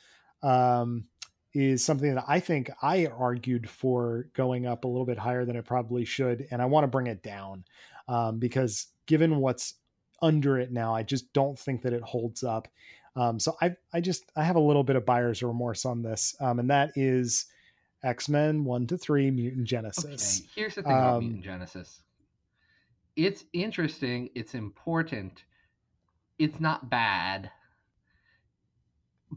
um, 0.42 1.06
is 1.54 1.84
something 1.84 2.16
that 2.16 2.24
I 2.28 2.40
think 2.40 2.72
I 2.82 3.08
argued 3.08 3.70
for 3.70 4.28
going 4.34 4.66
up 4.66 4.86
a 4.86 4.88
little 4.88 5.06
bit 5.06 5.18
higher 5.18 5.46
than 5.46 5.56
it 5.56 5.66
probably 5.66 6.06
should, 6.06 6.48
and 6.52 6.62
I 6.62 6.66
want 6.66 6.84
to 6.86 6.88
bring 6.88 7.08
it 7.08 7.24
down 7.24 7.66
um, 8.08 8.40
because 8.40 8.88
given 9.06 9.38
what's 9.38 9.76
under 10.22 10.60
it 10.60 10.72
now, 10.72 10.96
I 10.96 11.04
just 11.04 11.32
don't 11.34 11.58
think 11.58 11.82
that 11.82 11.94
it 11.94 12.04
holds 12.04 12.44
up. 12.44 12.68
Um, 13.16 13.40
so 13.40 13.56
I 13.62 13.76
I 13.94 14.00
just 14.00 14.24
I 14.36 14.44
have 14.44 14.56
a 14.56 14.62
little 14.62 14.84
bit 14.84 14.96
of 14.96 15.06
buyer's 15.06 15.44
remorse 15.44 15.86
on 15.86 16.02
this, 16.02 16.36
um, 16.40 16.60
and 16.60 16.70
that 16.70 16.92
is 16.96 17.48
X 18.04 18.30
Men 18.30 18.64
one 18.64 18.88
to 18.88 18.98
three 18.98 19.30
Mutant 19.30 19.66
Genesis. 19.66 20.42
Okay, 20.42 20.50
here's 20.56 20.76
the 20.76 20.84
thing 20.84 20.92
about 20.92 21.18
Um, 21.18 21.24
Mutant 21.24 21.44
Genesis. 21.44 22.02
It's 23.18 23.44
interesting. 23.52 24.30
It's 24.36 24.56
important. 24.56 25.44
It's 26.40 26.60
not 26.62 26.90
bad, 26.90 27.52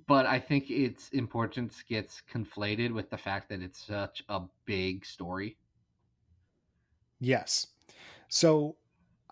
but 0.06 0.26
I 0.26 0.38
think 0.38 0.70
its 0.70 1.08
importance 1.10 1.82
gets 1.88 2.22
conflated 2.32 2.92
with 2.92 3.10
the 3.10 3.18
fact 3.18 3.48
that 3.50 3.62
it's 3.62 3.84
such 3.86 4.24
a 4.28 4.40
big 4.64 5.04
story. 5.04 5.56
Yes. 7.20 7.68
So 8.28 8.76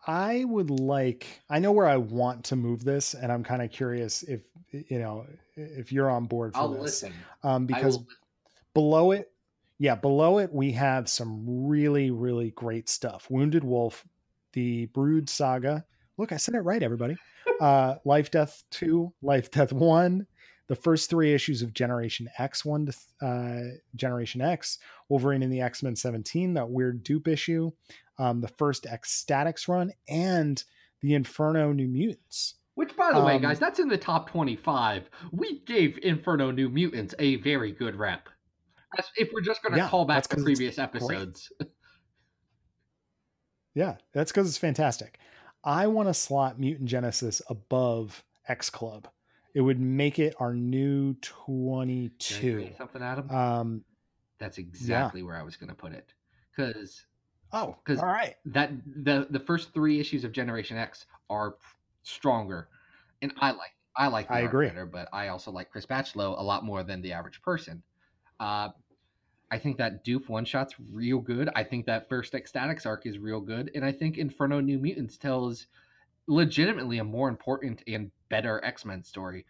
I 0.06 0.44
would 0.44 0.70
like 0.70 1.26
I 1.50 1.58
know 1.58 1.72
where 1.72 1.86
I 1.88 1.96
want 1.96 2.44
to 2.46 2.56
move 2.56 2.84
this, 2.84 3.14
and 3.14 3.30
I'm 3.30 3.44
kind 3.44 3.62
of 3.62 3.70
curious 3.70 4.22
if 4.22 4.42
you 4.70 4.98
know 4.98 5.26
if 5.56 5.92
you're 5.92 6.10
on 6.10 6.26
board 6.26 6.54
for 6.54 6.60
I'll 6.60 6.68
this. 6.68 6.82
listen. 6.82 7.12
Um, 7.42 7.66
because 7.66 7.98
will- 7.98 8.06
below 8.74 9.12
it, 9.12 9.30
yeah, 9.78 9.94
below 9.94 10.38
it 10.38 10.52
we 10.52 10.72
have 10.72 11.08
some 11.08 11.66
really, 11.66 12.10
really 12.10 12.50
great 12.52 12.88
stuff. 12.88 13.28
Wounded 13.30 13.64
Wolf, 13.64 14.04
the 14.52 14.86
Brood 14.86 15.28
Saga. 15.28 15.84
Look, 16.18 16.32
I 16.32 16.36
said 16.36 16.54
it 16.54 16.60
right, 16.60 16.82
everybody. 16.82 17.16
Uh, 17.60 17.96
Life 18.04 18.30
Death 18.30 18.62
Two, 18.70 19.12
Life 19.22 19.50
Death 19.50 19.72
One, 19.72 20.26
the 20.72 20.80
first 20.80 21.10
three 21.10 21.34
issues 21.34 21.60
of 21.60 21.74
Generation 21.74 22.30
X 22.38 22.64
one 22.64 22.86
to 22.86 23.26
uh, 23.26 23.76
Generation 23.94 24.40
X, 24.40 24.78
Wolverine 25.10 25.42
in 25.42 25.50
the 25.50 25.60
X 25.60 25.82
Men 25.82 25.94
Seventeen, 25.94 26.54
that 26.54 26.70
weird 26.70 27.04
Doop 27.04 27.28
issue, 27.28 27.70
um, 28.18 28.40
the 28.40 28.48
first 28.48 28.86
X 28.86 29.22
Statix 29.22 29.68
run, 29.68 29.92
and 30.08 30.64
the 31.02 31.12
Inferno 31.12 31.72
New 31.74 31.88
Mutants. 31.88 32.54
Which, 32.74 32.96
by 32.96 33.12
the 33.12 33.20
way, 33.22 33.34
Um, 33.36 33.42
guys, 33.42 33.58
that's 33.58 33.80
in 33.80 33.88
the 33.88 33.98
top 33.98 34.30
25. 34.30 35.10
We 35.30 35.60
gave 35.66 35.98
Inferno 36.02 36.50
New 36.50 36.70
Mutants 36.70 37.14
a 37.18 37.36
very 37.36 37.72
good 37.72 37.94
rep. 37.96 38.30
As- 38.98 39.04
If 39.16 39.28
we're 39.30 39.42
just 39.42 39.62
going 39.62 39.72
to 39.74 39.78
Yeah, 39.78 39.90
call 39.90 40.06
back 40.06 40.26
to 40.28 40.36
previous 40.38 40.78
episodes. 40.78 41.52
Yeah, 43.74 43.96
that's 44.14 44.32
because 44.32 44.48
it's 44.48 44.56
fantastic. 44.56 45.18
I 45.62 45.86
want 45.86 46.08
to 46.08 46.14
slot 46.14 46.58
Mutant 46.58 46.88
Genesis 46.88 47.42
above 47.50 48.24
X 48.48 48.70
Club. 48.70 49.06
It 49.54 49.60
would 49.60 49.80
make 49.80 50.18
it 50.18 50.34
our 50.40 50.54
new 50.54 51.14
Can 51.14 51.80
I 51.80 51.86
say 51.86 52.10
22. 52.18 52.70
something, 52.76 53.02
Adam? 53.02 53.30
Um, 53.30 53.84
That's 54.38 54.58
exactly 54.58 55.22
where 55.22 55.36
I 55.36 55.42
was 55.42 55.56
going 55.56 55.68
to 55.68 55.74
put 55.74 55.92
it. 55.92 56.12
Because 56.56 57.04
oh 57.52 57.76
because 57.84 58.00
all 58.00 58.08
right 58.08 58.36
that 58.46 58.72
the 59.04 59.26
the 59.30 59.40
first 59.40 59.72
three 59.74 60.00
issues 60.00 60.24
of 60.24 60.32
Generation 60.32 60.76
X 60.76 61.06
are 61.30 61.56
stronger, 62.02 62.68
and 63.20 63.32
I 63.40 63.50
like 63.52 63.74
I 63.96 64.08
like 64.08 64.28
the 64.28 64.34
I 64.34 64.40
agree. 64.40 64.68
better, 64.68 64.86
but 64.86 65.08
I 65.12 65.28
also 65.28 65.50
like 65.50 65.70
Chris 65.70 65.86
Bachalo 65.86 66.38
a 66.38 66.42
lot 66.42 66.64
more 66.64 66.82
than 66.82 67.00
the 67.02 67.12
average 67.12 67.40
person. 67.42 67.82
Uh, 68.40 68.70
I 69.50 69.58
think 69.58 69.76
that 69.78 70.04
Doop 70.04 70.28
one 70.28 70.44
shot's 70.46 70.74
real 70.92 71.18
good. 71.18 71.50
I 71.54 71.62
think 71.62 71.84
that 71.86 72.08
first 72.08 72.34
X 72.34 72.52
Statix 72.52 72.86
arc 72.86 73.06
is 73.06 73.18
real 73.18 73.40
good, 73.40 73.70
and 73.74 73.84
I 73.84 73.92
think 73.92 74.18
Inferno 74.18 74.60
New 74.60 74.78
Mutants 74.78 75.16
tells 75.18 75.66
legitimately 76.26 76.98
a 76.98 77.04
more 77.04 77.28
important 77.28 77.82
and 77.86 78.10
better 78.28 78.64
X 78.64 78.84
Men 78.84 79.02
story. 79.04 79.44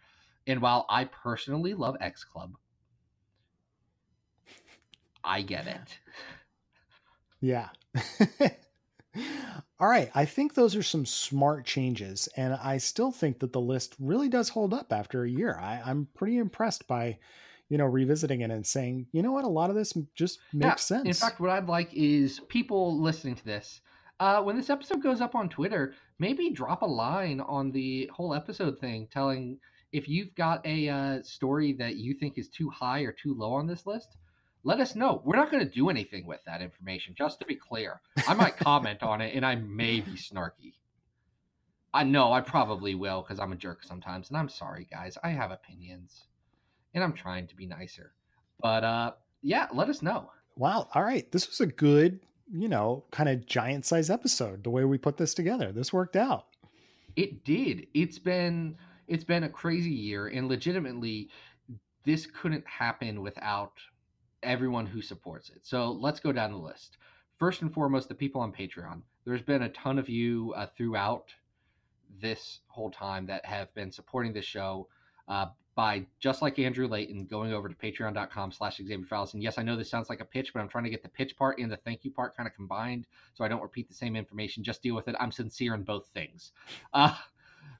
And 0.47 0.61
while 0.61 0.85
I 0.89 1.05
personally 1.05 1.73
love 1.73 1.95
X 2.01 2.23
Club, 2.23 2.53
I 5.23 5.41
get 5.41 5.67
it. 5.67 5.99
Yeah. 7.39 7.69
all 9.79 9.87
right. 9.87 10.11
I 10.13 10.25
think 10.25 10.53
those 10.53 10.75
are 10.75 10.83
some 10.83 11.05
smart 11.05 11.65
changes. 11.65 12.27
And 12.35 12.53
I 12.53 12.77
still 12.77 13.11
think 13.11 13.39
that 13.39 13.53
the 13.53 13.61
list 13.61 13.95
really 13.99 14.29
does 14.29 14.49
hold 14.49 14.73
up 14.73 14.91
after 14.91 15.23
a 15.23 15.29
year. 15.29 15.57
I, 15.59 15.81
I'm 15.85 16.07
pretty 16.13 16.37
impressed 16.37 16.87
by, 16.87 17.19
you 17.69 17.77
know, 17.77 17.85
revisiting 17.85 18.41
it 18.41 18.51
and 18.51 18.65
saying, 18.65 19.07
you 19.11 19.21
know 19.21 19.31
what, 19.31 19.45
a 19.45 19.49
lot 19.49 19.69
of 19.69 19.75
this 19.75 19.93
just 20.15 20.39
makes 20.51 20.83
sense. 20.83 21.05
In 21.05 21.13
fact, 21.13 21.39
what 21.39 21.49
I'd 21.49 21.67
like 21.67 21.93
is 21.93 22.41
people 22.49 22.99
listening 22.99 23.35
to 23.35 23.45
this, 23.45 23.81
uh, 24.19 24.41
when 24.41 24.55
this 24.55 24.69
episode 24.69 25.01
goes 25.01 25.21
up 25.21 25.35
on 25.35 25.49
Twitter, 25.49 25.93
maybe 26.19 26.49
drop 26.49 26.81
a 26.81 26.87
line 26.87 27.39
on 27.41 27.71
the 27.71 28.09
whole 28.13 28.33
episode 28.33 28.79
thing, 28.79 29.07
telling 29.11 29.57
if 29.91 30.07
you've 30.07 30.33
got 30.35 30.65
a 30.65 30.89
uh, 30.89 31.23
story 31.23 31.73
that 31.73 31.95
you 31.95 32.13
think 32.13 32.37
is 32.37 32.49
too 32.49 32.69
high 32.69 33.01
or 33.01 33.11
too 33.11 33.35
low 33.35 33.53
on 33.53 33.67
this 33.67 33.85
list. 33.85 34.17
Let 34.65 34.79
us 34.79 34.95
know. 34.95 35.21
We're 35.25 35.35
not 35.35 35.51
going 35.51 35.67
to 35.67 35.69
do 35.69 35.89
anything 35.89 36.25
with 36.25 36.39
that 36.45 36.61
information, 36.61 37.15
just 37.17 37.39
to 37.39 37.45
be 37.45 37.55
clear. 37.55 37.99
I 38.27 38.33
might 38.33 38.55
comment 38.55 39.03
on 39.03 39.19
it, 39.19 39.35
and 39.35 39.45
I 39.45 39.55
may 39.55 39.99
be 39.99 40.13
snarky. 40.13 40.75
I 41.93 42.03
know 42.03 42.31
I 42.31 42.41
probably 42.41 42.95
will 42.95 43.21
because 43.21 43.39
I'm 43.39 43.51
a 43.51 43.57
jerk 43.57 43.83
sometimes, 43.83 44.29
and 44.29 44.37
I'm 44.37 44.49
sorry, 44.49 44.87
guys. 44.89 45.17
I 45.21 45.29
have 45.29 45.51
opinions, 45.51 46.23
and 46.93 47.03
I'm 47.03 47.13
trying 47.13 47.45
to 47.47 47.55
be 47.55 47.67
nicer. 47.67 48.13
But 48.61 48.83
uh, 48.83 49.11
yeah, 49.41 49.67
let 49.73 49.89
us 49.89 50.01
know. 50.01 50.31
Wow. 50.55 50.87
All 50.95 51.03
right. 51.03 51.29
This 51.31 51.47
was 51.49 51.59
a 51.59 51.67
good, 51.67 52.21
you 52.53 52.69
know, 52.69 53.03
kind 53.11 53.27
of 53.27 53.45
giant 53.45 53.85
size 53.85 54.09
episode. 54.09 54.63
The 54.63 54.69
way 54.69 54.85
we 54.85 54.97
put 54.97 55.17
this 55.17 55.33
together, 55.33 55.71
this 55.71 55.91
worked 55.91 56.15
out. 56.15 56.45
It 57.15 57.43
did. 57.43 57.87
It's 57.93 58.19
been 58.19 58.77
it's 59.07 59.23
been 59.23 59.43
a 59.43 59.49
crazy 59.49 59.91
year 59.91 60.27
and 60.27 60.47
legitimately 60.47 61.29
this 62.05 62.25
couldn't 62.25 62.65
happen 62.65 63.21
without 63.21 63.73
everyone 64.43 64.85
who 64.85 65.01
supports 65.01 65.49
it. 65.49 65.59
So 65.63 65.91
let's 65.91 66.19
go 66.19 66.31
down 66.31 66.51
the 66.51 66.57
list. 66.57 66.97
First 67.39 67.61
and 67.61 67.73
foremost, 67.73 68.07
the 68.07 68.15
people 68.15 68.41
on 68.41 68.53
Patreon. 68.53 69.01
There's 69.25 69.41
been 69.41 69.63
a 69.63 69.69
ton 69.69 69.97
of 69.97 70.09
you 70.09 70.53
uh, 70.55 70.67
throughout 70.77 71.33
this 72.21 72.59
whole 72.67 72.91
time 72.91 73.25
that 73.27 73.45
have 73.45 73.73
been 73.73 73.91
supporting 73.91 74.33
this 74.33 74.45
show 74.45 74.87
uh, 75.27 75.47
by 75.75 76.05
just 76.19 76.41
like 76.41 76.59
Andrew 76.59 76.87
Layton 76.87 77.25
going 77.25 77.53
over 77.53 77.67
to 77.67 77.75
patreon.com 77.75 78.51
slash 78.51 78.77
Xavier 78.77 79.05
Files. 79.05 79.33
And 79.33 79.41
yes, 79.41 79.57
I 79.57 79.63
know 79.63 79.75
this 79.75 79.89
sounds 79.89 80.09
like 80.09 80.19
a 80.19 80.25
pitch, 80.25 80.53
but 80.53 80.59
I'm 80.59 80.69
trying 80.69 80.83
to 80.83 80.89
get 80.89 81.03
the 81.03 81.09
pitch 81.09 81.35
part 81.35 81.57
and 81.57 81.71
the 81.71 81.77
thank 81.77 82.05
you 82.05 82.11
part 82.11 82.35
kind 82.37 82.47
of 82.47 82.53
combined 82.53 83.07
so 83.33 83.43
I 83.43 83.47
don't 83.47 83.61
repeat 83.61 83.87
the 83.87 83.93
same 83.93 84.15
information. 84.15 84.63
Just 84.63 84.83
deal 84.83 84.95
with 84.95 85.07
it. 85.07 85.15
I'm 85.19 85.31
sincere 85.31 85.73
in 85.73 85.83
both 85.83 86.07
things. 86.13 86.51
Uh, 86.93 87.15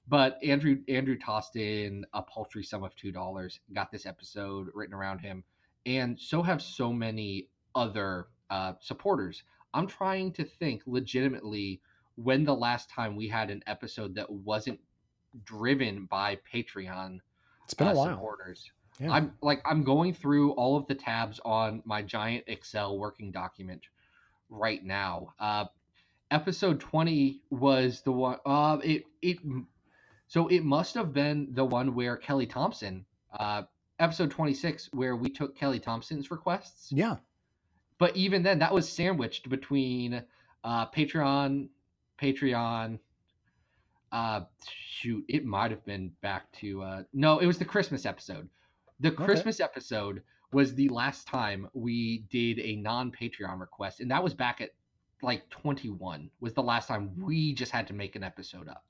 but 0.08 0.38
Andrew 0.44 0.80
Andrew 0.88 1.18
tossed 1.18 1.56
in 1.56 2.06
a 2.14 2.22
paltry 2.22 2.64
sum 2.64 2.84
of 2.84 2.96
two 2.96 3.12
dollars, 3.12 3.60
got 3.74 3.92
this 3.92 4.06
episode 4.06 4.70
written 4.74 4.94
around 4.94 5.20
him, 5.20 5.44
and 5.86 6.20
so 6.20 6.42
have 6.42 6.62
so 6.62 6.92
many 6.92 7.48
other 7.76 8.28
uh, 8.50 8.74
supporters. 8.82 9.44
I'm 9.74 9.88
trying 9.88 10.34
to 10.34 10.44
think 10.44 10.84
legitimately 10.86 11.82
when 12.16 12.44
the 12.44 12.56
last 12.56 12.90
time 12.90 13.16
we 13.16 13.28
had 13.28 13.50
an 13.50 13.64
episode 13.66 14.16
that 14.16 14.30
wasn't 14.30 14.80
driven 15.46 16.06
by 16.06 16.38
Patreon 16.54 17.20
It's 17.66 17.74
been 17.74 17.88
a 17.88 17.92
uh, 17.92 17.96
while. 17.96 18.16
supporters. 18.16 18.72
Yeah. 19.00 19.12
I'm 19.12 19.34
like 19.42 19.62
I'm 19.66 19.84
going 19.84 20.14
through 20.14 20.52
all 20.52 20.78
of 20.78 20.88
the 20.88 20.96
tabs 20.96 21.40
on 21.44 21.82
my 21.86 22.02
giant 22.02 22.46
Excel 22.48 22.98
working 22.98 23.32
document 23.32 23.82
right 24.50 24.84
now. 24.84 25.34
Uh, 25.40 25.66
episode 26.30 26.80
20 26.80 27.42
was 27.50 28.02
the 28.02 28.12
one. 28.12 28.38
Uh, 28.46 28.78
it 28.84 29.04
it 29.22 29.38
so 30.28 30.48
it 30.48 30.64
must 30.64 30.96
have 30.96 31.14
been 31.14 31.50
the 31.52 31.66
one 31.66 31.96
where 31.96 32.18
Kelly 32.18 32.46
Thompson. 32.46 33.06
Uh, 33.38 33.64
episode 34.00 34.32
26 34.32 34.90
where 34.94 35.16
we 35.16 35.30
took 35.30 35.56
Kelly 35.56 35.80
Thompson's 35.80 36.30
requests. 36.30 36.92
Yeah. 36.92 37.18
But 37.98 38.16
even 38.18 38.44
then, 38.44 38.60
that 38.60 38.74
was 38.74 38.90
sandwiched 38.90 39.50
between 39.50 40.24
uh, 40.64 40.88
Patreon, 40.88 41.70
Patreon. 42.22 43.00
Uh, 44.14 44.42
shoot, 44.70 45.26
it 45.28 45.46
might 45.46 45.72
have 45.72 45.84
been 45.86 46.12
back 46.22 46.52
to 46.54 46.84
uh, 46.84 47.04
no, 47.14 47.40
it 47.40 47.48
was 47.48 47.60
the 47.60 47.66
Christmas 47.66 48.06
episode. 48.06 48.50
The 49.02 49.10
Okay. 49.10 49.26
Christmas 49.26 49.60
episode 49.60 50.24
was 50.54 50.76
the 50.76 50.90
last 50.90 51.28
time 51.28 51.68
we 51.74 52.20
did 52.30 52.60
a 52.60 52.76
non-Patreon 52.78 53.60
request, 53.60 54.02
and 54.02 54.12
that 54.12 54.24
was 54.24 54.36
back 54.36 54.62
at 54.62 54.72
like 55.24 55.50
21. 55.50 56.32
Was 56.42 56.54
the 56.54 56.64
last 56.64 56.88
time 56.88 57.12
we 57.20 57.54
just 57.54 57.72
had 57.72 57.88
to 57.88 57.94
make 57.94 58.16
an 58.16 58.24
episode 58.24 58.70
up. 58.70 58.86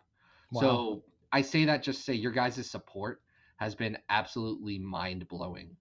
Wow. 0.52 0.62
So 0.62 1.04
I 1.32 1.42
say 1.42 1.66
that 1.66 1.84
just 1.84 2.00
to 2.00 2.04
say 2.06 2.14
your 2.16 2.34
guys' 2.34 2.70
support 2.70 3.22
has 3.58 3.76
been 3.76 3.98
absolutely 4.10 4.78
mind 4.80 5.28
blowing. 5.30 5.78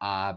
Uh, 0.00 0.34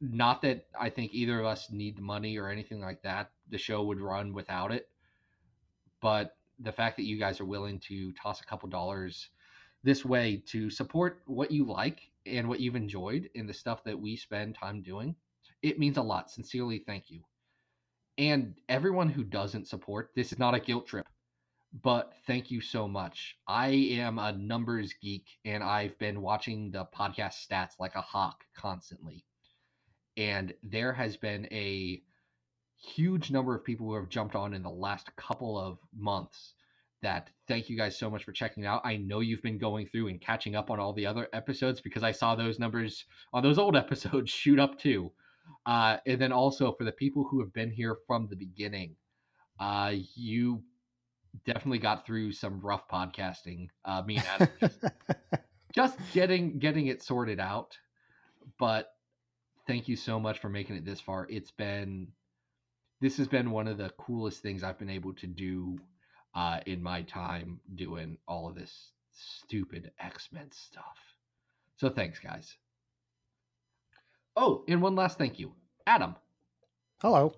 not 0.00 0.42
that 0.42 0.66
I 0.78 0.90
think 0.90 1.12
either 1.12 1.40
of 1.40 1.46
us 1.46 1.70
need 1.72 1.96
the 1.96 2.02
money 2.02 2.38
or 2.38 2.48
anything 2.48 2.80
like 2.80 3.02
that. 3.02 3.32
The 3.50 3.58
show 3.58 3.82
would 3.84 4.00
run 4.00 4.32
without 4.32 4.72
it. 4.72 4.88
But 6.00 6.37
the 6.60 6.72
fact 6.72 6.96
that 6.96 7.04
you 7.04 7.18
guys 7.18 7.40
are 7.40 7.44
willing 7.46 7.78
to 7.80 8.12
toss 8.12 8.40
a 8.40 8.44
couple 8.44 8.68
dollars 8.68 9.30
this 9.84 10.04
way 10.04 10.42
to 10.46 10.70
support 10.70 11.22
what 11.26 11.50
you 11.50 11.64
like 11.64 12.00
and 12.26 12.48
what 12.48 12.60
you've 12.60 12.76
enjoyed 12.76 13.30
in 13.34 13.46
the 13.46 13.54
stuff 13.54 13.84
that 13.84 13.98
we 13.98 14.16
spend 14.16 14.54
time 14.54 14.82
doing, 14.82 15.16
it 15.62 15.78
means 15.78 15.96
a 15.96 16.02
lot. 16.02 16.30
Sincerely, 16.30 16.78
thank 16.86 17.10
you. 17.10 17.22
And 18.18 18.54
everyone 18.68 19.08
who 19.10 19.24
doesn't 19.24 19.68
support, 19.68 20.10
this 20.14 20.32
is 20.32 20.38
not 20.38 20.54
a 20.54 20.60
guilt 20.60 20.86
trip. 20.86 21.06
but 21.82 22.14
thank 22.26 22.50
you 22.50 22.60
so 22.60 22.88
much. 22.88 23.36
I 23.46 23.68
am 23.68 24.18
a 24.18 24.32
numbers 24.32 24.94
geek 25.02 25.26
and 25.44 25.62
I've 25.62 25.98
been 25.98 26.22
watching 26.22 26.70
the 26.70 26.86
podcast 26.86 27.46
stats 27.46 27.78
like 27.78 27.94
a 27.94 28.00
hawk 28.00 28.44
constantly. 28.56 29.24
And 30.16 30.54
there 30.62 30.92
has 30.92 31.16
been 31.16 31.46
a 31.52 32.02
huge 32.80 33.30
number 33.30 33.54
of 33.54 33.64
people 33.64 33.86
who 33.86 33.94
have 33.94 34.08
jumped 34.08 34.34
on 34.34 34.54
in 34.54 34.62
the 34.62 34.70
last 34.70 35.14
couple 35.16 35.58
of 35.58 35.78
months 35.96 36.54
that 37.02 37.30
thank 37.46 37.68
you 37.68 37.76
guys 37.76 37.96
so 37.96 38.10
much 38.10 38.24
for 38.24 38.32
checking 38.32 38.66
out. 38.66 38.82
I 38.84 38.96
know 38.96 39.20
you've 39.20 39.42
been 39.42 39.58
going 39.58 39.86
through 39.86 40.08
and 40.08 40.20
catching 40.20 40.56
up 40.56 40.70
on 40.70 40.80
all 40.80 40.92
the 40.92 41.06
other 41.06 41.28
episodes 41.32 41.80
because 41.80 42.02
I 42.02 42.12
saw 42.12 42.34
those 42.34 42.58
numbers 42.58 43.04
on 43.32 43.42
those 43.42 43.58
old 43.58 43.76
episodes 43.76 44.30
shoot 44.30 44.58
up 44.58 44.78
too. 44.78 45.12
Uh, 45.64 45.98
and 46.06 46.20
then 46.20 46.32
also 46.32 46.72
for 46.72 46.84
the 46.84 46.92
people 46.92 47.24
who 47.24 47.40
have 47.40 47.52
been 47.52 47.70
here 47.70 47.96
from 48.06 48.26
the 48.28 48.36
beginning, 48.36 48.96
uh, 49.60 49.92
you 50.14 50.62
definitely 51.44 51.78
got 51.78 52.04
through 52.04 52.32
some 52.32 52.60
rough 52.60 52.88
podcasting. 52.88 53.68
Uh, 53.84 54.02
me 54.02 54.16
and 54.16 54.26
Adam 54.26 54.48
just, 54.60 54.84
just 55.74 55.98
getting 56.12 56.58
getting 56.58 56.88
it 56.88 57.02
sorted 57.02 57.40
out. 57.40 57.76
But 58.58 58.90
thank 59.66 59.88
you 59.88 59.96
so 59.96 60.18
much 60.18 60.38
for 60.38 60.48
making 60.48 60.76
it 60.76 60.84
this 60.84 61.00
far. 61.00 61.26
It's 61.30 61.50
been 61.50 62.08
this 63.00 63.16
has 63.18 63.28
been 63.28 63.50
one 63.50 63.68
of 63.68 63.78
the 63.78 63.90
coolest 63.90 64.42
things 64.42 64.62
I've 64.62 64.78
been 64.78 64.90
able 64.90 65.14
to 65.14 65.26
do 65.26 65.78
uh, 66.34 66.60
in 66.66 66.82
my 66.82 67.02
time 67.02 67.60
doing 67.74 68.18
all 68.26 68.48
of 68.48 68.54
this 68.54 68.90
stupid 69.12 69.90
X 70.00 70.28
Men 70.32 70.50
stuff. 70.52 70.98
So 71.76 71.88
thanks, 71.88 72.18
guys. 72.18 72.56
Oh, 74.36 74.64
and 74.68 74.82
one 74.82 74.94
last 74.94 75.18
thank 75.18 75.38
you, 75.38 75.52
Adam. 75.86 76.16
Hello. 77.00 77.32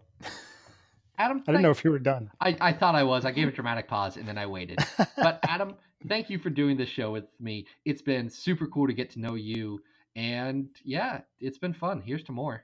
Adam, 1.18 1.42
I 1.46 1.52
didn't 1.52 1.62
know 1.62 1.70
if 1.70 1.84
you 1.84 1.90
were 1.90 1.98
done. 1.98 2.30
I, 2.40 2.56
I 2.60 2.72
thought 2.72 2.94
I 2.94 3.02
was. 3.02 3.26
I 3.26 3.30
gave 3.32 3.46
a 3.46 3.50
dramatic 3.58 3.88
pause 3.88 4.16
and 4.16 4.26
then 4.26 4.38
I 4.38 4.46
waited. 4.46 4.78
But 5.16 5.40
Adam, 5.46 5.74
thank 6.08 6.30
you 6.30 6.38
for 6.38 6.48
doing 6.48 6.78
this 6.78 6.88
show 6.88 7.10
with 7.12 7.24
me. 7.38 7.66
It's 7.84 8.00
been 8.00 8.30
super 8.30 8.66
cool 8.66 8.86
to 8.86 8.94
get 8.94 9.10
to 9.10 9.20
know 9.20 9.34
you. 9.34 9.82
And 10.16 10.68
yeah, 10.82 11.20
it's 11.38 11.58
been 11.58 11.74
fun. 11.74 12.00
Here's 12.00 12.24
to 12.24 12.32
more. 12.32 12.62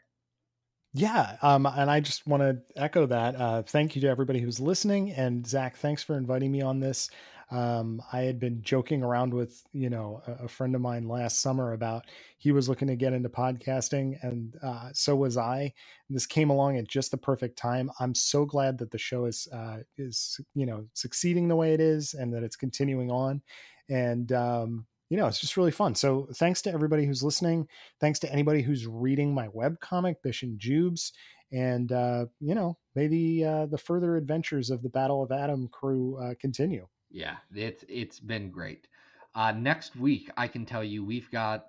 Yeah, 0.93 1.37
um, 1.43 1.67
and 1.67 1.91
I 1.91 2.01
just 2.01 2.27
want 2.27 2.43
to 2.43 2.59
echo 2.75 3.07
that. 3.07 3.37
Uh, 3.37 3.63
thank 3.63 3.95
you 3.95 4.03
to 4.03 4.09
everybody 4.09 4.41
who's 4.41 4.61
listening, 4.61 5.13
and 5.13 5.47
Zach, 5.47 5.77
thanks 5.77 6.03
for 6.03 6.17
inviting 6.17 6.51
me 6.51 6.63
on 6.63 6.81
this. 6.81 7.11
Um, 7.51 8.03
I 8.13 8.23
had 8.23 8.41
been 8.41 8.61
joking 8.63 9.03
around 9.05 9.33
with 9.33 9.63
you 9.73 9.89
know 9.89 10.21
a, 10.27 10.45
a, 10.45 10.49
friend 10.49 10.75
of 10.75 10.81
mine 10.81 11.07
last 11.07 11.41
summer 11.41 11.75
about 11.75 12.07
he 12.39 12.51
was 12.51 12.69
looking 12.69 12.89
to 12.89 12.97
get 12.97 13.13
into 13.13 13.29
podcasting, 13.29 14.17
and 14.23 14.57
uh, 14.63 14.89
so 14.93 15.15
was 15.15 15.37
I. 15.37 15.73
This 16.11 16.27
came 16.27 16.51
along 16.51 16.79
at 16.79 16.89
just 16.89 17.13
the 17.13 17.17
perfect 17.17 17.57
time. 17.57 17.91
I'm 18.01 18.15
so 18.15 18.45
glad 18.45 18.79
that 18.79 18.91
the 18.91 18.99
show 18.99 19.27
is 19.27 19.47
uh, 19.53 19.79
is 19.97 20.41
you 20.55 20.67
know 20.67 20.87
succeeding 20.95 21.47
the 21.47 21.57
way 21.57 21.73
it 21.73 21.81
is, 21.81 22.15
and 22.15 22.33
that 22.35 22.43
it's 22.43 22.57
continuing 22.57 23.11
on. 23.11 23.43
And 23.89 24.33
um, 24.33 24.87
you 25.09 25.17
know, 25.17 25.27
it's 25.27 25.41
just 25.41 25.57
really 25.57 25.71
fun. 25.71 25.95
So 25.95 26.29
thanks 26.35 26.63
to 26.63 26.73
everybody 26.73 27.07
who's 27.07 27.23
listening. 27.23 27.69
Thanks 28.01 28.19
to 28.21 28.33
anybody 28.33 28.63
who's 28.63 28.87
reading 28.87 29.35
my 29.35 29.49
web 29.53 29.79
comic, 29.81 30.23
Bish 30.23 30.43
and 30.43 30.59
Jubes. 30.59 31.13
And, 31.53 31.93
uh, 31.93 32.27
you 32.41 32.55
know, 32.55 32.77
maybe 32.95 33.45
uh, 33.45 33.67
the 33.67 33.79
further 33.79 34.17
adventures 34.17 34.71
of 34.71 34.83
the 34.83 34.89
Battle 34.89 35.23
of 35.23 35.31
Adam 35.31 35.69
crew 35.69 36.19
uh, 36.21 36.35
continue. 36.41 36.87
Yeah, 37.11 37.37
it's 37.55 37.85
it's 37.89 38.19
been 38.19 38.51
great. 38.51 38.89
Uh, 39.35 39.53
next 39.53 39.95
week, 39.95 40.29
I 40.37 40.49
can 40.49 40.67
tell 40.67 40.83
you 40.83 41.05
we've 41.05 41.31
got 41.31 41.67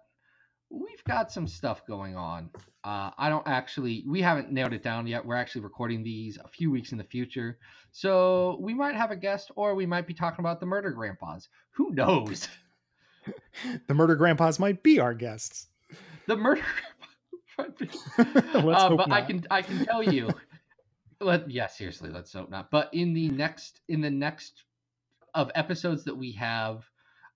we've 0.69 1.03
got 1.05 1.31
some 1.31 1.47
stuff 1.47 1.85
going 1.85 2.15
on. 2.15 2.49
Uh, 2.83 3.11
I 3.17 3.29
don't 3.29 3.47
actually, 3.47 4.03
we 4.07 4.21
haven't 4.21 4.51
nailed 4.51 4.73
it 4.73 4.83
down 4.83 5.07
yet. 5.07 5.25
We're 5.25 5.35
actually 5.35 5.61
recording 5.61 6.03
these 6.03 6.37
a 6.37 6.47
few 6.47 6.71
weeks 6.71 6.91
in 6.91 6.97
the 6.97 7.03
future. 7.03 7.57
So 7.91 8.57
we 8.61 8.73
might 8.73 8.95
have 8.95 9.11
a 9.11 9.15
guest 9.15 9.51
or 9.55 9.75
we 9.75 9.85
might 9.85 10.07
be 10.07 10.13
talking 10.13 10.39
about 10.39 10.59
the 10.59 10.65
murder 10.65 10.91
grandpas. 10.91 11.47
Who 11.71 11.91
knows? 11.91 12.47
the 13.87 13.93
murder 13.93 14.15
grandpas 14.15 14.59
might 14.59 14.83
be 14.83 14.99
our 14.99 15.13
guests. 15.13 15.67
The 16.27 16.35
murder 16.35 16.61
uh, 17.59 18.95
but 18.95 19.11
I 19.11 19.21
can 19.21 19.45
I 19.49 19.61
can 19.61 19.85
tell 19.85 20.03
you. 20.03 20.29
Let, 21.19 21.49
yeah, 21.49 21.65
seriously, 21.65 22.11
let's 22.11 22.31
hope 22.31 22.51
not. 22.51 22.69
But 22.69 22.89
in 22.93 23.13
the 23.13 23.29
next 23.29 23.81
in 23.89 24.01
the 24.01 24.11
next 24.11 24.63
of 25.33 25.49
episodes 25.55 26.03
that 26.03 26.15
we 26.15 26.31
have 26.33 26.85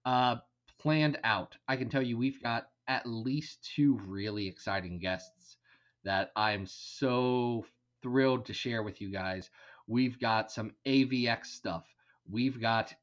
uh, 0.06 0.36
planned 0.80 1.18
out, 1.24 1.56
I 1.68 1.78
can 1.78 1.90
tell 1.90 2.04
you 2.04 2.18
we've 2.18 2.42
got 2.44 2.68
at 2.88 3.08
least 3.08 3.68
two 3.76 4.00
really 4.06 4.48
exciting 4.48 5.00
guests 5.00 5.58
that 6.04 6.32
I'm 6.36 6.68
so 6.68 7.66
thrilled 8.04 8.46
to 8.46 8.54
share 8.54 8.84
with 8.84 9.02
you 9.02 9.12
guys. 9.12 9.50
We've 9.88 10.20
got 10.20 10.52
some 10.52 10.74
AVX 10.86 11.48
stuff. 11.48 11.88
We've 12.30 12.62
got 12.62 12.94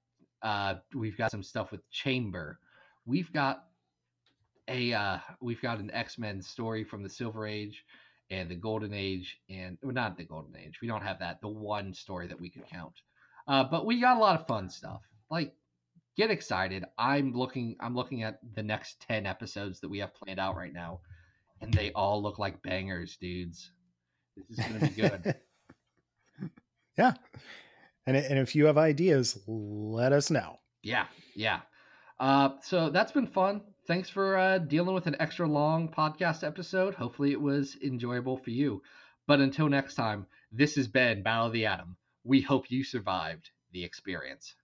uh, 0.42 0.76
we've 0.94 1.18
got 1.18 1.32
some 1.32 1.42
stuff 1.42 1.72
with 1.72 1.88
Chamber 1.90 2.60
we've 3.08 3.32
got 3.32 3.64
a 4.68 4.92
uh, 4.92 5.18
we've 5.40 5.62
got 5.62 5.78
an 5.78 5.90
X 5.92 6.18
Men 6.18 6.42
story 6.42 6.84
from 6.84 7.02
the 7.02 7.08
Silver 7.08 7.46
Age 7.46 7.84
and 8.30 8.48
the 8.48 8.54
Golden 8.54 8.92
Age, 8.92 9.40
and 9.48 9.78
well, 9.82 9.94
not 9.94 10.16
the 10.16 10.24
Golden 10.24 10.54
Age. 10.56 10.78
We 10.82 10.88
don't 10.88 11.02
have 11.02 11.18
that. 11.20 11.40
The 11.40 11.48
one 11.48 11.94
story 11.94 12.28
that 12.28 12.40
we 12.40 12.50
could 12.50 12.66
count, 12.68 12.94
uh, 13.48 13.64
but 13.64 13.86
we 13.86 14.00
got 14.00 14.18
a 14.18 14.20
lot 14.20 14.38
of 14.38 14.46
fun 14.46 14.68
stuff. 14.68 15.00
Like, 15.30 15.54
get 16.16 16.30
excited! 16.30 16.84
I'm 16.98 17.32
looking. 17.32 17.76
I'm 17.80 17.96
looking 17.96 18.22
at 18.22 18.38
the 18.54 18.62
next 18.62 19.00
ten 19.00 19.26
episodes 19.26 19.80
that 19.80 19.88
we 19.88 19.98
have 19.98 20.14
planned 20.14 20.38
out 20.38 20.56
right 20.56 20.72
now, 20.72 21.00
and 21.60 21.72
they 21.72 21.90
all 21.92 22.22
look 22.22 22.38
like 22.38 22.62
bangers, 22.62 23.16
dudes. 23.16 23.70
This 24.36 24.58
is 24.58 24.64
gonna 24.64 24.80
be 24.80 25.00
good. 25.00 25.34
yeah, 26.98 27.14
and 28.06 28.16
and 28.16 28.38
if 28.38 28.54
you 28.54 28.66
have 28.66 28.78
ideas, 28.78 29.38
let 29.46 30.12
us 30.12 30.30
know. 30.30 30.58
Yeah, 30.82 31.06
yeah. 31.34 31.60
Uh, 32.20 32.50
so 32.62 32.90
that's 32.90 33.12
been 33.12 33.26
fun. 33.26 33.60
Thanks 33.86 34.10
for 34.10 34.36
uh, 34.36 34.58
dealing 34.58 34.94
with 34.94 35.06
an 35.06 35.16
extra 35.20 35.46
long 35.46 35.88
podcast 35.88 36.46
episode. 36.46 36.94
Hopefully, 36.94 37.32
it 37.32 37.40
was 37.40 37.76
enjoyable 37.82 38.36
for 38.36 38.50
you. 38.50 38.82
But 39.26 39.40
until 39.40 39.68
next 39.68 39.94
time, 39.94 40.26
this 40.52 40.74
has 40.76 40.88
been 40.88 41.22
Battle 41.22 41.46
of 41.46 41.52
the 41.52 41.66
Atom. 41.66 41.96
We 42.24 42.40
hope 42.40 42.70
you 42.70 42.84
survived 42.84 43.50
the 43.72 43.84
experience. 43.84 44.54